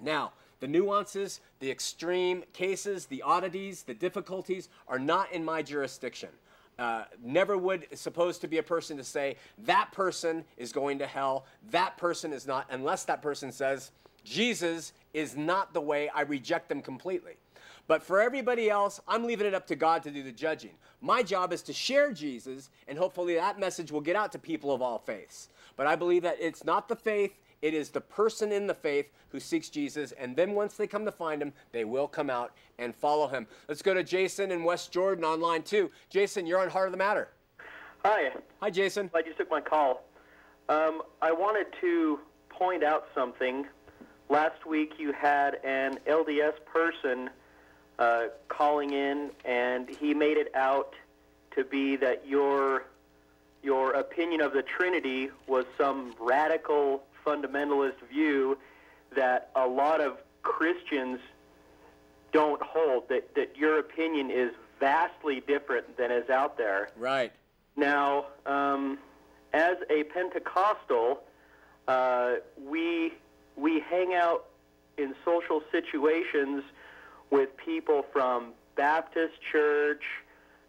Now, 0.00 0.32
The 0.60 0.68
nuances, 0.68 1.40
the 1.60 1.70
extreme 1.70 2.44
cases, 2.52 3.06
the 3.06 3.22
oddities, 3.22 3.82
the 3.82 3.94
difficulties 3.94 4.68
are 4.88 4.98
not 4.98 5.32
in 5.32 5.44
my 5.44 5.62
jurisdiction. 5.62 6.30
Uh, 6.78 7.04
never 7.22 7.58
would 7.58 7.86
supposed 7.98 8.40
to 8.40 8.48
be 8.48 8.58
a 8.58 8.62
person 8.62 8.96
to 8.96 9.04
say 9.04 9.36
that 9.58 9.90
person 9.90 10.44
is 10.56 10.72
going 10.72 10.98
to 10.98 11.06
hell, 11.06 11.44
that 11.70 11.96
person 11.96 12.32
is 12.32 12.46
not, 12.46 12.66
unless 12.70 13.04
that 13.04 13.20
person 13.20 13.50
says 13.50 13.90
Jesus 14.24 14.92
is 15.12 15.36
not 15.36 15.74
the 15.74 15.80
way, 15.80 16.08
I 16.10 16.22
reject 16.22 16.68
them 16.68 16.82
completely. 16.82 17.34
But 17.88 18.02
for 18.02 18.20
everybody 18.20 18.68
else, 18.68 19.00
I'm 19.08 19.24
leaving 19.24 19.46
it 19.46 19.54
up 19.54 19.66
to 19.68 19.76
God 19.76 20.02
to 20.02 20.10
do 20.10 20.22
the 20.22 20.30
judging. 20.30 20.72
My 21.00 21.22
job 21.22 21.52
is 21.52 21.62
to 21.62 21.72
share 21.72 22.12
Jesus, 22.12 22.70
and 22.86 22.98
hopefully 22.98 23.34
that 23.34 23.58
message 23.58 23.90
will 23.90 24.02
get 24.02 24.14
out 24.14 24.30
to 24.32 24.38
people 24.38 24.72
of 24.72 24.82
all 24.82 24.98
faiths. 24.98 25.48
But 25.74 25.86
I 25.86 25.96
believe 25.96 26.22
that 26.22 26.36
it's 26.38 26.64
not 26.64 26.88
the 26.88 26.96
faith, 26.96 27.32
it 27.62 27.74
is 27.74 27.90
the 27.90 28.00
person 28.00 28.52
in 28.52 28.66
the 28.66 28.74
faith 28.74 29.10
who 29.30 29.40
seeks 29.40 29.68
Jesus, 29.68 30.12
and 30.12 30.36
then 30.36 30.52
once 30.52 30.74
they 30.74 30.86
come 30.86 31.04
to 31.04 31.12
find 31.12 31.42
him, 31.42 31.52
they 31.72 31.84
will 31.84 32.08
come 32.08 32.30
out 32.30 32.52
and 32.78 32.94
follow 32.94 33.26
him. 33.26 33.46
Let's 33.68 33.82
go 33.82 33.94
to 33.94 34.04
Jason 34.04 34.50
in 34.50 34.64
West 34.64 34.92
Jordan 34.92 35.24
online 35.24 35.62
too. 35.62 35.90
Jason, 36.08 36.46
you're 36.46 36.60
on 36.60 36.70
Heart 36.70 36.88
of 36.88 36.92
the 36.92 36.98
Matter. 36.98 37.28
Hi. 38.04 38.30
Hi, 38.60 38.70
Jason. 38.70 39.10
I 39.14 39.22
just 39.22 39.38
took 39.38 39.50
my 39.50 39.60
call. 39.60 40.04
Um, 40.68 41.02
I 41.20 41.32
wanted 41.32 41.66
to 41.80 42.20
point 42.48 42.84
out 42.84 43.08
something. 43.14 43.66
Last 44.28 44.66
week 44.66 44.92
you 44.98 45.12
had 45.12 45.58
an 45.64 45.98
LDS 46.06 46.54
person 46.64 47.30
uh, 47.98 48.26
calling 48.48 48.92
in, 48.92 49.30
and 49.44 49.88
he 49.88 50.14
made 50.14 50.36
it 50.36 50.54
out 50.54 50.94
to 51.56 51.64
be 51.64 51.96
that 51.96 52.26
your 52.26 52.84
your 53.68 53.92
opinion 53.92 54.40
of 54.40 54.54
the 54.54 54.62
Trinity 54.62 55.28
was 55.46 55.66
some 55.76 56.14
radical 56.18 57.02
fundamentalist 57.22 58.00
view 58.10 58.56
that 59.14 59.50
a 59.56 59.66
lot 59.66 60.00
of 60.00 60.16
Christians 60.42 61.20
don't 62.32 62.62
hold. 62.62 63.10
That 63.10 63.34
that 63.34 63.58
your 63.58 63.78
opinion 63.78 64.30
is 64.30 64.52
vastly 64.80 65.42
different 65.46 65.98
than 65.98 66.10
is 66.10 66.30
out 66.30 66.56
there. 66.56 66.88
Right. 66.96 67.30
Now, 67.76 68.28
um, 68.46 68.96
as 69.52 69.76
a 69.90 70.04
Pentecostal, 70.04 71.20
uh, 71.86 72.36
we 72.66 73.12
we 73.54 73.80
hang 73.80 74.14
out 74.14 74.46
in 74.96 75.14
social 75.26 75.60
situations 75.70 76.62
with 77.30 77.50
people 77.58 78.06
from 78.14 78.54
Baptist 78.76 79.34
Church, 79.52 80.04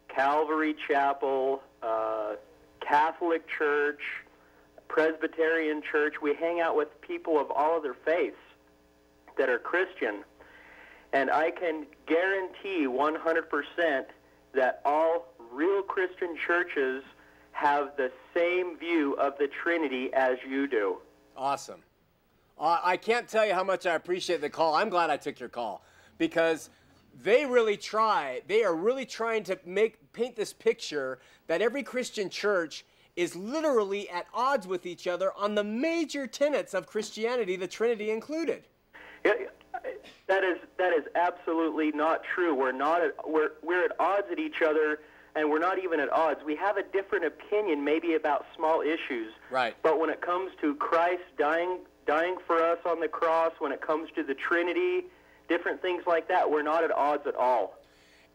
Calvary 0.10 0.76
Chapel, 0.86 1.62
uh, 1.82 2.34
Catholic 2.82 3.44
Church, 3.48 4.02
Presbyterian 4.88 5.82
Church. 5.92 6.16
We 6.22 6.34
hang 6.36 6.60
out 6.60 6.76
with 6.76 7.00
people 7.02 7.40
of 7.40 7.52
all 7.52 7.78
other 7.78 7.96
faiths 8.06 8.38
that 9.38 9.50
are 9.50 9.60
Christian. 9.60 10.24
And 11.14 11.32
I 11.32 11.52
can 11.52 11.86
guarantee 12.08 12.86
100% 12.88 14.06
that 14.54 14.82
all 14.86 15.28
real 15.52 15.82
Christian 15.82 16.36
churches 16.46 17.04
have 17.52 17.92
the 17.98 18.12
same 18.36 18.78
view 18.78 19.14
of 19.14 19.34
the 19.38 19.48
Trinity 19.64 20.10
as 20.14 20.38
you 20.48 20.68
do. 20.68 20.98
Awesome. 21.36 21.82
Uh, 22.58 22.80
I 22.84 22.98
can't 22.98 23.28
tell 23.28 23.46
you 23.46 23.54
how 23.54 23.64
much 23.64 23.86
I 23.86 23.96
appreciate 23.96 24.42
the 24.42 24.50
call. 24.50 24.76
I'm 24.76 24.90
glad 24.90 25.10
I 25.10 25.18
took 25.18 25.40
your 25.40 25.50
call 25.50 25.84
because 26.18 26.70
they 27.24 27.46
really 27.46 27.78
try. 27.78 28.42
They 28.48 28.64
are 28.64 28.76
really 28.76 29.06
trying 29.06 29.44
to 29.46 29.60
make 29.66 30.14
paint 30.14 30.36
this 30.36 30.54
picture 30.54 31.20
that 31.48 31.62
every 31.62 31.84
Christian 31.84 32.30
church 32.30 32.86
is 33.16 33.36
literally 33.36 34.10
at 34.10 34.28
odds 34.34 34.68
with 34.68 34.86
each 34.86 35.08
other 35.08 35.32
on 35.36 35.56
the 35.56 35.64
major 35.64 36.26
tenets 36.28 36.74
of 36.74 36.88
Christianity, 36.88 37.56
the 37.56 37.68
Trinity 37.68 38.12
included. 38.12 38.64
Yeah, 39.26 39.34
That 40.28 40.44
is 40.44 40.58
that 40.78 40.94
is 40.94 41.04
absolutely 41.16 41.92
not 41.92 42.22
true. 42.24 42.56
We're 42.56 42.72
not 42.72 43.02
at, 43.02 43.16
we're 43.28 43.52
we're 43.62 43.84
at 43.84 44.00
odds 44.00 44.28
at 44.32 44.40
each 44.40 44.62
other, 44.66 45.00
and 45.36 45.50
we're 45.50 45.60
not 45.60 45.80
even 45.84 46.00
at 46.00 46.10
odds. 46.14 46.40
We 46.46 46.56
have 46.56 46.78
a 46.78 46.84
different 46.84 47.26
opinion, 47.26 47.84
maybe 47.84 48.14
about 48.14 48.46
small 48.56 48.82
issues. 48.82 49.34
Right. 49.52 49.76
But 49.84 50.00
when 50.00 50.10
it 50.10 50.22
comes 50.22 50.52
to 50.62 50.76
Christ 50.76 51.24
dying 51.38 51.80
dying 52.06 52.38
for 52.48 52.64
us 52.64 52.80
on 52.86 53.02
the 53.02 53.08
cross, 53.08 53.52
when 53.60 53.72
it 53.72 53.82
comes 53.82 54.10
to 54.16 54.24
the 54.24 54.34
Trinity, 54.34 55.06
different 55.50 55.82
things 55.82 56.04
like 56.08 56.28
that, 56.30 56.50
we're 56.50 56.64
not 56.64 56.84
at 56.84 56.92
odds 56.92 57.28
at 57.28 57.36
all. 57.36 57.76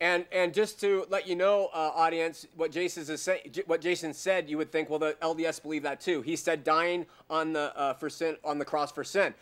And 0.00 0.26
and 0.32 0.52
just 0.52 0.80
to 0.80 1.06
let 1.08 1.26
you 1.26 1.36
know, 1.36 1.70
uh, 1.72 1.92
audience, 1.94 2.46
what 2.56 2.72
Jason 2.72 3.04
is 3.08 3.22
say, 3.22 3.50
what 3.66 3.80
Jason 3.80 4.12
said, 4.12 4.50
you 4.50 4.58
would 4.58 4.72
think, 4.72 4.90
well, 4.90 4.98
the 4.98 5.16
LDS 5.22 5.62
believe 5.62 5.84
that 5.84 6.00
too. 6.00 6.20
He 6.20 6.36
said 6.36 6.64
dying 6.64 7.06
on 7.30 7.52
the 7.52 7.74
uh, 7.78 7.94
for 7.94 8.10
sin 8.10 8.36
on 8.44 8.58
the 8.58 8.64
cross 8.64 8.90
for 8.90 9.04
sin. 9.04 9.34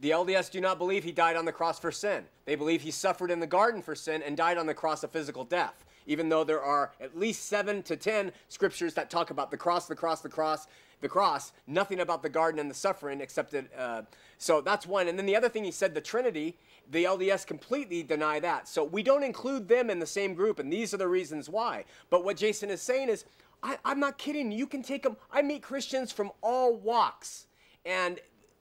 The 0.00 0.10
LDS 0.10 0.50
do 0.50 0.60
not 0.60 0.78
believe 0.78 1.04
he 1.04 1.12
died 1.12 1.36
on 1.36 1.44
the 1.44 1.52
cross 1.52 1.78
for 1.78 1.92
sin. 1.92 2.24
They 2.44 2.54
believe 2.54 2.82
he 2.82 2.90
suffered 2.90 3.30
in 3.30 3.38
the 3.38 3.46
garden 3.46 3.82
for 3.82 3.94
sin 3.94 4.22
and 4.22 4.36
died 4.36 4.58
on 4.58 4.66
the 4.66 4.74
cross 4.74 5.04
of 5.04 5.10
physical 5.10 5.44
death. 5.44 5.84
Even 6.06 6.28
though 6.28 6.42
there 6.42 6.62
are 6.62 6.92
at 7.00 7.16
least 7.16 7.44
seven 7.46 7.82
to 7.84 7.96
ten 7.96 8.32
scriptures 8.48 8.94
that 8.94 9.10
talk 9.10 9.30
about 9.30 9.50
the 9.50 9.56
cross, 9.56 9.86
the 9.86 9.94
cross, 9.94 10.22
the 10.22 10.28
cross, 10.28 10.66
the 11.00 11.08
cross, 11.08 11.52
nothing 11.66 12.00
about 12.00 12.22
the 12.22 12.28
garden 12.28 12.60
and 12.60 12.70
the 12.70 12.74
suffering 12.74 13.20
except 13.20 13.52
that. 13.52 13.66
Uh, 13.76 14.02
so 14.38 14.60
that's 14.60 14.86
one. 14.86 15.08
And 15.08 15.18
then 15.18 15.26
the 15.26 15.36
other 15.36 15.48
thing 15.48 15.64
he 15.64 15.70
said, 15.70 15.94
the 15.94 16.00
Trinity, 16.00 16.56
the 16.90 17.04
LDS 17.04 17.46
completely 17.46 18.02
deny 18.02 18.40
that. 18.40 18.68
So 18.68 18.84
we 18.84 19.02
don't 19.02 19.22
include 19.22 19.68
them 19.68 19.90
in 19.90 19.98
the 19.98 20.06
same 20.06 20.34
group, 20.34 20.58
and 20.58 20.72
these 20.72 20.92
are 20.94 20.98
the 20.98 21.08
reasons 21.08 21.48
why. 21.48 21.84
But 22.10 22.24
what 22.24 22.36
Jason 22.36 22.70
is 22.70 22.82
saying 22.82 23.08
is, 23.08 23.24
I, 23.62 23.76
I'm 23.84 24.00
not 24.00 24.18
kidding. 24.18 24.50
You 24.50 24.66
can 24.66 24.82
take 24.82 25.02
them. 25.02 25.16
I 25.30 25.42
meet 25.42 25.62
Christians 25.62 26.12
from 26.12 26.30
all 26.42 26.76
walks, 26.76 27.46
and 27.84 28.18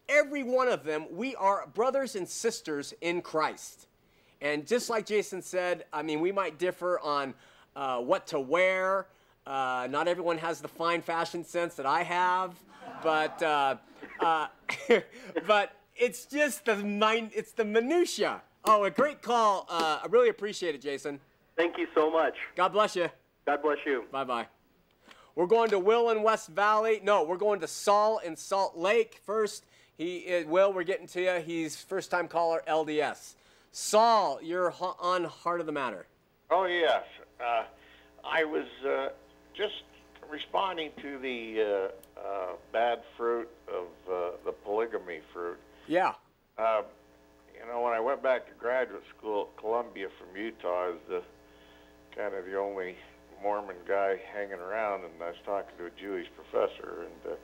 every 0.09 0.43
one 0.43 0.67
of 0.67 0.83
them, 0.83 1.05
we 1.11 1.35
are 1.35 1.67
brothers 1.73 2.15
and 2.15 2.27
sisters 2.27 2.93
in 3.01 3.21
Christ. 3.21 3.87
And 4.41 4.65
just 4.65 4.89
like 4.89 5.05
Jason 5.05 5.41
said, 5.41 5.85
I 5.91 6.01
mean, 6.01 6.21
we 6.21 6.31
might 6.31 6.57
differ 6.57 6.99
on 6.99 7.33
uh, 7.75 7.99
what 7.99 8.27
to 8.27 8.39
wear. 8.39 9.07
Uh, 9.49 9.87
not 9.89 10.07
everyone 10.07 10.37
has 10.37 10.61
the 10.61 10.67
fine 10.67 11.01
fashion 11.01 11.43
sense 11.43 11.73
that 11.73 11.87
I 11.87 12.03
have, 12.03 12.53
but 13.01 13.41
uh, 13.41 13.77
uh 14.19 14.47
but 15.47 15.71
it's 15.95 16.25
just 16.25 16.65
the 16.65 16.75
mind. 16.75 17.31
It's 17.33 17.51
the 17.53 17.65
minutia. 17.65 18.43
Oh, 18.65 18.83
a 18.83 18.91
great 18.91 19.23
call. 19.23 19.65
Uh, 19.67 20.01
I 20.03 20.07
really 20.07 20.29
appreciate 20.29 20.75
it, 20.75 20.81
Jason. 20.81 21.19
Thank 21.57 21.79
you 21.79 21.87
so 21.95 22.11
much. 22.11 22.35
God 22.55 22.69
bless 22.69 22.95
you. 22.95 23.09
God 23.47 23.63
bless 23.63 23.79
you. 23.87 24.03
Bye 24.11 24.23
bye. 24.23 24.45
We're 25.33 25.47
going 25.47 25.71
to 25.71 25.79
Will 25.79 26.11
in 26.11 26.21
West 26.21 26.49
Valley. 26.49 27.01
No, 27.03 27.23
we're 27.23 27.37
going 27.37 27.59
to 27.61 27.67
Saul 27.67 28.19
in 28.19 28.35
Salt 28.35 28.77
Lake 28.77 29.19
first. 29.25 29.65
He 29.97 30.17
is, 30.17 30.45
Will, 30.45 30.71
we're 30.71 30.83
getting 30.83 31.07
to 31.07 31.21
you. 31.21 31.41
He's 31.43 31.75
first 31.75 32.11
time 32.11 32.27
caller 32.27 32.61
LDS. 32.67 33.33
Saul, 33.71 34.39
you're 34.43 34.73
on 34.79 35.23
Heart 35.23 35.59
of 35.59 35.65
the 35.65 35.71
Matter. 35.71 36.05
Oh, 36.51 36.65
yes. 36.65 37.03
Uh, 37.39 37.63
I 38.23 38.43
was 38.43 38.65
uh, 38.87 39.09
just 39.59 39.83
responding 40.31 40.91
to 41.01 41.19
the 41.19 41.61
uh, 41.61 42.19
uh 42.19 42.47
bad 42.71 42.99
fruit 43.17 43.49
of 43.67 43.87
uh, 44.11 44.31
the 44.45 44.53
polygamy 44.63 45.19
fruit. 45.33 45.57
Yeah. 45.87 46.13
Um, 46.57 46.83
you 47.53 47.67
know, 47.67 47.81
when 47.81 47.93
I 47.93 47.99
went 47.99 48.23
back 48.23 48.47
to 48.47 48.53
graduate 48.57 49.03
school 49.17 49.49
at 49.51 49.61
Columbia 49.61 50.07
from 50.17 50.41
Utah, 50.41 50.85
I 50.85 50.87
was 50.89 50.99
the 51.09 51.21
kind 52.15 52.33
of 52.33 52.45
the 52.45 52.57
only 52.57 52.95
Mormon 53.43 53.75
guy 53.85 54.17
hanging 54.33 54.59
around, 54.59 55.03
and 55.03 55.11
I 55.21 55.27
was 55.27 55.35
talking 55.45 55.71
to 55.77 55.85
a 55.87 55.89
Jewish 55.99 56.27
professor, 56.35 57.03
and 57.03 57.33
uh, 57.33 57.35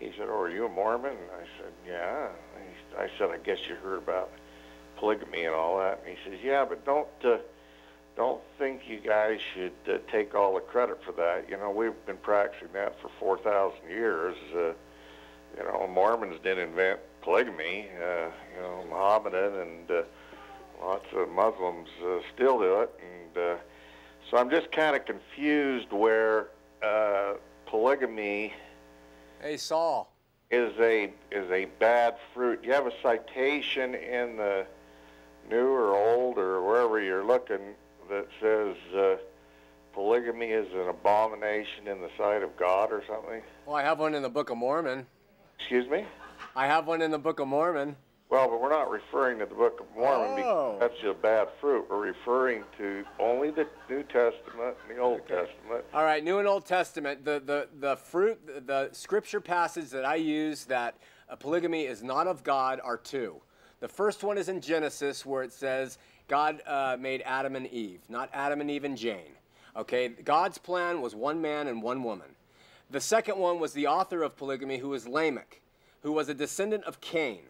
he 0.00 0.12
said, 0.18 0.26
"Oh, 0.28 0.40
are 0.40 0.50
you 0.50 0.66
a 0.66 0.68
Mormon?" 0.68 1.12
And 1.12 1.30
I 1.30 1.46
said, 1.58 1.72
"Yeah." 1.86 2.28
He, 2.58 2.96
I 2.98 3.08
said, 3.18 3.30
"I 3.30 3.38
guess 3.38 3.58
you 3.68 3.76
heard 3.76 3.98
about 3.98 4.30
polygamy 4.96 5.44
and 5.44 5.54
all 5.54 5.78
that." 5.78 6.00
And 6.04 6.16
he 6.16 6.30
says, 6.30 6.40
"Yeah, 6.42 6.64
but 6.64 6.84
don't 6.84 7.08
uh, 7.24 7.38
don't 8.16 8.40
think 8.58 8.82
you 8.88 8.98
guys 8.98 9.40
should 9.54 9.72
uh, 9.88 9.98
take 10.10 10.34
all 10.34 10.54
the 10.54 10.60
credit 10.60 11.02
for 11.04 11.12
that. 11.12 11.48
You 11.48 11.56
know, 11.56 11.70
we've 11.70 12.06
been 12.06 12.18
practicing 12.18 12.68
that 12.74 13.00
for 13.00 13.10
four 13.18 13.38
thousand 13.38 13.88
years. 13.88 14.36
Uh, 14.54 14.72
you 15.56 15.64
know, 15.64 15.88
Mormons 15.92 16.38
didn't 16.42 16.70
invent 16.70 17.00
polygamy. 17.22 17.88
Uh, 17.96 18.28
you 18.54 18.62
know, 18.62 18.84
Mohammedan 18.90 19.54
and 19.54 19.90
uh, 19.90 20.02
lots 20.82 21.06
of 21.14 21.28
Muslims 21.30 21.88
uh, 22.04 22.18
still 22.34 22.58
do 22.58 22.80
it, 22.80 22.90
and 23.00 23.44
uh, 23.44 23.56
so 24.30 24.36
I'm 24.36 24.50
just 24.50 24.70
kind 24.72 24.94
of 24.94 25.04
confused 25.04 25.92
where 25.92 26.48
uh, 26.82 27.34
polygamy." 27.66 28.52
Hey, 29.40 29.56
Saul. 29.56 30.10
Is 30.50 30.72
a 30.78 31.10
is 31.30 31.50
a 31.50 31.64
bad 31.78 32.16
fruit. 32.34 32.60
You 32.62 32.72
have 32.72 32.86
a 32.86 32.92
citation 33.02 33.94
in 33.94 34.36
the 34.36 34.66
new 35.48 35.66
or 35.66 35.96
old 35.96 36.36
or 36.36 36.62
wherever 36.62 37.00
you're 37.00 37.24
looking 37.24 37.74
that 38.12 38.26
says 38.42 38.76
uh, 38.94 39.16
polygamy 39.94 40.48
is 40.48 40.66
an 40.74 40.88
abomination 40.88 41.88
in 41.88 42.00
the 42.02 42.10
sight 42.18 42.42
of 42.42 42.54
God 42.58 42.92
or 42.92 43.02
something. 43.08 43.40
Well, 43.64 43.76
I 43.76 43.82
have 43.82 43.98
one 43.98 44.14
in 44.14 44.22
the 44.22 44.28
Book 44.28 44.50
of 44.50 44.58
Mormon. 44.58 45.06
Excuse 45.58 45.88
me. 45.90 46.04
I 46.54 46.66
have 46.66 46.86
one 46.86 47.00
in 47.00 47.10
the 47.10 47.18
Book 47.18 47.40
of 47.40 47.48
Mormon. 47.48 47.96
Well, 48.28 48.48
but 48.48 48.60
we're 48.60 48.70
not 48.70 48.90
referring 48.90 49.38
to 49.38 49.46
the 49.46 49.54
Book 49.54 49.80
of 49.80 49.86
Mormon 49.96 50.44
oh. 50.44 50.76
because 50.76 50.80
that's 50.80 51.00
just 51.02 51.22
bad 51.22 51.48
fruit. 51.58 51.86
We're 51.88 52.00
referring 52.00 52.64
to 52.78 53.04
only 53.18 53.50
the 53.50 53.66
New 53.88 54.02
Testament 54.02 54.76
and 54.88 54.96
the 54.96 55.00
Old 55.00 55.20
okay. 55.20 55.46
Testament. 55.46 55.84
All 55.94 56.04
right, 56.04 56.22
New 56.22 56.38
and 56.38 56.48
Old 56.48 56.66
Testament. 56.66 57.24
The 57.24 57.42
the 57.44 57.68
the 57.78 57.96
fruit, 57.96 58.46
the, 58.46 58.60
the 58.60 58.88
scripture 58.92 59.40
passage 59.40 59.90
that 59.90 60.04
I 60.04 60.16
use 60.16 60.64
that 60.66 60.96
polygamy 61.40 61.84
is 61.84 62.02
not 62.02 62.26
of 62.26 62.44
God 62.44 62.80
are 62.82 62.98
two. 62.98 63.40
The 63.80 63.88
first 63.88 64.22
one 64.22 64.38
is 64.38 64.48
in 64.48 64.60
Genesis, 64.60 65.26
where 65.26 65.42
it 65.42 65.52
says 65.52 65.98
God 66.28 66.62
uh, 66.66 66.96
made 66.98 67.22
Adam 67.24 67.56
and 67.56 67.66
Eve, 67.68 68.00
not 68.08 68.30
Adam 68.32 68.60
and 68.60 68.70
Eve 68.70 68.84
and 68.84 68.96
Jane. 68.96 69.36
Okay, 69.76 70.08
God's 70.08 70.58
plan 70.58 71.00
was 71.00 71.14
one 71.14 71.40
man 71.40 71.66
and 71.66 71.82
one 71.82 72.02
woman. 72.02 72.28
The 72.90 73.00
second 73.00 73.38
one 73.38 73.58
was 73.58 73.72
the 73.72 73.86
author 73.86 74.22
of 74.22 74.36
polygamy, 74.36 74.78
who 74.78 74.90
was 74.90 75.08
Lamech, 75.08 75.62
who 76.02 76.12
was 76.12 76.28
a 76.28 76.34
descendant 76.34 76.84
of 76.84 77.00
Cain. 77.00 77.40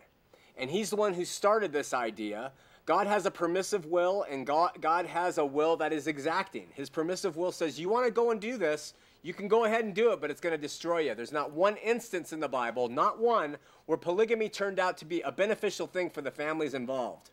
And 0.57 0.71
he's 0.71 0.91
the 0.91 0.97
one 0.97 1.15
who 1.15 1.25
started 1.25 1.73
this 1.73 1.93
idea. 1.93 2.53
God 2.87 3.07
has 3.07 3.27
a 3.27 3.31
permissive 3.31 3.87
will, 3.87 4.25
and 4.31 4.47
God, 4.47 4.73
God 4.81 5.07
has 5.07 5.39
a 5.39 5.45
will 5.45 5.77
that 5.79 5.93
is 5.93 6.07
exacting. 6.07 6.69
His 6.75 6.91
permissive 6.91 7.37
will 7.37 7.53
says, 7.53 7.79
You 7.79 7.89
want 7.89 8.07
to 8.07 8.13
go 8.13 8.31
and 8.31 8.41
do 8.41 8.57
this, 8.57 8.95
you 9.23 9.33
can 9.33 9.47
go 9.47 9.65
ahead 9.65 9.85
and 9.85 9.95
do 9.95 10.13
it, 10.13 10.21
but 10.21 10.31
it's 10.31 10.41
going 10.41 10.55
to 10.55 10.61
destroy 10.61 11.01
you. 11.01 11.15
There's 11.15 11.33
not 11.33 11.53
one 11.53 11.77
instance 11.77 12.33
in 12.33 12.41
the 12.41 12.49
Bible, 12.49 12.89
not 12.89 13.21
one, 13.21 13.57
where 13.87 13.99
polygamy 13.99 14.49
turned 14.49 14.81
out 14.81 14.99
to 14.99 15.05
be 15.05 15.21
a 15.21 15.31
beneficial 15.31 15.87
thing 15.87 16.11
for 16.11 16.23
the 16.23 16.31
families 16.31 16.75
involved. 16.75 17.31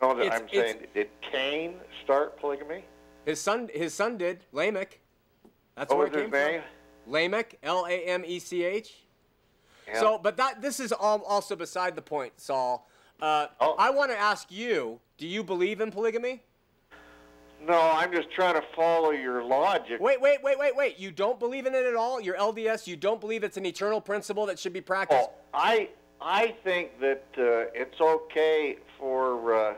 No, 0.00 0.18
It's- 0.18 0.40
I'm 0.40 0.46
it's- 0.48 0.50
saying, 0.72 0.86
did 0.94 1.10
Cain 1.20 1.80
start 2.04 2.38
polygamy? 2.40 2.84
His 3.26 3.40
son, 3.40 3.68
his 3.72 3.92
son 3.94 4.16
did, 4.16 4.44
Lamech. 4.52 4.98
That's 5.74 5.90
What 5.90 5.98
where 5.98 6.06
it 6.06 6.14
his 6.14 6.22
came 6.22 6.30
name? 6.30 6.62
from. 7.04 7.12
Lamech, 7.12 7.58
L 7.62 7.86
A 7.86 7.92
M 8.06 8.24
E 8.26 8.38
C 8.38 8.64
H. 8.64 8.94
Yeah. 9.86 10.00
So, 10.00 10.18
but 10.18 10.36
that 10.38 10.62
this 10.62 10.80
is 10.80 10.92
all, 10.92 11.22
also 11.22 11.54
beside 11.56 11.96
the 11.96 12.02
point, 12.02 12.40
Saul. 12.40 12.88
Uh, 13.20 13.48
Oh. 13.60 13.74
I 13.78 13.90
want 13.90 14.10
to 14.10 14.18
ask 14.18 14.50
you: 14.50 15.00
Do 15.18 15.26
you 15.26 15.42
believe 15.44 15.80
in 15.80 15.90
polygamy? 15.90 16.42
No, 17.62 17.78
I'm 17.78 18.10
just 18.10 18.30
trying 18.30 18.54
to 18.54 18.62
follow 18.74 19.10
your 19.10 19.44
logic. 19.44 20.00
Wait, 20.00 20.18
wait, 20.18 20.42
wait, 20.42 20.58
wait, 20.58 20.74
wait. 20.74 20.98
You 20.98 21.10
don't 21.10 21.38
believe 21.38 21.66
in 21.66 21.74
it 21.74 21.84
at 21.84 21.94
all? 21.94 22.18
You're 22.18 22.36
LDS. 22.36 22.86
You 22.86 22.96
don't 22.96 23.20
believe 23.20 23.44
it's 23.44 23.58
an 23.58 23.66
eternal 23.66 24.00
principle 24.00 24.46
that 24.46 24.58
should 24.58 24.72
be 24.72 24.80
practiced? 24.80 25.20
Well, 25.28 25.34
I 25.52 25.90
I 26.22 26.54
think 26.64 26.98
that 27.00 27.24
uh, 27.36 27.70
it's 27.74 28.00
okay 28.00 28.78
for 28.98 29.54
uh, 29.54 29.74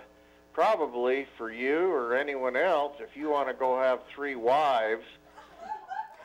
probably 0.52 1.26
for 1.38 1.50
you 1.50 1.90
or 1.90 2.14
anyone 2.16 2.56
else 2.56 2.94
if 3.00 3.16
you 3.16 3.30
want 3.30 3.48
to 3.48 3.54
go 3.54 3.78
have 3.78 4.00
three 4.14 4.34
wives. 4.34 5.04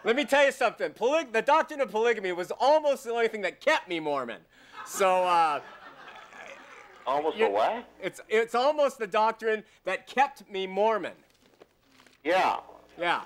Let 0.04 0.16
me 0.16 0.26
tell 0.26 0.46
you 0.46 0.52
something. 0.52 0.92
Poly- 0.92 1.26
the 1.32 1.42
doctrine 1.42 1.82
of 1.82 1.92
polygamy 1.92 2.32
was 2.32 2.52
almost 2.60 3.04
the 3.04 3.12
only 3.12 3.28
thing 3.28 3.42
that 3.42 3.60
kept 3.62 3.88
me 3.90 4.00
Mormon. 4.00 4.42
So 4.86 5.24
uh, 5.24 5.60
Almost 7.06 7.38
a 7.38 7.40
You- 7.40 7.50
what? 7.50 7.86
it's 8.02 8.20
it's 8.30 8.54
almost 8.56 9.00
the 9.00 9.08
doctrine 9.08 9.64
that 9.86 10.08
kept 10.08 10.50
me 10.52 10.68
Mormon. 10.68 11.14
Yeah. 12.24 12.58
Yeah. 13.00 13.22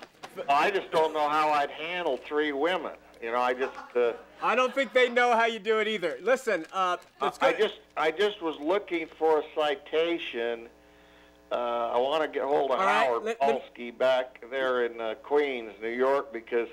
I 0.48 0.70
just 0.70 0.90
don't 0.92 1.12
know 1.12 1.28
how 1.28 1.50
I'd 1.50 1.70
handle 1.70 2.16
three 2.16 2.52
women. 2.52 2.92
You 3.20 3.32
know, 3.32 3.40
I 3.40 3.54
just 3.54 3.72
uh, 3.96 4.12
I 4.42 4.54
don't 4.54 4.74
think 4.74 4.92
they 4.92 5.08
know 5.08 5.36
how 5.36 5.44
you 5.46 5.58
do 5.58 5.78
it 5.78 5.86
either. 5.88 6.16
Listen, 6.22 6.64
uh. 6.72 6.96
I 7.40 7.52
just 7.52 7.74
I 7.96 8.10
just 8.10 8.40
was 8.42 8.58
looking 8.60 9.06
for 9.18 9.40
a 9.40 9.42
citation. 9.54 10.68
Uh, 11.52 11.90
I 11.94 11.98
want 11.98 12.22
to 12.22 12.28
get 12.28 12.44
hold 12.48 12.70
of 12.70 12.80
All 12.80 12.86
right, 12.86 13.04
Howard 13.06 13.24
let- 13.24 13.36
let 13.42 13.54
me- 13.54 13.60
Polsky 13.92 13.98
back 13.98 14.42
there 14.50 14.86
in 14.86 14.98
uh, 15.00 15.14
Queens, 15.22 15.72
New 15.82 15.90
York, 15.90 16.32
because 16.32 16.68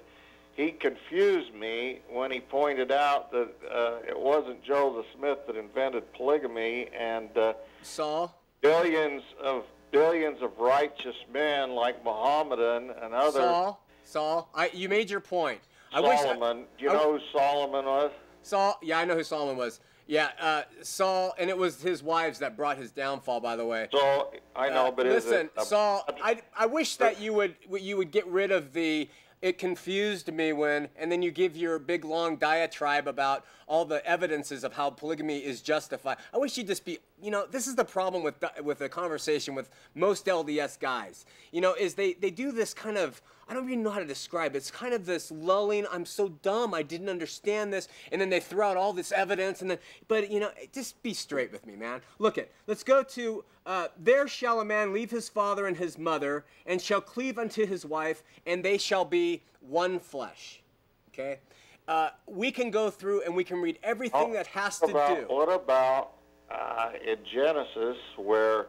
he 0.56 0.72
confused 0.72 1.54
me 1.54 2.00
when 2.10 2.32
he 2.32 2.40
pointed 2.40 2.90
out 2.92 3.30
that 3.32 3.50
uh, 3.70 3.98
it 4.08 4.18
wasn't 4.18 4.64
Joseph 4.64 5.06
Smith 5.18 5.40
that 5.48 5.58
invented 5.58 6.12
polygamy, 6.14 6.88
and 6.98 7.36
uh, 7.38 7.54
Saul. 7.82 8.34
billions 8.62 9.22
of 9.44 9.64
billions 9.92 10.42
of 10.42 10.58
righteous 10.58 11.16
men 11.34 11.72
like 11.72 12.02
Mohammedan 12.06 12.92
and 13.02 13.14
others. 13.14 13.34
Saul. 13.34 13.84
Saul. 14.06 14.50
I, 14.56 14.70
you 14.74 14.88
made 14.88 15.10
your 15.10 15.20
point. 15.20 15.60
I 15.92 16.00
wish. 16.00 16.20
Solomon, 16.22 16.66
do 16.78 16.86
you 16.86 16.92
I- 16.92 16.94
know 16.94 17.18
who 17.18 17.20
Solomon 17.38 17.84
was? 17.86 18.12
Saul. 18.44 18.80
Yeah, 18.82 19.00
I 19.00 19.06
know 19.06 19.16
who 19.16 19.24
Solomon 19.26 19.58
was. 19.58 19.82
Yeah, 20.10 20.30
uh, 20.42 20.64
Saul, 20.82 21.36
and 21.38 21.52
it 21.52 21.58
was 21.58 21.84
his 21.84 22.02
wives 22.02 22.40
that 22.40 22.58
brought 22.58 22.78
his 22.80 22.90
downfall. 22.92 23.42
By 23.42 23.56
the 23.56 23.66
way. 23.66 23.88
So 23.92 24.34
I 24.56 24.70
know, 24.70 24.88
Uh, 24.88 24.92
but 24.92 25.06
is 25.06 25.24
listen, 25.26 25.46
it 25.46 25.52
a- 25.56 25.66
Saul, 25.66 26.04
I, 26.24 26.42
I 26.58 26.66
wish 26.66 26.96
that 26.96 27.22
you 27.22 27.32
would 27.34 27.56
you 27.70 27.96
would 27.98 28.10
get 28.12 28.26
rid 28.26 28.50
of 28.52 28.74
the 28.74 29.08
it 29.44 29.60
confused 29.60 30.34
me 30.34 30.52
when 30.52 30.90
and 30.98 31.12
then 31.12 31.22
you 31.22 31.30
give 31.32 31.56
your 31.56 31.78
big 31.78 32.04
long 32.04 32.38
diatribe 32.38 33.08
about 33.08 33.46
all 33.68 33.86
the 33.86 34.04
evidences 34.06 34.64
of 34.64 34.74
how 34.74 34.90
polygamy 34.90 35.38
is 35.38 35.62
justified. 35.62 36.18
I 36.34 36.38
wish 36.40 36.58
you'd 36.58 36.68
just 36.68 36.84
be 36.86 36.98
you 37.22 37.32
know 37.32 37.46
this 37.46 37.68
is 37.68 37.76
the 37.76 37.86
problem 37.86 38.24
with 38.24 38.40
di- 38.40 38.62
with 38.64 38.80
the 38.80 38.90
conversation 38.90 39.56
with 39.56 39.70
most 39.96 40.26
LDS 40.26 40.80
guys. 40.80 41.26
You 41.52 41.62
know 41.62 41.74
is 41.74 41.94
they 41.96 42.14
they 42.14 42.32
do 42.32 42.52
this 42.52 42.74
kind 42.74 42.98
of 42.98 43.22
I 43.50 43.56
don't 43.56 43.66
even 43.66 43.82
know 43.82 43.90
how 43.90 44.00
to 44.00 44.06
describe 44.06 44.54
it. 44.54 44.60
It's 44.60 44.70
kind 44.70 44.94
of 44.94 45.08
this 45.08 45.32
lulling, 45.32 45.88
I'm 45.92 46.06
so 46.06 46.30
dumb, 46.30 46.76
I 46.76 46.84
didn't 46.84 47.10
understand 47.10 47.74
this. 47.74 47.88
And 48.12 48.22
then 48.22 48.30
they 48.30 48.40
throw 48.40 48.70
out 48.70 48.78
all 48.78 48.94
this 48.94 49.12
evidence. 49.12 49.62
And 49.62 49.72
then, 49.72 49.80
but 50.08 50.30
you 50.30 50.40
know, 50.40 50.52
just 50.72 51.02
be 51.02 51.16
straight 51.16 51.52
with 51.52 51.66
me, 51.66 51.76
man. 51.76 52.02
Look 52.20 52.38
it. 52.38 52.54
Let's 52.68 52.84
go 52.84 53.02
to, 53.02 53.44
uh, 53.66 53.88
there 53.98 54.28
shall 54.28 54.62
a 54.62 54.66
man 54.66 54.94
leave 54.94 55.10
his 55.10 55.30
father 55.30 55.66
and 55.66 55.76
his 55.76 55.98
mother, 55.98 56.46
and 56.68 56.80
shall 56.80 57.02
cleave 57.02 57.40
unto 57.40 57.66
his 57.66 57.88
wife, 57.88 58.22
and 58.46 58.64
they 58.64 58.78
shall 58.78 59.04
be 59.04 59.42
one 59.62 60.00
flesh. 60.00 60.62
Okay? 61.12 61.40
Uh, 61.88 62.10
we 62.28 62.52
can 62.52 62.70
go 62.70 62.92
through 62.92 63.24
and 63.24 63.36
we 63.36 63.44
can 63.44 63.60
read 63.60 63.80
everything 63.82 64.28
Oh, 64.30 64.34
that 64.34 64.46
has 64.46 64.78
to 64.78 64.86
about, 64.86 65.28
do. 65.28 65.34
What 65.34 65.52
about 65.52 66.12
uh, 66.52 66.90
in 67.06 67.18
Genesis 67.34 67.98
where 68.18 68.68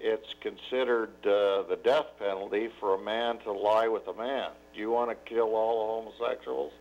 it's 0.00 0.28
considered 0.40 1.10
uh, 1.24 1.62
the 1.68 1.78
death 1.82 2.06
penalty 2.18 2.68
for 2.78 2.94
a 2.94 3.02
man 3.02 3.38
to 3.40 3.52
lie 3.52 3.88
with 3.88 4.06
a 4.08 4.14
man? 4.14 4.50
Do 4.74 4.80
you 4.80 4.90
want 4.90 5.10
to 5.10 5.16
kill 5.32 5.54
all 5.54 6.02
homosexuals? 6.02 6.72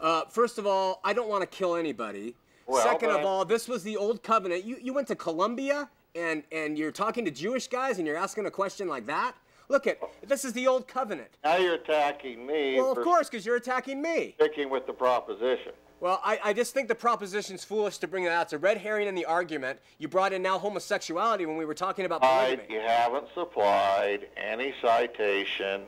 Uh, 0.00 0.24
first 0.26 0.58
of 0.58 0.66
all, 0.66 1.00
I 1.04 1.12
don't 1.12 1.28
want 1.28 1.42
to 1.42 1.46
kill 1.46 1.76
anybody. 1.76 2.34
Well, 2.66 2.82
Second 2.82 3.10
of 3.10 3.24
all, 3.24 3.44
this 3.44 3.68
was 3.68 3.82
the 3.84 3.96
old 3.96 4.22
covenant. 4.22 4.64
You, 4.64 4.76
you 4.82 4.92
went 4.92 5.08
to 5.08 5.14
Columbia 5.14 5.88
and, 6.14 6.42
and 6.50 6.76
you're 6.76 6.90
talking 6.92 7.24
to 7.24 7.30
Jewish 7.30 7.68
guys 7.68 7.98
and 7.98 8.06
you're 8.06 8.16
asking 8.16 8.46
a 8.46 8.50
question 8.50 8.88
like 8.88 9.06
that? 9.06 9.34
Look 9.68 9.86
at 9.86 9.98
this 10.26 10.44
is 10.44 10.52
the 10.52 10.66
old 10.66 10.86
covenant. 10.86 11.28
Now 11.42 11.56
you're 11.56 11.74
attacking 11.74 12.46
me 12.46 12.76
Well, 12.76 12.92
of 12.92 13.02
course, 13.02 13.28
because 13.28 13.44
you're 13.44 13.56
attacking 13.56 14.00
me. 14.02 14.34
sticking 14.38 14.70
with 14.70 14.86
the 14.86 14.92
proposition. 14.92 15.72
Well, 15.98 16.20
I, 16.22 16.38
I 16.44 16.52
just 16.52 16.74
think 16.74 16.88
the 16.88 16.94
proposition's 16.94 17.64
foolish 17.64 17.98
to 17.98 18.06
bring 18.08 18.24
it 18.24 18.32
out. 18.32 18.42
It's 18.42 18.52
a 18.52 18.58
red 18.58 18.78
herring 18.78 19.08
in 19.08 19.14
the 19.14 19.24
argument. 19.24 19.78
You 19.98 20.08
brought 20.08 20.32
in 20.32 20.42
now 20.42 20.58
homosexuality 20.58 21.46
when 21.46 21.56
we 21.56 21.64
were 21.64 21.74
talking 21.74 22.04
about 22.04 22.22
I, 22.22 22.56
polygamy. 22.56 22.74
you 22.74 22.80
haven't 22.80 23.26
supplied 23.34 24.26
any 24.36 24.74
citation 24.82 25.82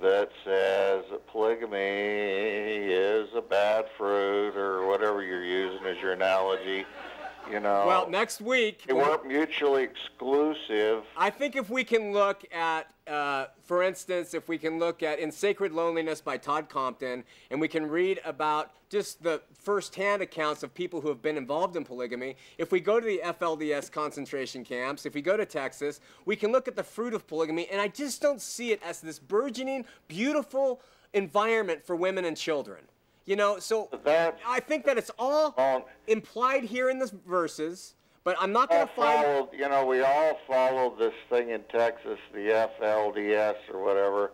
that 0.00 0.30
says 0.44 1.04
that 1.10 1.26
polygamy 1.26 1.76
is 2.88 3.28
a 3.36 3.42
bad 3.42 3.84
fruit 3.98 4.56
or 4.56 4.86
whatever 4.86 5.22
you're 5.22 5.44
using 5.44 5.84
as 5.86 5.98
your 6.00 6.12
analogy. 6.12 6.86
You 7.50 7.60
know, 7.60 7.84
Well, 7.86 8.08
next 8.08 8.40
week, 8.40 8.84
they 8.86 8.92
weren't 8.92 9.26
mutually 9.26 9.82
exclusive. 9.82 11.04
I 11.16 11.30
think 11.30 11.56
if 11.56 11.70
we 11.70 11.84
can 11.84 12.12
look 12.12 12.44
at, 12.52 12.92
uh, 13.06 13.46
for 13.64 13.82
instance, 13.82 14.34
if 14.34 14.48
we 14.48 14.58
can 14.58 14.78
look 14.78 15.02
at 15.02 15.18
In 15.18 15.32
Sacred 15.32 15.72
Loneliness 15.72 16.20
by 16.20 16.36
Todd 16.36 16.68
Compton, 16.68 17.24
and 17.50 17.60
we 17.60 17.68
can 17.68 17.88
read 17.88 18.20
about 18.24 18.72
just 18.88 19.22
the 19.22 19.40
first-hand 19.54 20.20
accounts 20.22 20.62
of 20.62 20.74
people 20.74 21.00
who 21.00 21.08
have 21.08 21.22
been 21.22 21.36
involved 21.36 21.76
in 21.76 21.84
polygamy. 21.84 22.36
If 22.58 22.72
we 22.72 22.80
go 22.80 22.98
to 22.98 23.06
the 23.06 23.20
FLDS 23.24 23.90
concentration 23.90 24.64
camps, 24.64 25.06
if 25.06 25.14
we 25.14 25.22
go 25.22 25.36
to 25.36 25.46
Texas, 25.46 26.00
we 26.24 26.36
can 26.36 26.50
look 26.52 26.66
at 26.68 26.76
the 26.76 26.82
fruit 26.82 27.14
of 27.14 27.26
polygamy, 27.26 27.68
and 27.68 27.80
I 27.80 27.88
just 27.88 28.20
don't 28.20 28.40
see 28.40 28.72
it 28.72 28.80
as 28.84 29.00
this 29.00 29.18
burgeoning, 29.18 29.84
beautiful 30.08 30.80
environment 31.12 31.84
for 31.84 31.96
women 31.96 32.24
and 32.24 32.36
children. 32.36 32.84
You 33.26 33.36
know, 33.36 33.58
so 33.58 33.88
That's 34.04 34.40
I 34.46 34.60
think 34.60 34.84
that 34.86 34.98
it's 34.98 35.10
all 35.18 35.54
Um, 35.56 35.84
implied 36.06 36.64
here 36.64 36.90
in 36.90 36.98
the 36.98 37.10
verses, 37.26 37.94
but 38.24 38.36
I'm 38.40 38.52
not 38.52 38.70
going 38.70 38.86
to 38.86 38.92
find. 38.94 39.24
followed, 39.24 39.48
you 39.52 39.68
know, 39.68 39.84
we 39.86 40.00
all 40.02 40.38
followed 40.46 40.98
this 40.98 41.14
thing 41.28 41.50
in 41.50 41.62
Texas, 41.64 42.18
the 42.32 42.50
FLDS 42.50 43.56
or 43.72 43.82
whatever, 43.84 44.32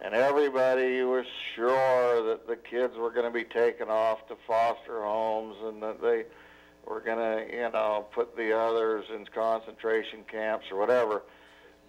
and 0.00 0.14
everybody 0.14 1.02
was 1.02 1.26
sure 1.54 2.22
that 2.26 2.46
the 2.46 2.56
kids 2.56 2.96
were 2.96 3.10
going 3.10 3.26
to 3.26 3.30
be 3.30 3.44
taken 3.44 3.88
off 3.88 4.26
to 4.28 4.36
foster 4.46 5.02
homes 5.02 5.56
and 5.62 5.82
that 5.82 6.00
they 6.00 6.24
were 6.86 7.00
going 7.00 7.18
to, 7.18 7.54
you 7.54 7.70
know, 7.70 8.06
put 8.12 8.36
the 8.36 8.52
others 8.56 9.04
in 9.14 9.24
concentration 9.26 10.24
camps 10.30 10.66
or 10.70 10.78
whatever. 10.78 11.22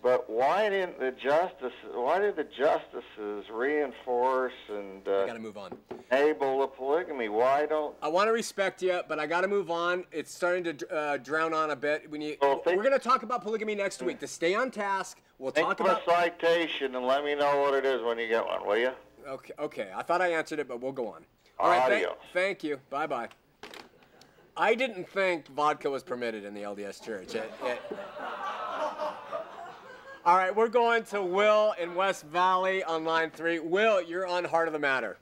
But 0.05 0.29
why 0.29 0.69
didn't 0.69 0.99
the 0.99 1.09
justices? 1.13 1.73
Why 1.91 2.19
did 2.19 2.35
the 2.35 2.43
justices 2.43 3.49
reinforce 3.51 4.53
and 4.69 5.01
I 5.07 5.11
uh, 5.11 5.25
got 5.25 5.33
to 5.33 5.39
move 5.39 5.57
on. 5.57 5.75
enable 6.11 6.59
the 6.59 6.67
polygamy? 6.67 7.27
Why 7.27 7.65
don't 7.65 7.95
I 8.03 8.07
want 8.09 8.27
to 8.27 8.31
respect 8.31 8.83
you, 8.83 9.01
but 9.07 9.17
I 9.17 9.25
got 9.25 9.41
to 9.41 9.47
move 9.47 9.71
on. 9.71 10.03
It's 10.11 10.31
starting 10.31 10.63
to 10.77 10.95
uh, 10.95 11.17
drown 11.17 11.55
on 11.55 11.71
a 11.71 11.75
bit. 11.75 12.07
When 12.11 12.21
you, 12.21 12.37
Well, 12.39 12.59
think- 12.59 12.77
we're 12.77 12.83
going 12.83 12.93
to 12.93 13.03
talk 13.03 13.23
about 13.23 13.41
polygamy 13.41 13.73
next 13.73 14.03
week. 14.03 14.19
To 14.19 14.27
stay 14.27 14.53
on 14.53 14.69
task, 14.69 15.21
we'll 15.39 15.51
talk 15.51 15.79
about. 15.79 16.03
a 16.07 16.11
citation 16.11 16.93
and 16.95 17.07
let 17.07 17.25
me 17.25 17.33
know 17.33 17.61
what 17.61 17.73
it 17.73 17.83
is 17.83 18.03
when 18.03 18.19
you 18.19 18.27
get 18.27 18.45
one, 18.45 18.63
will 18.63 18.77
you? 18.77 18.91
Okay, 19.27 19.53
okay. 19.57 19.89
I 19.95 20.03
thought 20.03 20.21
I 20.21 20.33
answered 20.33 20.59
it, 20.59 20.67
but 20.67 20.81
we'll 20.81 20.91
go 20.91 21.07
on. 21.07 21.25
All 21.59 21.67
right. 21.67 21.79
thank- 21.81 22.05
Adios. 22.05 22.17
thank 22.31 22.63
you. 22.63 22.79
Bye 22.91 23.07
bye. 23.07 23.29
I 24.55 24.75
didn't 24.75 25.09
think 25.09 25.47
vodka 25.47 25.89
was 25.89 26.03
permitted 26.03 26.45
in 26.45 26.53
the 26.53 26.61
LDS 26.61 27.03
Church. 27.03 27.33
It- 27.33 27.51
it- 27.63 27.81
All 30.25 30.35
right, 30.35 30.55
we're 30.55 30.69
going 30.69 31.03
to 31.03 31.21
Will 31.21 31.75
in 31.79 31.93
West 31.93 32.23
Valley 32.23 32.83
on 32.83 33.05
line 33.05 33.29
three. 33.29 33.59
Will, 33.59 34.01
you're 34.01 34.25
on 34.25 34.43
Heart 34.43 34.67
of 34.67 34.73
the 34.73 34.79
Matter. 34.79 35.17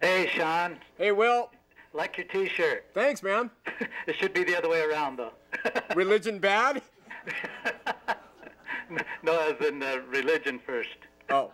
Hey, 0.00 0.28
Shawn. 0.34 0.76
Hey, 0.98 1.12
Will. 1.12 1.52
Like 1.92 2.16
your 2.16 2.26
T-shirt. 2.26 2.84
Thanks, 2.94 3.22
man. 3.22 3.48
it 4.08 4.16
should 4.16 4.34
be 4.34 4.42
the 4.42 4.58
other 4.58 4.68
way 4.68 4.80
around, 4.80 5.20
though. 5.20 5.30
Religion 5.94 6.40
bad? 6.40 6.82
no, 9.22 9.38
as 9.38 9.64
in 9.64 9.80
uh, 9.80 9.98
religion 10.08 10.58
first. 10.66 10.96
Oh. 11.30 11.52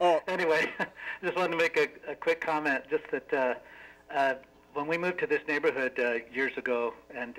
Oh. 0.00 0.20
Anyway, 0.26 0.72
just 1.22 1.36
wanted 1.36 1.50
to 1.50 1.58
make 1.58 1.76
a, 1.76 2.12
a 2.12 2.14
quick 2.14 2.40
comment. 2.40 2.84
Just 2.88 3.04
that 3.12 3.34
uh, 3.34 3.54
uh, 4.10 4.34
when 4.72 4.86
we 4.86 4.96
moved 4.96 5.18
to 5.18 5.26
this 5.26 5.42
neighborhood 5.46 6.00
uh, 6.00 6.14
years 6.32 6.56
ago, 6.56 6.94
and 7.14 7.38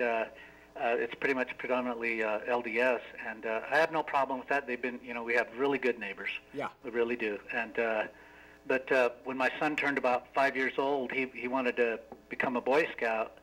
uh, 0.80 0.96
it's 0.98 1.14
pretty 1.14 1.34
much 1.34 1.56
predominantly 1.58 2.22
uh, 2.22 2.40
LDS, 2.48 3.00
and 3.28 3.46
uh, 3.46 3.60
I 3.70 3.78
have 3.78 3.92
no 3.92 4.02
problem 4.02 4.38
with 4.38 4.48
that. 4.48 4.66
They've 4.66 4.80
been, 4.80 5.00
you 5.02 5.14
know, 5.14 5.22
we 5.22 5.34
have 5.34 5.48
really 5.56 5.78
good 5.78 5.98
neighbors. 5.98 6.30
Yeah. 6.52 6.68
We 6.84 6.90
really 6.90 7.16
do. 7.16 7.38
And 7.52 7.78
uh, 7.78 8.04
but 8.66 8.90
uh, 8.92 9.10
when 9.24 9.36
my 9.36 9.50
son 9.58 9.76
turned 9.76 9.98
about 9.98 10.26
five 10.34 10.56
years 10.56 10.74
old, 10.78 11.12
he 11.12 11.26
he 11.34 11.48
wanted 11.48 11.76
to 11.76 12.00
become 12.28 12.56
a 12.56 12.60
Boy 12.60 12.88
Scout, 12.96 13.38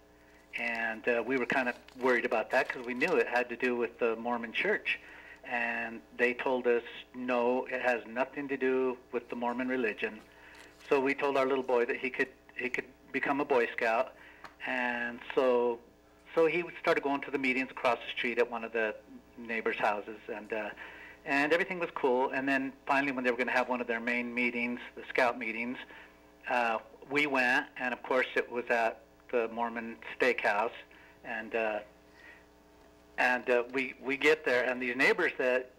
and 0.60 1.08
uh, 1.08 1.24
we 1.26 1.38
were 1.38 1.46
kind 1.46 1.70
of 1.70 1.76
worried 2.00 2.26
about 2.26 2.52
that 2.52 2.68
because 2.68 2.86
we 2.86 2.94
knew 2.94 3.14
it 3.16 3.28
had 3.28 3.50
to 3.50 3.56
do 3.56 3.76
with 3.76 3.98
the 4.00 4.16
Mormon 4.18 4.54
Church, 4.54 5.00
and 5.50 6.02
they 6.18 6.34
told 6.34 6.68
us 6.68 6.84
no, 7.16 7.66
it 7.66 7.82
has 7.82 8.02
nothing 8.08 8.48
to 8.50 8.58
do 8.58 8.98
with 9.12 9.30
the 9.30 9.36
Mormon 9.36 9.68
religion. 9.68 10.20
So 10.90 11.00
we 11.00 11.14
told 11.14 11.38
our 11.38 11.46
little 11.46 11.64
boy 11.64 11.86
that 11.86 11.98
he 11.98 12.10
could 12.10 12.30
he 12.56 12.70
could 12.70 12.86
become 13.12 13.40
a 13.40 13.46
Boy 13.46 13.68
Scout, 13.76 14.14
and 14.68 15.20
so 15.34 15.80
so 16.36 16.48
he 16.48 16.64
started 16.80 17.04
going 17.04 17.22
to 17.22 17.32
the 17.32 17.38
meetings 17.38 17.70
across 17.72 17.98
the 17.98 18.12
street 18.18 18.40
at 18.40 18.50
one 18.50 18.64
of 18.64 18.74
the 18.74 18.96
neighbors' 19.38 19.78
houses, 19.78 20.18
and 20.34 20.52
uh, 20.52 20.70
and 21.26 21.54
everything 21.54 21.80
was 21.80 21.90
cool. 21.96 22.30
And 22.30 22.48
then 22.48 22.74
finally, 22.86 23.12
when 23.12 23.24
they 23.24 23.32
were 23.32 23.38
going 23.38 23.48
to 23.48 23.54
have 23.54 23.70
one 23.70 23.82
of 23.82 23.88
their 23.88 24.00
main 24.00 24.34
meetings, 24.34 24.80
the 24.96 25.04
Scout 25.10 25.38
meetings, 25.38 25.78
uh, 26.50 26.80
we 27.10 27.28
went, 27.28 27.68
and 27.78 27.94
of 27.94 28.02
course 28.04 28.28
it 28.36 28.52
was 28.52 28.66
at 28.70 29.00
the 29.32 29.48
Mormon 29.50 29.96
Stake 30.16 30.42
House, 30.42 30.72
and 31.24 31.56
uh, 31.56 31.80
and 33.18 33.50
uh, 33.50 33.64
we 33.74 33.94
we 34.02 34.18
get 34.18 34.46
there, 34.46 34.64
and 34.64 34.82
these 34.82 34.96
neighbors 34.96 35.32
that 35.38 35.72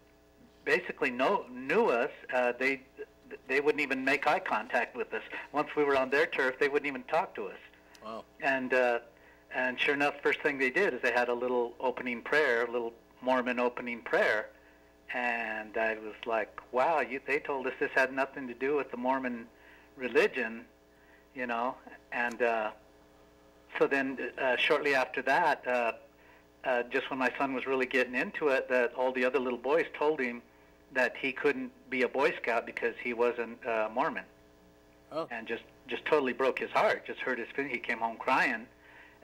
basically 0.65 1.11
know 1.11 1.45
knew 1.51 1.87
us, 1.87 2.11
uh, 2.33 2.53
they 2.59 2.81
they 3.49 3.61
wouldn't 3.61 3.83
even 3.83 4.05
make 4.05 4.27
eye 4.27 4.39
contact 4.39 4.97
with 4.97 5.13
us. 5.13 5.23
Once 5.53 5.69
we 5.77 5.85
were 5.85 5.97
on 5.97 6.11
their 6.11 6.27
turf, 6.27 6.59
they 6.59 6.69
wouldn't 6.69 6.87
even 6.87 7.03
talk 7.05 7.35
to 7.35 7.47
us. 7.47 7.59
Wow. 8.05 8.25
And 8.41 8.73
uh, 8.75 8.99
and 9.55 9.79
sure 9.79 9.95
enough, 9.95 10.15
first 10.23 10.41
thing 10.41 10.59
they 10.59 10.71
did 10.71 10.95
is 10.95 11.01
they 11.03 11.13
had 11.13 11.29
a 11.29 11.35
little 11.35 11.75
opening 11.81 12.21
prayer, 12.23 12.65
a 12.65 12.71
little 12.71 12.93
Mormon 13.23 13.59
opening 13.59 14.01
prayer, 14.03 14.49
and 15.15 15.77
I 15.77 15.95
was 15.95 16.15
like, 16.27 16.59
wow, 16.73 17.01
you, 17.01 17.21
they 17.27 17.39
told 17.39 17.67
us 17.67 17.73
this 17.79 17.91
had 17.95 18.13
nothing 18.13 18.49
to 18.49 18.55
do 18.55 18.77
with 18.77 18.91
the 18.91 18.97
Mormon 18.97 19.47
religion, 19.97 20.65
you 21.35 21.47
know, 21.47 21.77
and 22.13 22.43
uh, 22.43 22.71
so 23.79 23.87
then 23.87 24.19
uh, 24.41 24.57
shortly 24.57 24.95
after 24.95 25.23
that, 25.23 25.67
uh, 25.67 25.93
uh, 26.65 26.83
just 26.85 27.11
when 27.11 27.19
my 27.19 27.31
son 27.39 27.55
was 27.55 27.67
really 27.67 27.87
getting 27.87 28.15
into 28.15 28.49
it, 28.49 28.69
that 28.69 28.95
all 28.95 29.13
the 29.13 29.25
other 29.25 29.39
little 29.39 29.59
boys 29.59 29.87
told 29.99 30.19
him 30.21 30.43
that 30.93 31.15
he 31.17 31.33
couldn't 31.33 31.71
be 31.91 32.03
a 32.03 32.09
Boy 32.09 32.33
Scout 32.41 32.65
because 32.67 32.95
he 33.03 33.13
wasn't 33.13 33.65
uh, 33.67 33.89
Mormon, 33.93 34.25
Oh. 35.13 35.29
and 35.31 35.47
just 35.47 35.63
just 35.87 36.05
totally 36.07 36.33
broke 36.33 36.59
his 36.59 36.71
heart. 36.71 37.05
Just 37.07 37.21
hurt 37.21 37.39
his 37.39 37.47
feelings. 37.55 37.73
He 37.75 37.81
came 37.81 37.99
home 37.99 38.17
crying, 38.17 38.67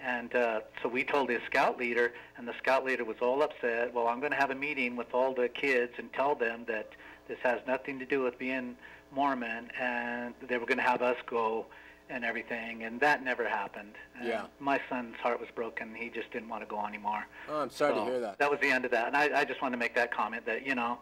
and 0.05 0.35
uh, 0.35 0.61
so 0.83 0.89
we 0.89 1.05
told 1.05 1.29
the 1.29 1.39
scout 1.47 1.79
leader, 1.79 2.13
and 2.37 2.47
the 2.49 2.55
scout 2.59 2.85
leader 2.85 3.05
was 3.05 3.17
all 3.21 3.43
upset. 3.43 3.93
Well, 3.93 4.09
I'm 4.09 4.21
going 4.21 4.33
to 4.33 4.39
have 4.39 4.51
a 4.51 4.55
meeting 4.55 4.97
with 4.97 5.13
all 5.13 5.35
the 5.35 5.49
kids 5.49 5.93
and 5.99 6.13
tell 6.13 6.35
them 6.35 6.65
that 6.69 6.91
this 7.29 7.39
has 7.43 7.61
nothing 7.67 7.99
to 7.99 8.07
do 8.07 8.23
with 8.23 8.39
being 8.39 8.77
Mormon, 9.13 9.71
and 9.79 10.35
they 10.47 10.59
were 10.59 10.67
going 10.67 10.79
to 10.79 10.85
have 10.85 11.03
us 11.03 11.17
go 11.27 11.67
and 12.09 12.25
everything, 12.25 12.83
and 12.83 12.99
that 13.01 13.23
never 13.23 13.49
happened. 13.49 13.95
And 14.19 14.29
Yeah. 14.29 14.47
My 14.59 14.81
son's 14.89 15.17
heart 15.17 15.39
was 15.39 15.49
broken. 15.55 15.95
He 15.95 16.09
just 16.09 16.31
didn't 16.33 16.49
want 16.49 16.63
to 16.63 16.67
go 16.67 16.85
anymore. 16.85 17.25
Oh, 17.49 17.61
I'm 17.63 17.71
sorry 17.71 17.95
to 17.95 18.01
So 18.01 18.05
hear 18.07 18.21
that. 18.21 18.39
That 18.39 18.51
was 18.51 18.59
the 18.61 18.71
end 18.71 18.85
of 18.85 18.91
that, 18.91 19.07
and 19.07 19.17
I, 19.17 19.41
I 19.41 19.45
just 19.45 19.63
wanted 19.63 19.77
to 19.77 19.79
make 19.81 19.95
that 19.95 20.13
comment 20.13 20.45
that 20.47 20.67
you 20.67 20.75
know, 20.75 20.99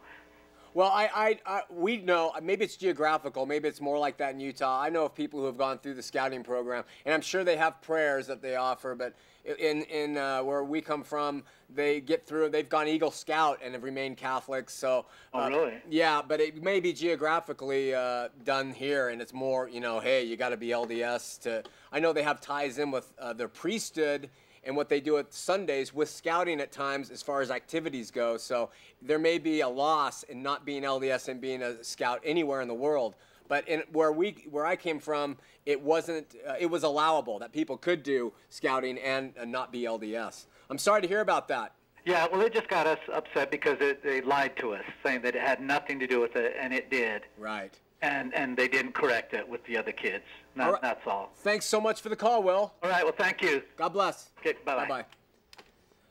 Well, 0.74 0.88
I, 0.88 1.10
I, 1.14 1.38
I, 1.46 1.62
we 1.70 1.98
know 1.98 2.32
maybe 2.42 2.64
it's 2.64 2.76
geographical, 2.76 3.46
maybe 3.46 3.68
it's 3.68 3.80
more 3.80 3.98
like 3.98 4.16
that 4.18 4.34
in 4.34 4.40
Utah. 4.40 4.80
I 4.80 4.90
know 4.90 5.06
of 5.06 5.14
people 5.14 5.40
who 5.40 5.46
have 5.46 5.56
gone 5.56 5.78
through 5.78 5.94
the 5.94 6.02
scouting 6.02 6.42
program, 6.42 6.84
and 7.04 7.14
I'm 7.14 7.20
sure 7.20 7.42
they 7.42 7.56
have 7.56 7.80
prayers 7.80 8.26
that 8.26 8.42
they 8.42 8.56
offer. 8.56 8.94
But 8.94 9.14
in 9.58 9.82
in 9.84 10.18
uh, 10.18 10.42
where 10.42 10.62
we 10.64 10.80
come 10.80 11.02
from, 11.02 11.42
they 11.74 12.00
get 12.00 12.26
through. 12.26 12.50
They've 12.50 12.68
gone 12.68 12.86
Eagle 12.86 13.10
Scout 13.10 13.60
and 13.62 13.74
have 13.74 13.82
remained 13.82 14.18
Catholics. 14.18 14.74
So, 14.74 15.06
Oh, 15.32 15.40
uh, 15.40 15.48
really? 15.48 15.74
Yeah, 15.88 16.20
but 16.26 16.40
it 16.40 16.62
may 16.62 16.80
be 16.80 16.92
geographically 16.92 17.94
uh, 17.94 18.28
done 18.44 18.72
here, 18.72 19.08
and 19.08 19.22
it's 19.22 19.32
more, 19.32 19.68
you 19.68 19.80
know, 19.80 20.00
hey, 20.00 20.24
you 20.24 20.36
got 20.36 20.50
to 20.50 20.56
be 20.56 20.68
LDS 20.68 21.40
to. 21.42 21.62
I 21.90 22.00
know 22.00 22.12
they 22.12 22.22
have 22.22 22.40
ties 22.40 22.78
in 22.78 22.90
with 22.90 23.12
uh, 23.18 23.32
their 23.32 23.48
priesthood 23.48 24.28
and 24.64 24.76
what 24.76 24.88
they 24.88 25.00
do 25.00 25.18
at 25.18 25.32
Sundays 25.32 25.94
with 25.94 26.08
scouting 26.08 26.60
at 26.60 26.72
times 26.72 27.10
as 27.10 27.22
far 27.22 27.40
as 27.40 27.50
activities 27.50 28.10
go. 28.10 28.36
So 28.36 28.70
there 29.02 29.18
may 29.18 29.38
be 29.38 29.60
a 29.60 29.68
loss 29.68 30.22
in 30.24 30.42
not 30.42 30.64
being 30.64 30.82
LDS 30.82 31.28
and 31.28 31.40
being 31.40 31.62
a 31.62 31.82
scout 31.82 32.20
anywhere 32.24 32.60
in 32.60 32.68
the 32.68 32.74
world. 32.74 33.14
But 33.48 33.66
in, 33.66 33.82
where 33.92 34.12
we 34.12 34.44
where 34.50 34.66
I 34.66 34.76
came 34.76 35.00
from, 35.00 35.38
it 35.64 35.80
wasn't. 35.80 36.34
Uh, 36.46 36.54
it 36.60 36.66
was 36.66 36.82
allowable 36.82 37.38
that 37.38 37.50
people 37.52 37.78
could 37.78 38.02
do 38.02 38.32
scouting 38.50 38.98
and, 38.98 39.32
and 39.38 39.50
not 39.50 39.72
be 39.72 39.82
LDS. 39.82 40.46
I'm 40.68 40.78
sorry 40.78 41.00
to 41.00 41.08
hear 41.08 41.20
about 41.20 41.48
that. 41.48 41.72
Yeah, 42.04 42.26
well, 42.30 42.40
it 42.42 42.52
just 42.54 42.68
got 42.68 42.86
us 42.86 42.98
upset 43.12 43.50
because 43.50 43.76
it, 43.80 44.02
they 44.02 44.20
lied 44.20 44.56
to 44.58 44.74
us, 44.74 44.84
saying 45.04 45.22
that 45.22 45.34
it 45.34 45.42
had 45.42 45.60
nothing 45.60 45.98
to 45.98 46.06
do 46.06 46.20
with 46.20 46.36
it, 46.36 46.54
and 46.58 46.72
it 46.72 46.90
did. 46.90 47.22
Right. 47.36 47.78
And 48.00 48.32
and 48.34 48.56
they 48.56 48.68
didn't 48.68 48.92
correct 48.92 49.34
it 49.34 49.48
with 49.48 49.64
the 49.64 49.76
other 49.76 49.92
kids. 49.92 50.24
That, 50.54 50.66
All 50.66 50.72
right. 50.74 50.82
That's 50.82 51.06
all. 51.06 51.32
Thanks 51.36 51.66
so 51.66 51.80
much 51.80 52.00
for 52.00 52.08
the 52.08 52.16
call, 52.16 52.42
Will. 52.42 52.72
All 52.82 52.90
right. 52.90 53.02
Well, 53.02 53.14
thank 53.16 53.42
you. 53.42 53.62
God 53.76 53.88
bless. 53.88 54.30
Okay. 54.38 54.54
Bye 54.64 54.76
bye. 54.76 54.86
Bye 54.86 54.88
bye. 54.88 55.04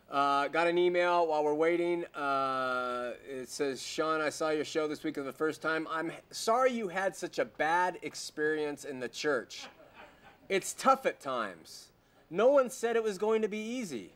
Uh, 0.09 0.47
got 0.47 0.67
an 0.67 0.77
email 0.77 1.27
while 1.27 1.43
we're 1.43 1.53
waiting. 1.53 2.05
Uh, 2.15 3.11
it 3.29 3.49
says, 3.49 3.81
Shawn, 3.81 4.21
I 4.21 4.29
saw 4.29 4.51
your 4.51 4.63
show 4.63 4.87
this 4.87 5.03
week 5.03 5.15
for 5.15 5.23
the 5.23 5.33
first 5.33 5.61
time. 5.61 5.85
I'm 5.91 6.13
sorry 6.31 6.71
you 6.71 6.87
had 6.87 7.13
such 7.13 7.39
a 7.39 7.45
bad 7.45 7.99
experience 8.01 8.85
in 8.85 9.01
the 9.01 9.09
church. 9.09 9.67
It's 10.47 10.73
tough 10.73 11.05
at 11.05 11.19
times. 11.19 11.89
No 12.29 12.47
one 12.47 12.69
said 12.69 12.95
it 12.95 13.03
was 13.03 13.17
going 13.17 13.41
to 13.41 13.49
be 13.49 13.57
easy, 13.57 14.13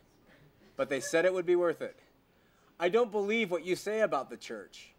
but 0.76 0.88
they 0.88 1.00
said 1.00 1.26
it 1.26 1.34
would 1.34 1.44
be 1.44 1.56
worth 1.56 1.82
it. 1.82 1.98
I 2.80 2.88
don't 2.88 3.12
believe 3.12 3.50
what 3.50 3.64
you 3.64 3.76
say 3.76 4.00
about 4.00 4.30
the 4.30 4.38
church. 4.38 4.91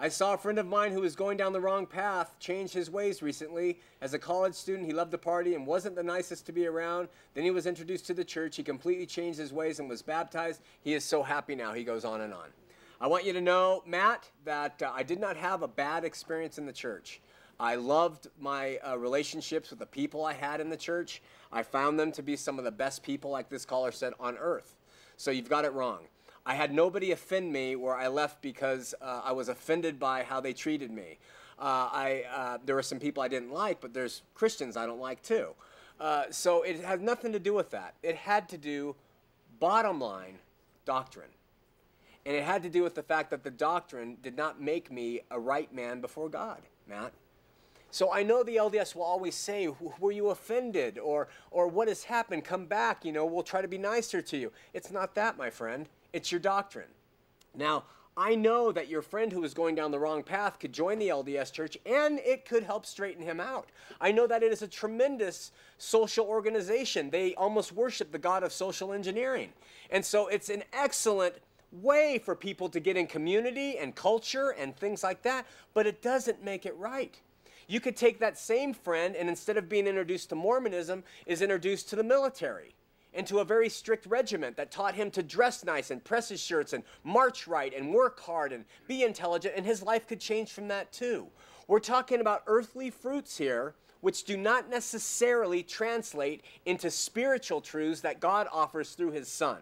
I 0.00 0.08
saw 0.08 0.34
a 0.34 0.38
friend 0.38 0.60
of 0.60 0.66
mine 0.66 0.92
who 0.92 1.00
was 1.00 1.16
going 1.16 1.36
down 1.36 1.52
the 1.52 1.60
wrong 1.60 1.84
path 1.84 2.36
change 2.38 2.70
his 2.70 2.88
ways 2.88 3.20
recently. 3.20 3.80
As 4.00 4.14
a 4.14 4.18
college 4.18 4.54
student, 4.54 4.86
he 4.86 4.92
loved 4.92 5.10
to 5.10 5.18
party 5.18 5.56
and 5.56 5.66
wasn't 5.66 5.96
the 5.96 6.04
nicest 6.04 6.46
to 6.46 6.52
be 6.52 6.66
around. 6.66 7.08
Then 7.34 7.42
he 7.42 7.50
was 7.50 7.66
introduced 7.66 8.06
to 8.06 8.14
the 8.14 8.24
church. 8.24 8.54
He 8.54 8.62
completely 8.62 9.06
changed 9.06 9.40
his 9.40 9.52
ways 9.52 9.80
and 9.80 9.88
was 9.88 10.00
baptized. 10.02 10.62
He 10.82 10.94
is 10.94 11.04
so 11.04 11.24
happy 11.24 11.56
now. 11.56 11.72
He 11.72 11.82
goes 11.82 12.04
on 12.04 12.20
and 12.20 12.32
on. 12.32 12.46
I 13.00 13.08
want 13.08 13.24
you 13.24 13.32
to 13.32 13.40
know, 13.40 13.82
Matt, 13.86 14.30
that 14.44 14.80
uh, 14.80 14.92
I 14.94 15.02
did 15.02 15.18
not 15.18 15.36
have 15.36 15.62
a 15.62 15.68
bad 15.68 16.04
experience 16.04 16.58
in 16.58 16.66
the 16.66 16.72
church. 16.72 17.20
I 17.58 17.74
loved 17.74 18.28
my 18.38 18.78
uh, 18.78 18.96
relationships 18.96 19.70
with 19.70 19.80
the 19.80 19.86
people 19.86 20.24
I 20.24 20.32
had 20.32 20.60
in 20.60 20.70
the 20.70 20.76
church. 20.76 21.22
I 21.52 21.64
found 21.64 21.98
them 21.98 22.12
to 22.12 22.22
be 22.22 22.36
some 22.36 22.56
of 22.60 22.64
the 22.64 22.70
best 22.70 23.02
people, 23.02 23.32
like 23.32 23.48
this 23.48 23.64
caller 23.64 23.90
said, 23.90 24.12
on 24.20 24.36
earth. 24.38 24.76
So 25.16 25.32
you've 25.32 25.48
got 25.48 25.64
it 25.64 25.72
wrong. 25.72 26.02
I 26.48 26.54
had 26.54 26.72
nobody 26.72 27.12
offend 27.12 27.52
me 27.52 27.76
where 27.76 27.94
I 27.94 28.08
left 28.08 28.40
because 28.40 28.94
uh, 29.02 29.20
I 29.22 29.32
was 29.32 29.50
offended 29.50 30.00
by 30.00 30.22
how 30.22 30.40
they 30.40 30.54
treated 30.54 30.90
me. 30.90 31.18
Uh, 31.58 31.90
I, 31.92 32.24
uh, 32.34 32.58
there 32.64 32.74
were 32.74 32.82
some 32.82 32.98
people 32.98 33.22
I 33.22 33.28
didn't 33.28 33.52
like, 33.52 33.82
but 33.82 33.92
there's 33.92 34.22
Christians 34.32 34.74
I 34.74 34.86
don't 34.86 34.98
like 34.98 35.20
too. 35.20 35.50
Uh, 36.00 36.24
so 36.30 36.62
it 36.62 36.82
had 36.82 37.02
nothing 37.02 37.32
to 37.32 37.38
do 37.38 37.52
with 37.52 37.68
that. 37.72 37.96
It 38.02 38.16
had 38.16 38.48
to 38.48 38.56
do, 38.56 38.96
bottom 39.60 40.00
line, 40.00 40.38
doctrine. 40.86 41.28
And 42.24 42.34
it 42.34 42.44
had 42.44 42.62
to 42.62 42.70
do 42.70 42.82
with 42.82 42.94
the 42.94 43.02
fact 43.02 43.28
that 43.28 43.44
the 43.44 43.50
doctrine 43.50 44.16
did 44.22 44.34
not 44.34 44.58
make 44.58 44.90
me 44.90 45.20
a 45.30 45.38
right 45.38 45.70
man 45.74 46.00
before 46.00 46.30
God, 46.30 46.62
Matt. 46.88 47.12
So 47.90 48.10
I 48.10 48.22
know 48.22 48.42
the 48.42 48.56
LDS 48.56 48.94
will 48.94 49.02
always 49.02 49.34
say, 49.34 49.68
"Were 49.98 50.12
you 50.12 50.28
offended?" 50.28 50.98
or 50.98 51.28
"or 51.50 51.68
what 51.68 51.88
has 51.88 52.04
happened? 52.04 52.44
Come 52.44 52.66
back. 52.66 53.04
You 53.04 53.12
know, 53.12 53.24
we'll 53.24 53.42
try 53.42 53.62
to 53.62 53.68
be 53.68 53.78
nicer 53.78 54.20
to 54.20 54.36
you." 54.36 54.52
It's 54.74 54.90
not 54.90 55.14
that, 55.14 55.38
my 55.38 55.48
friend. 55.48 55.88
It's 56.12 56.32
your 56.32 56.40
doctrine. 56.40 56.88
Now, 57.54 57.84
I 58.18 58.34
know 58.34 58.72
that 58.72 58.88
your 58.88 59.00
friend 59.00 59.32
who 59.32 59.44
is 59.44 59.54
going 59.54 59.76
down 59.76 59.92
the 59.92 59.98
wrong 60.00 60.24
path 60.24 60.58
could 60.58 60.72
join 60.72 60.98
the 60.98 61.08
LDS 61.08 61.52
church 61.52 61.78
and 61.86 62.18
it 62.18 62.44
could 62.44 62.64
help 62.64 62.84
straighten 62.84 63.22
him 63.22 63.38
out. 63.38 63.68
I 64.00 64.10
know 64.10 64.26
that 64.26 64.42
it 64.42 64.50
is 64.50 64.60
a 64.60 64.66
tremendous 64.66 65.52
social 65.78 66.26
organization. 66.26 67.10
They 67.10 67.36
almost 67.36 67.72
worship 67.72 68.10
the 68.10 68.18
god 68.18 68.42
of 68.42 68.52
social 68.52 68.92
engineering. 68.92 69.52
And 69.90 70.04
so 70.04 70.26
it's 70.26 70.48
an 70.48 70.64
excellent 70.72 71.36
way 71.70 72.18
for 72.18 72.34
people 72.34 72.68
to 72.70 72.80
get 72.80 72.96
in 72.96 73.06
community 73.06 73.78
and 73.78 73.94
culture 73.94 74.50
and 74.50 74.76
things 74.76 75.04
like 75.04 75.22
that, 75.22 75.46
but 75.72 75.86
it 75.86 76.02
doesn't 76.02 76.42
make 76.42 76.66
it 76.66 76.76
right. 76.76 77.20
You 77.68 77.78
could 77.78 77.96
take 77.96 78.18
that 78.18 78.36
same 78.36 78.74
friend 78.74 79.14
and 79.14 79.28
instead 79.28 79.56
of 79.56 79.68
being 79.68 79.86
introduced 79.86 80.30
to 80.30 80.34
Mormonism, 80.34 81.04
is 81.26 81.40
introduced 81.40 81.88
to 81.90 81.96
the 81.96 82.02
military 82.02 82.74
and 83.18 83.26
to 83.26 83.40
a 83.40 83.44
very 83.44 83.68
strict 83.68 84.06
regiment 84.06 84.56
that 84.56 84.70
taught 84.70 84.94
him 84.94 85.10
to 85.10 85.24
dress 85.24 85.64
nice 85.64 85.90
and 85.90 86.04
press 86.04 86.28
his 86.28 86.40
shirts 86.40 86.72
and 86.72 86.84
march 87.02 87.48
right 87.48 87.74
and 87.74 87.92
work 87.92 88.20
hard 88.20 88.52
and 88.52 88.64
be 88.86 89.02
intelligent, 89.02 89.54
and 89.56 89.66
his 89.66 89.82
life 89.82 90.06
could 90.06 90.20
change 90.20 90.52
from 90.52 90.68
that 90.68 90.92
too. 90.92 91.26
We're 91.66 91.80
talking 91.80 92.20
about 92.20 92.44
earthly 92.46 92.90
fruits 92.90 93.36
here 93.36 93.74
which 94.00 94.22
do 94.22 94.36
not 94.36 94.70
necessarily 94.70 95.64
translate 95.64 96.44
into 96.64 96.88
spiritual 96.92 97.60
truths 97.60 98.02
that 98.02 98.20
God 98.20 98.46
offers 98.52 98.92
through 98.92 99.10
his 99.10 99.26
Son. 99.26 99.58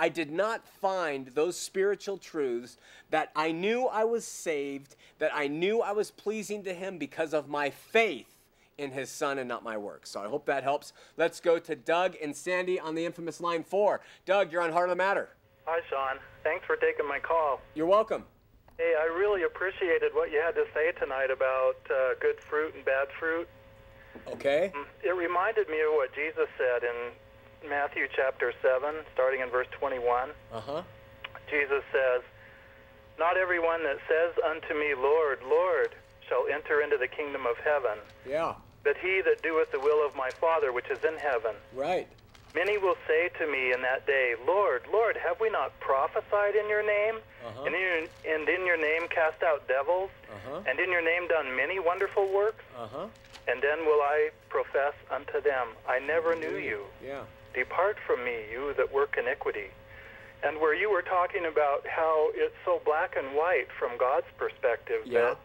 I 0.00 0.08
did 0.08 0.32
not 0.32 0.66
find 0.66 1.26
those 1.28 1.58
spiritual 1.58 2.16
truths 2.16 2.78
that 3.10 3.30
I 3.36 3.52
knew 3.52 3.84
I 3.84 4.04
was 4.04 4.24
saved, 4.24 4.96
that 5.18 5.30
I 5.34 5.46
knew 5.46 5.82
I 5.82 5.92
was 5.92 6.10
pleasing 6.10 6.64
to 6.64 6.74
Him 6.74 6.98
because 6.98 7.32
of 7.32 7.48
my 7.48 7.70
faith 7.70 8.33
in 8.78 8.90
His 8.90 9.10
Son 9.10 9.38
and 9.38 9.48
not 9.48 9.62
my 9.62 9.76
work. 9.76 10.06
So 10.06 10.20
I 10.22 10.28
hope 10.28 10.46
that 10.46 10.62
helps. 10.62 10.92
Let's 11.16 11.40
go 11.40 11.58
to 11.58 11.76
Doug 11.76 12.16
and 12.22 12.34
Sandy 12.34 12.78
on 12.80 12.94
the 12.94 13.04
infamous 13.04 13.40
line 13.40 13.64
four. 13.64 14.00
Doug, 14.26 14.52
you're 14.52 14.62
on 14.62 14.72
Heart 14.72 14.90
of 14.90 14.96
the 14.96 15.02
Matter. 15.02 15.30
Hi, 15.66 15.80
Shawn. 15.88 16.18
Thanks 16.42 16.66
for 16.66 16.76
taking 16.76 17.08
my 17.08 17.18
call. 17.18 17.60
You're 17.74 17.86
welcome. 17.86 18.24
Hey, 18.76 18.94
I 18.98 19.04
really 19.04 19.44
appreciated 19.44 20.12
what 20.14 20.30
you 20.32 20.42
had 20.44 20.54
to 20.56 20.64
say 20.74 20.92
tonight 20.98 21.30
about 21.30 21.76
uh, 21.88 22.14
good 22.20 22.40
fruit 22.40 22.74
and 22.74 22.84
bad 22.84 23.06
fruit. 23.18 23.48
Okay. 24.28 24.72
It 25.02 25.14
reminded 25.14 25.68
me 25.68 25.80
of 25.80 25.94
what 25.94 26.14
Jesus 26.14 26.48
said 26.58 26.82
in 26.82 27.70
Matthew 27.70 28.06
chapter 28.14 28.52
7, 28.62 28.94
starting 29.12 29.40
in 29.40 29.48
verse 29.50 29.68
21. 29.78 30.30
Uh 30.52 30.60
huh. 30.60 30.82
Jesus 31.50 31.82
says, 31.92 32.22
Not 33.18 33.36
everyone 33.36 33.82
that 33.84 33.98
says 34.08 34.34
unto 34.44 34.74
me, 34.74 34.94
Lord, 34.94 35.38
Lord, 35.48 35.94
shall 36.28 36.46
enter 36.52 36.80
into 36.80 36.96
the 36.96 37.08
kingdom 37.08 37.46
of 37.46 37.56
heaven, 37.58 37.98
Yeah. 38.26 38.54
but 38.82 38.96
he 38.98 39.20
that 39.22 39.42
doeth 39.42 39.70
the 39.72 39.80
will 39.80 40.04
of 40.06 40.14
my 40.16 40.30
Father 40.30 40.72
which 40.72 40.90
is 40.90 41.02
in 41.04 41.16
heaven. 41.16 41.54
Right. 41.74 42.08
Many 42.54 42.78
will 42.78 42.96
say 43.08 43.30
to 43.40 43.46
me 43.50 43.72
in 43.72 43.82
that 43.82 44.06
day, 44.06 44.34
Lord, 44.46 44.82
Lord, 44.92 45.16
have 45.16 45.40
we 45.40 45.50
not 45.50 45.78
prophesied 45.80 46.54
in 46.54 46.68
your 46.68 46.84
name? 46.86 47.16
Uh-huh. 47.44 47.64
And, 47.64 47.74
in, 47.74 47.80
your, 47.80 47.98
and 48.36 48.48
in 48.48 48.64
your 48.64 48.76
name 48.80 49.08
cast 49.08 49.42
out 49.42 49.66
devils? 49.66 50.10
Uh-huh. 50.32 50.60
And 50.66 50.78
in 50.78 50.90
your 50.92 51.02
name 51.02 51.26
done 51.26 51.54
many 51.56 51.80
wonderful 51.80 52.32
works? 52.32 52.62
Uh 52.78 52.86
huh. 52.86 53.06
And 53.48 53.60
then 53.60 53.84
will 53.84 54.00
I 54.00 54.30
profess 54.48 54.94
unto 55.10 55.40
them, 55.42 55.68
I 55.88 55.98
never 55.98 56.34
knew 56.36 56.56
you. 56.56 56.84
Yeah. 57.04 57.22
Depart 57.54 57.98
from 58.06 58.24
me, 58.24 58.44
you 58.50 58.72
that 58.74 58.92
work 58.92 59.16
iniquity. 59.18 59.70
And 60.44 60.60
where 60.60 60.74
you 60.74 60.90
were 60.90 61.02
talking 61.02 61.46
about 61.46 61.86
how 61.88 62.30
it's 62.34 62.54
so 62.64 62.80
black 62.84 63.16
and 63.16 63.34
white 63.34 63.68
from 63.78 63.98
God's 63.98 64.26
perspective 64.38 65.00
Yeah. 65.04 65.20
that, 65.20 65.38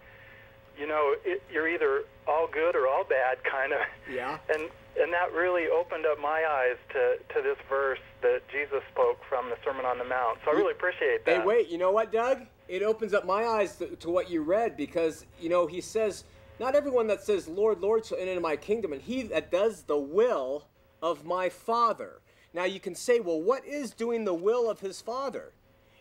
you 0.80 0.88
know, 0.88 1.16
it, 1.26 1.44
you're 1.52 1.68
either 1.68 2.04
all 2.28 2.48
good 2.52 2.76
or 2.76 2.88
all 2.88 3.04
bad, 3.04 3.44
kind 3.52 3.74
of. 3.74 3.80
Yeah. 4.12 4.38
And 4.54 4.70
and 5.00 5.14
that 5.14 5.32
really 5.34 5.68
opened 5.68 6.06
up 6.06 6.20
my 6.20 6.44
eyes 6.50 6.76
to, 6.90 7.18
to 7.34 7.42
this 7.42 7.58
verse 7.70 8.00
that 8.22 8.42
Jesus 8.52 8.82
spoke 8.92 9.20
from 9.30 9.50
the 9.50 9.56
Sermon 9.64 9.86
on 9.86 9.98
the 9.98 10.04
Mount. 10.04 10.40
So 10.44 10.52
I 10.52 10.56
really 10.56 10.74
appreciate 10.74 11.26
that. 11.26 11.42
Hey, 11.42 11.46
wait, 11.46 11.70
you 11.70 11.78
know 11.78 11.92
what, 11.92 12.12
Doug? 12.12 12.42
It 12.68 12.84
opens 12.84 13.14
up 13.14 13.26
my 13.26 13.46
eyes 13.46 13.78
to, 13.78 13.96
to 13.96 14.10
what 14.10 14.30
you 14.30 14.42
read 14.42 14.76
because, 14.76 15.26
you 15.40 15.48
know, 15.48 15.68
he 15.68 15.80
says, 15.80 16.26
Not 16.60 16.76
everyone 16.76 17.08
that 17.08 17.24
says, 17.24 17.48
Lord, 17.48 17.80
Lord, 17.80 18.06
shall 18.06 18.18
enter 18.18 18.32
into 18.32 18.42
my 18.42 18.58
kingdom, 18.58 18.92
and 18.92 19.02
he 19.02 19.24
that 19.24 19.52
does 19.52 19.84
the 19.84 19.98
will 19.98 20.66
of 21.02 21.24
my 21.24 21.48
Father. 21.50 22.20
Now, 22.54 22.66
you 22.66 22.80
can 22.80 22.96
say, 22.96 23.20
Well, 23.20 23.42
what 23.42 23.66
is 23.66 23.92
doing 23.92 24.26
the 24.26 24.34
will 24.34 24.70
of 24.70 24.82
his 24.82 25.00
Father? 25.02 25.54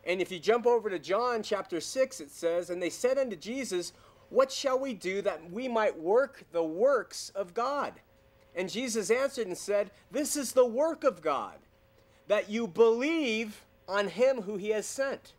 And 0.05 0.23
if 0.23 0.33
you 0.33 0.39
jump 0.39 0.67
over 0.67 0.89
to 0.89 0.99
John 0.99 1.43
chapter 1.43 1.81
6, 1.81 2.21
it 2.21 2.31
says, 2.31 2.71
And 2.71 2.83
they 2.83 2.91
said 2.91 3.19
unto 3.19 3.37
Jesus, 3.37 3.93
What 4.31 4.53
shall 4.53 4.79
we 4.79 4.95
do 4.95 5.23
that 5.23 5.51
we 5.51 5.69
might 5.69 5.99
work 5.99 6.45
the 6.53 6.63
works 6.63 7.31
of 7.35 7.55
God? 7.55 7.95
And 8.55 8.69
Jesus 8.69 9.11
answered 9.11 9.47
and 9.47 9.57
said, 9.57 9.91
This 10.11 10.37
is 10.37 10.53
the 10.53 10.67
work 10.67 11.05
of 11.05 11.23
God, 11.23 11.59
that 12.27 12.51
you 12.51 12.67
believe 12.67 13.65
on 13.89 14.09
him 14.09 14.43
who 14.43 14.57
he 14.57 14.71
has 14.71 14.87
sent. 14.87 15.35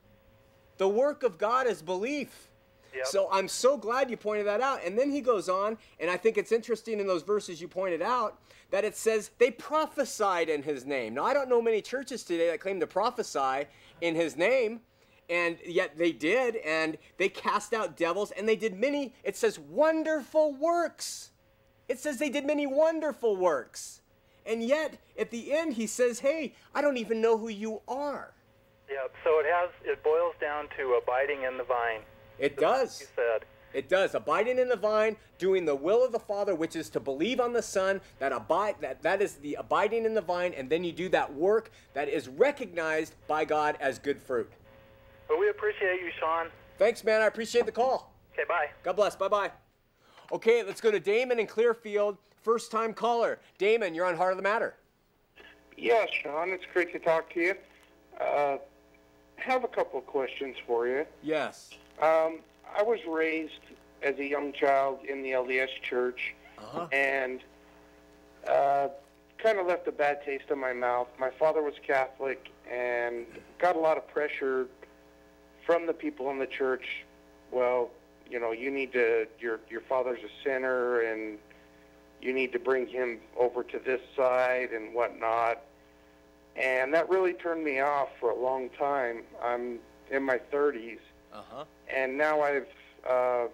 The 0.78 0.88
work 0.88 1.24
of 1.24 1.38
God 1.38 1.68
is 1.68 1.82
belief. 1.82 2.50
Yep. 2.96 3.06
So 3.06 3.30
I'm 3.32 3.48
so 3.48 3.78
glad 3.78 4.10
you 4.10 4.18
pointed 4.18 4.48
that 4.48 4.62
out. 4.62 4.84
And 4.84 4.98
then 4.98 5.12
he 5.12 5.22
goes 5.22 5.48
on, 5.50 5.78
and 6.00 6.10
I 6.10 6.18
think 6.18 6.38
it's 6.38 6.52
interesting 6.52 7.00
in 7.00 7.06
those 7.06 7.22
verses 7.22 7.62
you 7.62 7.68
pointed 7.68 8.02
out 8.02 8.40
that 8.72 8.84
it 8.84 8.96
says 8.96 9.32
they 9.38 9.52
prophesied 9.52 10.50
in 10.50 10.64
his 10.64 10.86
name. 10.86 11.14
Now, 11.16 11.26
I 11.26 11.34
don't 11.34 11.50
know 11.50 11.62
many 11.62 11.82
churches 11.82 12.24
today 12.24 12.48
that 12.50 12.60
claim 12.60 12.80
to 12.80 12.88
prophesy 12.88 13.66
in 14.02 14.16
his 14.16 14.38
name, 14.38 14.82
and 15.30 15.58
yet 15.66 15.98
they 15.98 16.12
did, 16.12 16.56
and 16.58 16.98
they 17.18 17.30
cast 17.30 17.74
out 17.74 17.96
devils, 17.96 18.32
and 18.32 18.48
they 18.48 18.56
did 18.56 18.80
many, 18.80 19.14
it 19.24 19.38
says, 19.38 19.60
wonderful 19.60 20.54
works. 20.54 21.32
It 21.88 22.00
says 22.00 22.18
they 22.18 22.30
did 22.30 22.46
many 22.46 22.66
wonderful 22.66 23.36
works. 23.36 24.02
And 24.46 24.64
yet, 24.64 25.00
at 25.18 25.32
the 25.32 25.54
end, 25.54 25.74
he 25.74 25.86
says, 25.86 26.20
hey, 26.20 26.54
I 26.74 26.82
don't 26.82 26.98
even 26.98 27.22
know 27.22 27.38
who 27.38 27.50
you 27.50 27.82
are. 27.88 28.34
Yeah, 28.90 29.08
so 29.24 29.40
it 29.40 29.46
has 29.46 29.70
it 29.86 30.04
boils 30.04 30.34
down 30.42 30.68
to 30.78 31.00
abiding 31.02 31.44
in 31.44 31.58
the 31.58 31.64
vine. 31.64 32.02
It 32.40 32.58
does. 32.58 33.02
You 33.02 33.08
said. 33.16 33.46
It 33.72 33.88
does. 33.88 34.16
Abiding 34.16 34.58
in 34.58 34.68
the 34.68 34.76
vine, 34.76 35.16
doing 35.38 35.66
the 35.66 35.76
will 35.76 36.04
of 36.04 36.12
the 36.12 36.20
Father, 36.20 36.56
which 36.56 36.76
is 36.76 36.90
to 36.90 37.00
believe 37.00 37.40
on 37.40 37.54
the 37.54 37.62
Son, 37.62 38.02
that 38.18 38.32
abide 38.32 38.78
that, 38.82 39.04
that 39.04 39.22
is 39.22 39.36
the 39.36 39.56
abiding 39.56 40.06
in 40.06 40.16
the 40.16 40.22
vine, 40.22 40.54
and 40.54 40.72
then 40.72 40.84
you 40.84 40.92
do 40.92 41.08
that 41.10 41.32
work 41.36 41.70
that 41.94 42.10
is 42.10 42.28
recognized 42.28 43.14
by 43.28 43.46
God 43.46 43.78
as 43.80 44.00
good 44.00 44.20
fruit. 44.20 44.52
Well, 45.30 45.40
we 45.40 45.50
appreciate 45.50 46.02
you, 46.02 46.12
Shawn. 46.20 46.48
Thanks, 46.78 47.04
man. 47.04 47.22
I 47.22 47.26
appreciate 47.28 47.66
the 47.66 47.72
call. 47.72 48.12
Okay, 48.34 48.44
bye. 48.48 48.68
God 48.84 48.96
bless. 48.96 49.16
Bye 49.16 49.28
bye. 49.28 49.52
Okay, 50.32 50.64
let's 50.64 50.82
go 50.82 50.92
to 50.92 51.00
Damon 51.00 51.40
in 51.40 51.48
Clearfield. 51.48 52.18
First 52.42 52.72
time 52.72 52.94
caller. 52.94 53.40
Damon, 53.58 53.94
you're 53.94 54.06
on 54.06 54.16
Heart 54.16 54.32
of 54.32 54.38
the 54.38 54.44
Matter. 54.44 54.76
Yeah, 55.78 56.06
Shawn, 56.24 56.50
it's 56.50 56.64
great 56.74 56.92
to 56.94 57.00
talk 57.00 57.32
to 57.34 57.40
you. 57.40 57.56
Uh, 58.20 58.58
have 59.38 59.64
a 59.64 59.68
couple 59.68 60.00
of 60.00 60.06
questions 60.06 60.56
for 60.68 60.88
you. 60.88 61.06
Yes. 61.24 61.70
Um, 62.02 62.40
I 62.78 62.84
was 62.84 63.00
raised 63.08 63.54
as 64.04 64.18
a 64.20 64.26
young 64.26 64.52
child 64.54 65.00
in 65.08 65.22
the 65.22 65.32
LDS 65.32 65.70
church 65.84 66.34
Uh-huh. 66.58 66.88
and 66.92 67.42
uh, 68.48 68.88
kind 69.38 69.58
of 69.60 69.68
left 69.68 69.88
a 69.88 69.92
bad 69.92 70.24
taste 70.26 70.46
in 70.50 70.60
my 70.60 70.74
mouth. 70.74 71.08
My 71.20 71.30
father 71.32 71.62
was 71.62 71.74
Catholic 71.86 72.50
and 72.70 73.26
got 73.58 73.76
a 73.76 73.80
lot 73.80 73.98
of 73.98 74.08
pressure 74.10 74.68
from 75.70 75.86
the 75.86 75.94
people 75.94 76.32
in 76.32 76.40
the 76.40 76.48
church. 76.48 77.06
Well, 77.52 77.92
you 78.28 78.40
know, 78.40 78.52
you 78.54 78.72
need 78.72 78.92
to, 78.94 79.28
your, 79.40 79.60
your 79.70 79.82
father's 79.82 80.18
a 80.24 80.44
sinner 80.44 81.02
and 81.02 81.38
you 82.24 82.34
need 82.34 82.52
to 82.54 82.60
bring 82.60 82.88
him 82.88 83.20
over 83.38 83.62
to 83.62 83.78
this 83.78 84.02
side 84.18 84.72
and 84.72 84.96
whatnot. 84.96 85.62
And 86.56 86.92
that 86.96 87.08
really 87.08 87.34
turned 87.34 87.64
me 87.64 87.82
off 87.82 88.10
for 88.20 88.32
a 88.32 88.36
long 88.36 88.70
time. 88.80 89.22
I'm 89.44 89.78
in 90.10 90.24
my 90.24 90.40
30s, 90.52 90.98
Uh-huh. 91.32 91.66
and 91.96 92.18
now 92.18 92.42
I've 92.42 92.66
uh, 93.08 93.46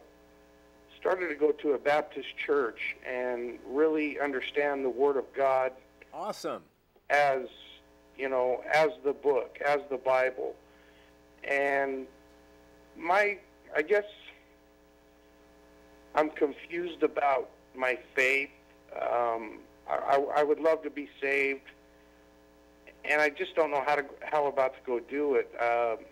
started 0.98 1.28
to 1.28 1.36
go 1.36 1.52
to 1.52 1.74
a 1.74 1.78
Baptist 1.78 2.30
church 2.38 2.96
and 3.06 3.60
really 3.68 4.22
understand 4.22 4.86
the 4.86 4.90
Word 4.90 5.18
of 5.18 5.26
God 5.36 5.74
Awesome. 6.14 6.62
as, 7.10 7.42
you 8.18 8.30
know, 8.30 8.64
as 8.74 8.92
the 9.04 9.12
book, 9.12 9.60
as 9.66 9.82
the 9.90 9.98
Bible. 9.98 10.56
And 11.48 12.08
my, 12.98 13.38
I 13.76 13.82
guess, 13.82 14.06
I'm 16.16 16.30
confused 16.30 17.04
about 17.04 17.50
my 17.76 17.98
faith. 18.16 18.50
Um, 18.96 19.60
I, 19.90 19.96
I 19.96 20.26
I 20.38 20.44
would 20.44 20.60
love 20.60 20.82
to 20.84 20.90
be 20.90 21.10
saved, 21.22 21.62
and 23.04 23.22
I 23.22 23.30
just 23.30 23.56
don't 23.56 23.70
know 23.70 23.84
how 23.86 23.96
to 23.96 24.06
how 24.22 24.48
about 24.48 24.74
to 24.76 24.80
go 24.86 25.00
do 25.00 25.36
it. 25.36 25.52
Um, 25.62 26.06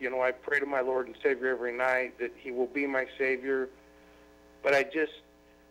you 0.00 0.10
know, 0.10 0.22
I 0.22 0.32
pray 0.32 0.60
to 0.60 0.66
my 0.66 0.80
Lord 0.80 1.06
and 1.06 1.16
Savior 1.22 1.48
every 1.48 1.76
night 1.76 2.18
that 2.18 2.32
He 2.36 2.50
will 2.50 2.66
be 2.66 2.86
my 2.86 3.06
Savior, 3.18 3.68
but 4.62 4.74
I 4.74 4.82
just 4.82 5.12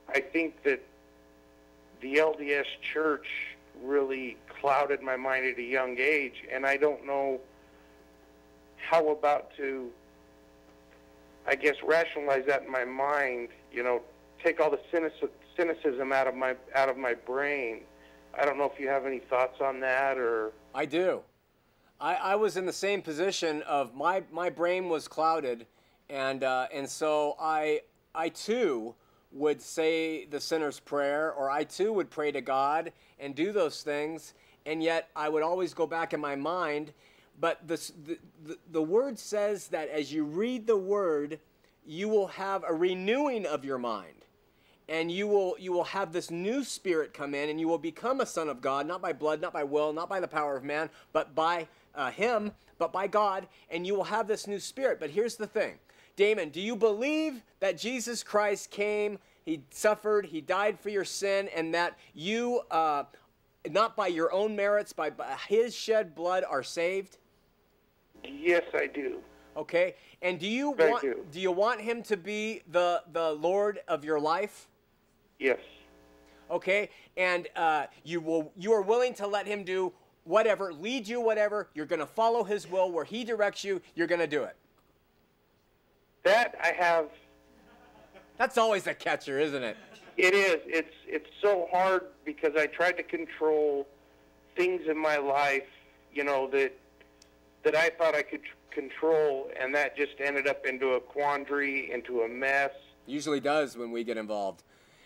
I 0.10 0.20
think 0.20 0.64
that 0.64 0.82
the 2.02 2.16
LDS 2.18 2.66
Church 2.94 3.28
really 3.82 4.38
clouded 4.60 5.02
my 5.02 5.16
mind 5.18 5.46
at 5.46 5.58
a 5.58 5.64
young 5.64 5.98
age, 5.98 6.44
and 6.52 6.66
I 6.66 6.78
don't 6.78 7.06
know 7.08 7.40
how 8.90 9.10
about 9.10 9.56
to, 9.58 9.90
I 11.48 11.56
guess, 11.56 11.76
rationalize 11.84 12.46
that 12.48 12.64
in 12.64 12.72
my 12.72 12.86
mind. 12.86 13.50
You 13.72 13.84
know, 13.84 14.02
take 14.44 14.60
all 14.60 14.70
the 14.70 14.80
cynicism 15.56 16.12
out 16.12 16.28
of 16.28 16.36
my 16.36 16.56
out 16.76 16.90
of 16.90 16.98
my 16.98 17.14
brain. 17.14 17.82
I 18.38 18.46
don't 18.46 18.58
know 18.58 18.70
if 18.72 18.80
you 18.80 18.88
have 18.88 19.06
any 19.06 19.20
thoughts 19.20 19.62
on 19.62 19.80
that, 19.82 20.18
or 20.18 20.52
I 20.74 20.86
do. 20.86 21.22
I, 22.00 22.16
I 22.16 22.36
was 22.36 22.58
in 22.58 22.66
the 22.66 22.74
same 22.74 23.02
position 23.02 23.62
of 23.64 23.96
my 23.96 24.24
my 24.32 24.50
brain 24.50 24.90
was 24.90 25.08
clouded, 25.08 25.66
and 26.10 26.44
uh, 26.44 26.68
and 26.74 26.90
so 26.90 27.36
I 27.40 27.82
I 28.14 28.30
too 28.30 28.96
would 29.32 29.62
say 29.62 30.26
the 30.26 30.40
sinner's 30.40 30.80
prayer, 30.80 31.32
or 31.32 31.50
I 31.50 31.64
too 31.64 31.94
would 31.94 32.10
pray 32.10 32.32
to 32.32 32.42
God 32.42 32.92
and 33.20 33.34
do 33.34 33.52
those 33.52 33.82
things, 33.82 34.34
and 34.66 34.84
yet 34.84 35.10
I 35.16 35.30
would 35.30 35.44
always 35.44 35.74
go 35.74 35.88
back 35.88 36.14
in 36.14 36.20
my 36.20 36.36
mind. 36.36 36.94
But 37.40 37.68
the 37.68 37.92
the, 38.46 38.58
the, 38.72 38.82
word 38.82 39.18
says 39.20 39.68
that 39.70 39.90
as 39.90 40.14
you 40.14 40.24
read 40.24 40.68
the 40.68 40.78
word, 40.78 41.40
you 41.86 42.08
will 42.08 42.28
have 42.28 42.64
a 42.68 42.74
renewing 42.74 43.46
of 43.46 43.66
your 43.66 43.78
mind. 43.78 44.14
And 44.88 45.12
you 45.12 45.28
will 45.28 45.56
you 45.60 45.72
will 45.72 45.86
have 45.86 46.14
this 46.14 46.30
new 46.30 46.64
spirit 46.64 47.14
come 47.14 47.34
in 47.34 47.50
and 47.50 47.60
you 47.60 47.68
will 47.68 47.78
become 47.78 48.22
a 48.22 48.26
son 48.26 48.50
of 48.50 48.62
god 48.62 48.86
not 48.86 49.02
by 49.02 49.14
blood 49.14 49.42
not 49.42 49.54
by 49.54 49.64
will 49.64 49.94
not 49.94 50.10
by 50.10 50.20
the 50.20 50.28
power 50.28 50.58
of 50.58 50.64
man 50.64 50.90
but 51.14 51.34
by 51.34 51.68
uh, 51.96 52.12
him 52.12 52.52
but 52.78 52.92
by 52.92 53.08
god. 53.08 53.48
And 53.70 53.88
you 53.88 53.96
will 53.96 54.04
have 54.04 54.28
this 54.28 54.46
new 54.46 54.60
spirit. 54.60 55.00
But 55.00 55.10
here's 55.10 55.36
the 55.36 55.48
thing. 55.48 55.80
Damon 56.16 56.50
do 56.50 56.62
you 56.62 56.76
believe 56.76 57.42
that 57.60 57.78
jesus 57.78 58.24
christ 58.24 58.70
came 58.72 59.18
He 59.46 59.64
suffered, 59.72 60.28
He 60.28 60.42
died 60.42 60.80
for 60.80 60.90
your 60.90 61.06
sin, 61.06 61.50
and 61.56 61.74
that 61.74 61.98
you, 62.14 62.62
uh, 62.72 63.04
not 63.70 63.96
by 63.96 64.08
your 64.08 64.32
own 64.32 64.56
merits, 64.56 64.94
by, 64.94 65.10
by 65.10 65.36
His 65.48 65.76
shed 65.76 66.16
blood, 66.16 66.44
are 66.50 66.64
saved? 66.64 67.18
Yes, 68.24 68.64
I 68.74 68.88
do. 68.88 69.20
Okay. 69.56 69.96
And 70.22 70.40
do 70.40 70.48
you 70.48 70.72
want 70.72 71.02
do. 71.02 71.26
do 71.32 71.40
you 71.40 71.52
want 71.52 71.82
Him 71.82 72.02
to 72.04 72.18
be 72.18 72.62
the 72.72 73.04
the 73.12 73.34
Lord 73.34 73.80
of 73.88 74.04
your 74.04 74.20
life? 74.20 74.68
Yes. 75.40 75.60
Okay. 76.50 76.90
And 77.18 77.48
uh, 77.56 77.88
you 78.04 78.22
will 78.22 78.52
you 78.58 78.74
are 78.74 78.82
willing 78.82 79.14
to 79.16 79.28
let 79.28 79.46
Him 79.46 79.64
do 79.64 79.94
whatever, 80.24 80.74
lead 80.74 81.08
you 81.08 81.20
whatever. 81.20 81.70
You're 81.74 81.86
going 81.86 82.00
to 82.00 82.06
follow 82.06 82.44
His 82.44 82.70
will 82.70 82.92
where 82.92 83.06
He 83.06 83.24
directs 83.24 83.64
you. 83.64 83.82
You're 83.96 84.08
going 84.08 84.22
to 84.22 84.28
do 84.28 84.44
it. 84.44 84.56
That 86.24 86.56
I 86.62 86.72
have. 86.72 87.10
That's 88.38 88.58
always 88.58 88.88
a 88.88 88.94
catcher, 88.94 89.40
isn't 89.40 89.62
it? 89.64 89.78
It 90.18 90.34
is. 90.34 90.58
It's 90.66 90.96
it's 91.06 91.30
so 91.42 91.68
hard 91.72 92.04
because 92.24 92.54
I 92.56 92.68
tried 92.68 92.94
to 92.94 93.04
control 93.04 93.88
things 94.56 94.82
in 94.88 94.98
my 94.98 95.18
life, 95.18 95.68
you 96.14 96.24
know 96.24 96.50
that 96.52 96.74
that 97.64 97.76
I 97.76 97.90
thought 97.90 98.16
I 98.16 98.22
could 98.22 98.42
control, 98.72 99.50
and 99.60 99.74
that 99.76 99.96
just 99.96 100.14
ended 100.20 100.48
up 100.48 100.66
into 100.66 100.94
a 100.94 101.00
quandary, 101.00 101.92
into 101.92 102.22
a 102.22 102.28
mess. 102.28 102.72
Usually 103.06 103.40
does 103.40 103.78
when 103.78 103.92
we 103.92 104.04
get 104.04 104.18
involved. 104.18 104.64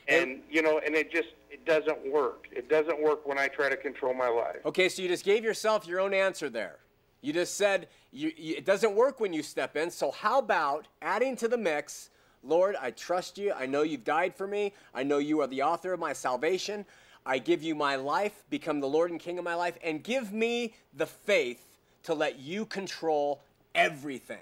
And 0.07 0.41
you 0.49 0.61
know, 0.61 0.79
and 0.85 0.95
it 0.95 1.11
just 1.11 1.29
it 1.49 1.65
doesn't 1.65 2.11
work. 2.11 2.47
It 2.51 2.69
doesn't 2.69 3.01
work 3.01 3.27
when 3.27 3.37
I 3.37 3.47
try 3.47 3.69
to 3.69 3.75
control 3.75 4.13
my 4.13 4.29
life. 4.29 4.57
Okay, 4.65 4.89
so 4.89 5.01
you 5.01 5.07
just 5.07 5.25
gave 5.25 5.43
yourself 5.43 5.87
your 5.87 5.99
own 5.99 6.13
answer 6.13 6.49
there. 6.49 6.77
You 7.21 7.33
just 7.33 7.57
said 7.57 7.87
you, 8.11 8.31
you, 8.37 8.55
it 8.55 8.65
doesn't 8.65 8.95
work 8.95 9.19
when 9.19 9.33
you 9.33 9.43
step 9.43 9.75
in. 9.75 9.91
So 9.91 10.11
how 10.11 10.39
about 10.39 10.87
adding 11.01 11.35
to 11.37 11.47
the 11.47 11.57
mix? 11.57 12.09
Lord, 12.43 12.75
I 12.79 12.91
trust 12.91 13.37
you. 13.37 13.51
I 13.51 13.65
know 13.65 13.81
you've 13.81 14.05
died 14.05 14.35
for 14.35 14.47
me. 14.47 14.73
I 14.93 15.03
know 15.03 15.17
you 15.17 15.41
are 15.41 15.47
the 15.47 15.63
author 15.63 15.91
of 15.91 15.99
my 15.99 16.13
salvation. 16.13 16.85
I 17.25 17.39
give 17.39 17.61
you 17.61 17.75
my 17.75 17.97
life, 17.97 18.43
become 18.49 18.79
the 18.79 18.87
Lord 18.87 19.11
and 19.11 19.19
King 19.19 19.37
of 19.37 19.43
my 19.43 19.55
life, 19.55 19.77
and 19.83 20.01
give 20.01 20.31
me 20.31 20.75
the 20.93 21.05
faith 21.05 21.66
to 22.03 22.13
let 22.13 22.39
you 22.39 22.65
control 22.65 23.41
everything. 23.75 24.37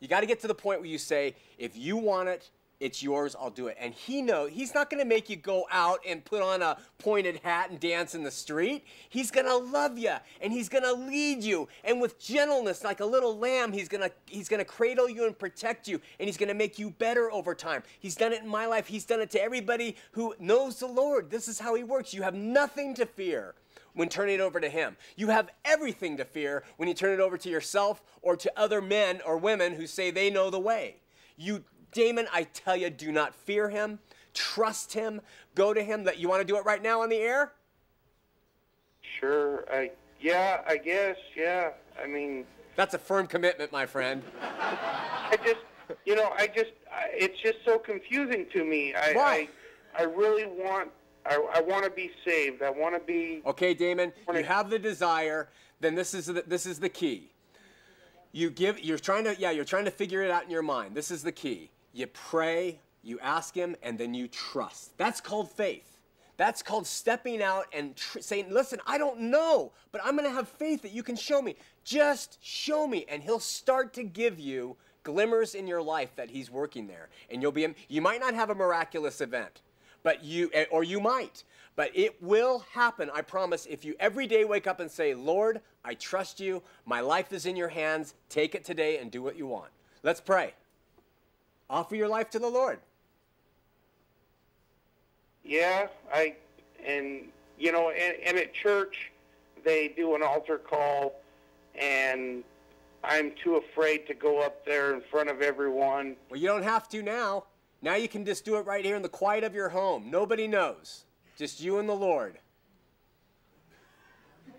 You 0.00 0.08
got 0.08 0.20
to 0.20 0.26
get 0.26 0.40
to 0.40 0.46
the 0.46 0.54
point 0.54 0.80
where 0.80 0.88
you 0.88 0.98
say, 0.98 1.34
if 1.58 1.76
you 1.76 1.96
want 1.96 2.28
it, 2.28 2.50
it's 2.80 3.02
yours, 3.02 3.34
I'll 3.38 3.50
do 3.50 3.66
it. 3.66 3.76
And 3.80 3.92
he 3.92 4.22
knows 4.22 4.50
he's 4.52 4.72
not 4.72 4.88
going 4.88 5.02
to 5.02 5.08
make 5.08 5.28
you 5.28 5.34
go 5.36 5.66
out 5.70 6.00
and 6.06 6.24
put 6.24 6.42
on 6.42 6.62
a 6.62 6.76
pointed 6.98 7.40
hat 7.42 7.70
and 7.70 7.80
dance 7.80 8.14
in 8.14 8.22
the 8.22 8.30
street. 8.30 8.84
He's 9.08 9.32
going 9.32 9.46
to 9.46 9.56
love 9.56 9.98
you 9.98 10.14
and 10.40 10.52
he's 10.52 10.68
going 10.68 10.84
to 10.84 10.92
lead 10.92 11.42
you. 11.42 11.68
And 11.82 12.00
with 12.00 12.20
gentleness, 12.20 12.84
like 12.84 13.00
a 13.00 13.04
little 13.04 13.36
lamb, 13.36 13.72
he's 13.72 13.88
going 13.88 14.02
to 14.02 14.12
he's 14.26 14.48
going 14.48 14.60
to 14.60 14.64
cradle 14.64 15.08
you 15.08 15.26
and 15.26 15.36
protect 15.36 15.88
you 15.88 16.00
and 16.20 16.28
he's 16.28 16.36
going 16.36 16.48
to 16.48 16.54
make 16.54 16.78
you 16.78 16.90
better 16.90 17.32
over 17.32 17.54
time. 17.54 17.82
He's 17.98 18.14
done 18.14 18.32
it 18.32 18.42
in 18.42 18.48
my 18.48 18.66
life. 18.66 18.86
He's 18.86 19.04
done 19.04 19.20
it 19.20 19.30
to 19.32 19.42
everybody 19.42 19.96
who 20.12 20.34
knows 20.38 20.78
the 20.78 20.86
Lord. 20.86 21.30
This 21.30 21.48
is 21.48 21.58
how 21.58 21.74
he 21.74 21.82
works. 21.82 22.14
You 22.14 22.22
have 22.22 22.34
nothing 22.34 22.94
to 22.94 23.06
fear 23.06 23.54
when 23.98 24.08
turning 24.08 24.36
it 24.36 24.40
over 24.40 24.60
to 24.60 24.68
Him. 24.68 24.96
You 25.16 25.30
have 25.30 25.50
everything 25.64 26.18
to 26.18 26.24
fear 26.24 26.62
when 26.76 26.88
you 26.88 26.94
turn 26.94 27.12
it 27.12 27.18
over 27.18 27.36
to 27.36 27.48
yourself 27.48 28.00
or 28.22 28.36
to 28.36 28.52
other 28.56 28.80
men 28.80 29.20
or 29.26 29.36
women 29.36 29.74
who 29.74 29.88
say 29.88 30.12
they 30.12 30.30
know 30.30 30.50
the 30.50 30.60
way. 30.60 30.98
You, 31.36 31.64
Damon, 31.90 32.28
I 32.32 32.44
tell 32.44 32.76
you, 32.76 32.90
do 32.90 33.10
not 33.10 33.34
fear 33.34 33.68
Him. 33.68 33.98
Trust 34.34 34.92
Him. 34.92 35.20
Go 35.56 35.74
to 35.74 35.82
Him. 35.82 36.04
That 36.04 36.20
you 36.20 36.28
want 36.28 36.40
to 36.42 36.46
do 36.46 36.56
it 36.56 36.64
right 36.64 36.80
now 36.80 37.02
on 37.02 37.08
the 37.08 37.16
air? 37.16 37.54
Sure. 39.18 39.64
I 39.68 39.90
yeah. 40.20 40.60
I 40.68 40.76
guess. 40.76 41.16
Yeah. 41.36 41.70
I 42.00 42.06
mean, 42.06 42.44
That's 42.76 42.94
a 42.94 42.98
firm 42.98 43.26
commitment, 43.26 43.72
my 43.72 43.84
friend. 43.84 44.22
I 44.40 45.36
just 45.44 45.58
you 46.04 46.14
know 46.14 46.30
I 46.38 46.46
just 46.46 46.70
I, 46.92 47.08
it's 47.12 47.40
just 47.42 47.58
so 47.64 47.80
confusing 47.80 48.46
to 48.52 48.64
me. 48.64 48.94
I 48.94 49.12
Why? 49.12 49.48
I, 49.96 50.02
I 50.02 50.04
really 50.04 50.46
want. 50.46 50.90
I, 51.28 51.46
I 51.56 51.60
want 51.60 51.84
to 51.84 51.90
be 51.90 52.10
saved. 52.24 52.62
I 52.62 52.70
want 52.70 52.94
to 52.94 53.00
be. 53.00 53.42
Okay, 53.46 53.74
Damon, 53.74 54.12
you 54.32 54.44
have 54.44 54.70
the 54.70 54.78
desire. 54.78 55.48
Then 55.80 55.94
this 55.94 56.14
is 56.14 56.26
the, 56.26 56.42
this 56.46 56.66
is 56.66 56.80
the 56.80 56.88
key. 56.88 57.30
You 58.32 58.50
give. 58.50 58.80
You're 58.80 58.98
trying 58.98 59.24
to. 59.24 59.36
Yeah, 59.38 59.50
you're 59.50 59.64
trying 59.64 59.84
to 59.84 59.90
figure 59.90 60.22
it 60.22 60.30
out 60.30 60.44
in 60.44 60.50
your 60.50 60.62
mind. 60.62 60.94
This 60.94 61.10
is 61.10 61.22
the 61.22 61.32
key. 61.32 61.70
You 61.92 62.06
pray. 62.06 62.80
You 63.02 63.18
ask 63.20 63.54
Him, 63.54 63.76
and 63.82 63.98
then 63.98 64.14
you 64.14 64.28
trust. 64.28 64.96
That's 64.98 65.20
called 65.20 65.50
faith. 65.50 65.98
That's 66.36 66.62
called 66.62 66.86
stepping 66.86 67.42
out 67.42 67.66
and 67.72 67.96
tr- 67.96 68.20
saying, 68.20 68.46
"Listen, 68.50 68.80
I 68.86 68.98
don't 68.98 69.20
know, 69.22 69.72
but 69.92 70.00
I'm 70.04 70.16
going 70.16 70.28
to 70.28 70.34
have 70.34 70.48
faith 70.48 70.82
that 70.82 70.92
you 70.92 71.02
can 71.02 71.16
show 71.16 71.42
me. 71.42 71.56
Just 71.84 72.38
show 72.42 72.86
me." 72.86 73.06
And 73.08 73.22
He'll 73.22 73.40
start 73.40 73.92
to 73.94 74.02
give 74.02 74.38
you 74.38 74.76
glimmers 75.04 75.54
in 75.54 75.66
your 75.66 75.82
life 75.82 76.14
that 76.16 76.30
He's 76.30 76.50
working 76.50 76.86
there, 76.86 77.08
and 77.30 77.40
you'll 77.42 77.52
be. 77.52 77.66
You 77.88 78.02
might 78.02 78.20
not 78.20 78.34
have 78.34 78.50
a 78.50 78.54
miraculous 78.54 79.20
event, 79.20 79.62
but 80.08 80.24
you 80.24 80.48
eh, 80.54 80.64
or 80.70 80.84
you 80.84 81.00
might. 81.00 81.44
But 81.76 81.90
it 81.94 82.16
will 82.22 82.64
happen 82.72 83.10
i 83.12 83.20
promise. 83.20 83.66
If 83.66 83.84
you 83.84 83.94
every 84.00 84.26
day 84.26 84.46
wake 84.46 84.66
up 84.66 84.80
and 84.80 84.90
say 84.90 85.12
lord 85.12 85.60
i 85.84 85.92
trust 85.92 86.40
you. 86.40 86.62
My 86.86 87.00
life 87.00 87.30
is 87.30 87.44
in 87.44 87.56
your 87.56 87.68
hands. 87.68 88.14
Take 88.30 88.54
it 88.54 88.64
today 88.64 88.96
and 88.96 89.10
do 89.10 89.22
what 89.22 89.36
you 89.36 89.46
want. 89.46 89.70
Let's 90.02 90.22
pray. 90.22 90.54
Offer 91.68 91.94
your 91.94 92.08
life 92.08 92.30
to 92.30 92.38
the 92.38 92.48
lord. 92.48 92.78
Yeah, 95.44 95.88
I 96.10 96.36
and 96.86 97.28
you 97.58 97.70
know, 97.70 97.90
and, 97.90 98.16
and 98.24 98.38
at 98.38 98.54
church 98.54 99.12
they 99.62 99.88
do 99.88 100.14
an 100.14 100.22
altar 100.22 100.56
call, 100.56 101.20
and 101.78 102.42
I'm 103.04 103.32
too 103.44 103.56
afraid 103.56 104.06
to 104.06 104.14
go 104.14 104.40
up 104.40 104.64
there 104.64 104.94
in 104.94 105.02
front 105.02 105.28
of 105.28 105.42
everyone. 105.42 106.16
well 106.30 106.40
you 106.40 106.48
don't 106.48 106.62
have 106.62 106.88
to 106.88 107.02
now 107.02 107.44
now 107.82 107.94
you 107.94 108.08
can 108.08 108.24
just 108.24 108.44
do 108.44 108.56
it 108.56 108.66
right 108.66 108.84
here 108.84 108.96
in 108.96 109.02
the 109.02 109.08
quiet 109.08 109.44
of 109.44 109.54
your 109.54 109.68
home. 109.68 110.10
Nobody 110.10 110.48
knows. 110.48 111.04
Just 111.36 111.60
you 111.60 111.78
and 111.78 111.88
the 111.88 111.94
lord. 111.94 112.38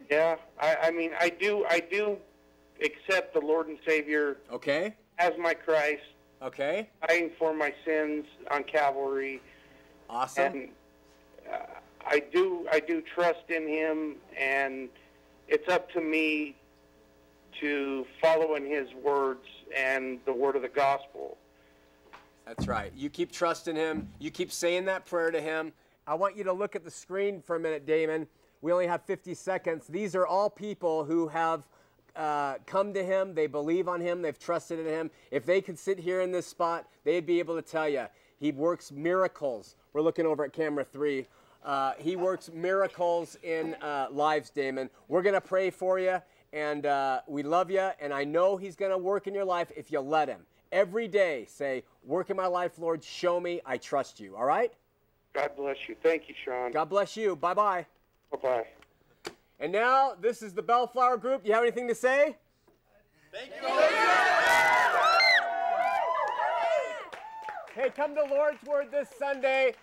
Yeah, 0.09 0.38
I, 0.59 0.78
I 0.84 0.91
mean, 0.91 1.11
I 1.20 1.30
do, 1.30 1.65
I 1.70 1.80
do 1.80 2.17
accept 2.84 3.34
the 3.34 3.41
Lord 3.41 3.67
and 3.67 3.78
Savior 3.88 4.38
okay. 4.51 4.95
as 5.20 5.34
my 5.38 5.53
Christ, 5.53 6.01
okay. 6.41 6.89
Dying 7.07 7.30
for 7.38 7.53
my 7.53 7.74
sins 7.86 8.26
on 8.49 8.63
Calvary. 8.63 9.41
awesome. 10.09 10.43
And 10.53 10.70
uh, 11.51 11.57
I 12.07 12.24
do, 12.34 12.67
I 12.72 12.80
do 12.80 13.03
trust 13.13 13.49
in 13.49 13.67
Him, 13.67 14.15
and 14.39 14.89
it's 15.47 15.67
up 15.70 15.91
to 15.91 16.01
me 16.01 16.55
to 17.59 18.05
follow 18.22 18.55
in 18.55 18.65
His 18.65 18.88
words 19.03 19.45
and 19.76 20.20
the 20.26 20.34
word 20.34 20.55
of 20.55 20.63
the 20.63 20.70
gospel. 20.70 21.38
That's 22.50 22.68
right. 22.68 22.91
You 22.95 23.12
keep 23.12 23.32
trusting 23.32 23.76
him. 23.76 24.10
You 24.18 24.32
keep 24.32 24.52
saying 24.52 24.86
that 24.86 25.06
prayer 25.06 25.30
to 25.30 25.39
him. 25.39 25.72
I 26.08 26.16
want 26.16 26.36
you 26.36 26.43
to 26.45 26.52
look 26.52 26.76
at 26.76 26.84
the 26.84 26.89
screen 26.89 27.43
for 27.45 27.58
a 27.58 27.60
minute, 27.60 27.86
Damon. 27.86 28.26
We 28.64 28.72
only 28.72 28.88
have 28.88 29.04
50 29.04 29.36
seconds. 29.36 29.86
These 29.86 30.16
are 30.16 30.26
all 30.26 30.50
people 30.50 31.04
who 31.04 31.28
have 31.28 31.68
uh, 32.16 32.56
come 32.66 32.91
to 32.95 33.04
him. 33.04 33.36
They 33.36 33.45
believe 33.45 33.88
on 33.88 34.02
him. 34.02 34.24
They've 34.24 34.38
trusted 34.38 34.80
in 34.80 34.88
him. 34.88 35.12
If 35.30 35.45
they 35.45 35.62
could 35.62 35.78
sit 35.78 36.00
here 36.00 36.22
in 36.22 36.32
this 36.32 36.47
spot, 36.47 36.88
they'd 37.04 37.24
be 37.24 37.38
able 37.38 37.56
to 37.56 37.62
tell 37.62 37.88
you 37.88 38.08
he 38.39 38.52
works 38.52 38.91
miracles. 38.91 39.76
We're 39.93 40.02
looking 40.02 40.26
over 40.26 40.43
at 40.43 40.52
camera 40.52 40.84
three. 40.84 41.28
Uh, 41.64 41.93
he 42.00 42.16
works 42.16 42.50
miracles 42.52 43.38
in 43.43 43.76
uh, 43.76 44.08
lives, 44.10 44.50
Damon. 44.50 44.89
We're 45.08 45.22
going 45.22 45.36
to 45.36 45.41
pray 45.41 45.70
for 45.70 46.00
you, 46.00 46.20
and 46.52 46.88
uh, 46.88 47.22
we 47.28 47.43
love 47.43 47.70
you, 47.70 47.91
and 48.02 48.12
I 48.12 48.24
know 48.24 48.58
he's 48.58 48.76
going 48.76 48.91
to 48.91 48.97
work 48.97 49.28
in 49.28 49.36
your 49.36 49.45
life 49.45 49.72
if 49.78 49.91
you 49.91 50.00
let 50.00 50.30
him. 50.30 50.47
Every 50.72 51.07
day, 51.07 51.45
say, 51.47 51.84
Work 52.03 52.30
in 52.30 52.38
my 52.38 52.47
life, 52.47 52.78
Lord. 52.78 53.03
Show 53.03 53.39
me 53.39 53.61
I 53.65 53.78
trust 53.78 54.20
you. 54.20 54.36
All 54.36 54.45
right? 54.45 54.72
God 55.34 55.51
bless 55.55 55.78
you. 55.88 55.95
Thank 56.01 56.28
you, 56.28 56.36
Shawn. 56.45 56.72
God 56.72 56.89
bless 56.89 57.15
you. 57.15 57.36
Bye 57.36 57.53
bye. 57.53 57.86
Bye 58.32 58.38
bye. 58.41 58.65
And 59.59 59.72
now, 59.72 60.13
this 60.20 60.41
is 60.41 60.53
the 60.53 60.61
Bellflower 60.61 61.17
Group. 61.17 61.45
You 61.45 61.53
have 61.53 61.63
anything 61.63 61.88
to 61.88 61.95
say? 61.95 62.36
Thank 63.32 63.51
you. 63.61 63.67
Hey, 67.76 67.89
come 67.95 68.15
to 68.15 68.24
Lord's 68.24 68.61
Word 68.63 68.91
this 68.91 69.09
Sunday. 69.17 69.74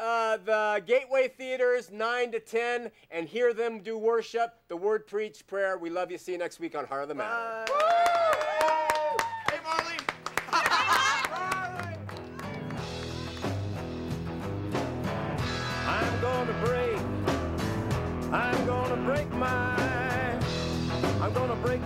Uh, 0.00 0.36
the 0.44 0.82
Gateway 0.86 1.28
Theaters, 1.28 1.90
9 1.90 2.32
to 2.32 2.40
10, 2.40 2.90
and 3.10 3.26
hear 3.26 3.52
them 3.52 3.80
do 3.80 3.98
worship, 3.98 4.54
the 4.68 4.76
Word 4.76 5.06
preach, 5.06 5.46
prayer. 5.46 5.78
We 5.78 5.90
love 5.90 6.10
you. 6.10 6.18
See 6.18 6.32
you 6.32 6.38
next 6.38 6.60
week 6.60 6.76
on 6.76 6.86
Heart 6.86 7.04
of 7.04 7.08
the 7.08 7.14
Matter. 7.14 7.64
Hey, 7.66 8.01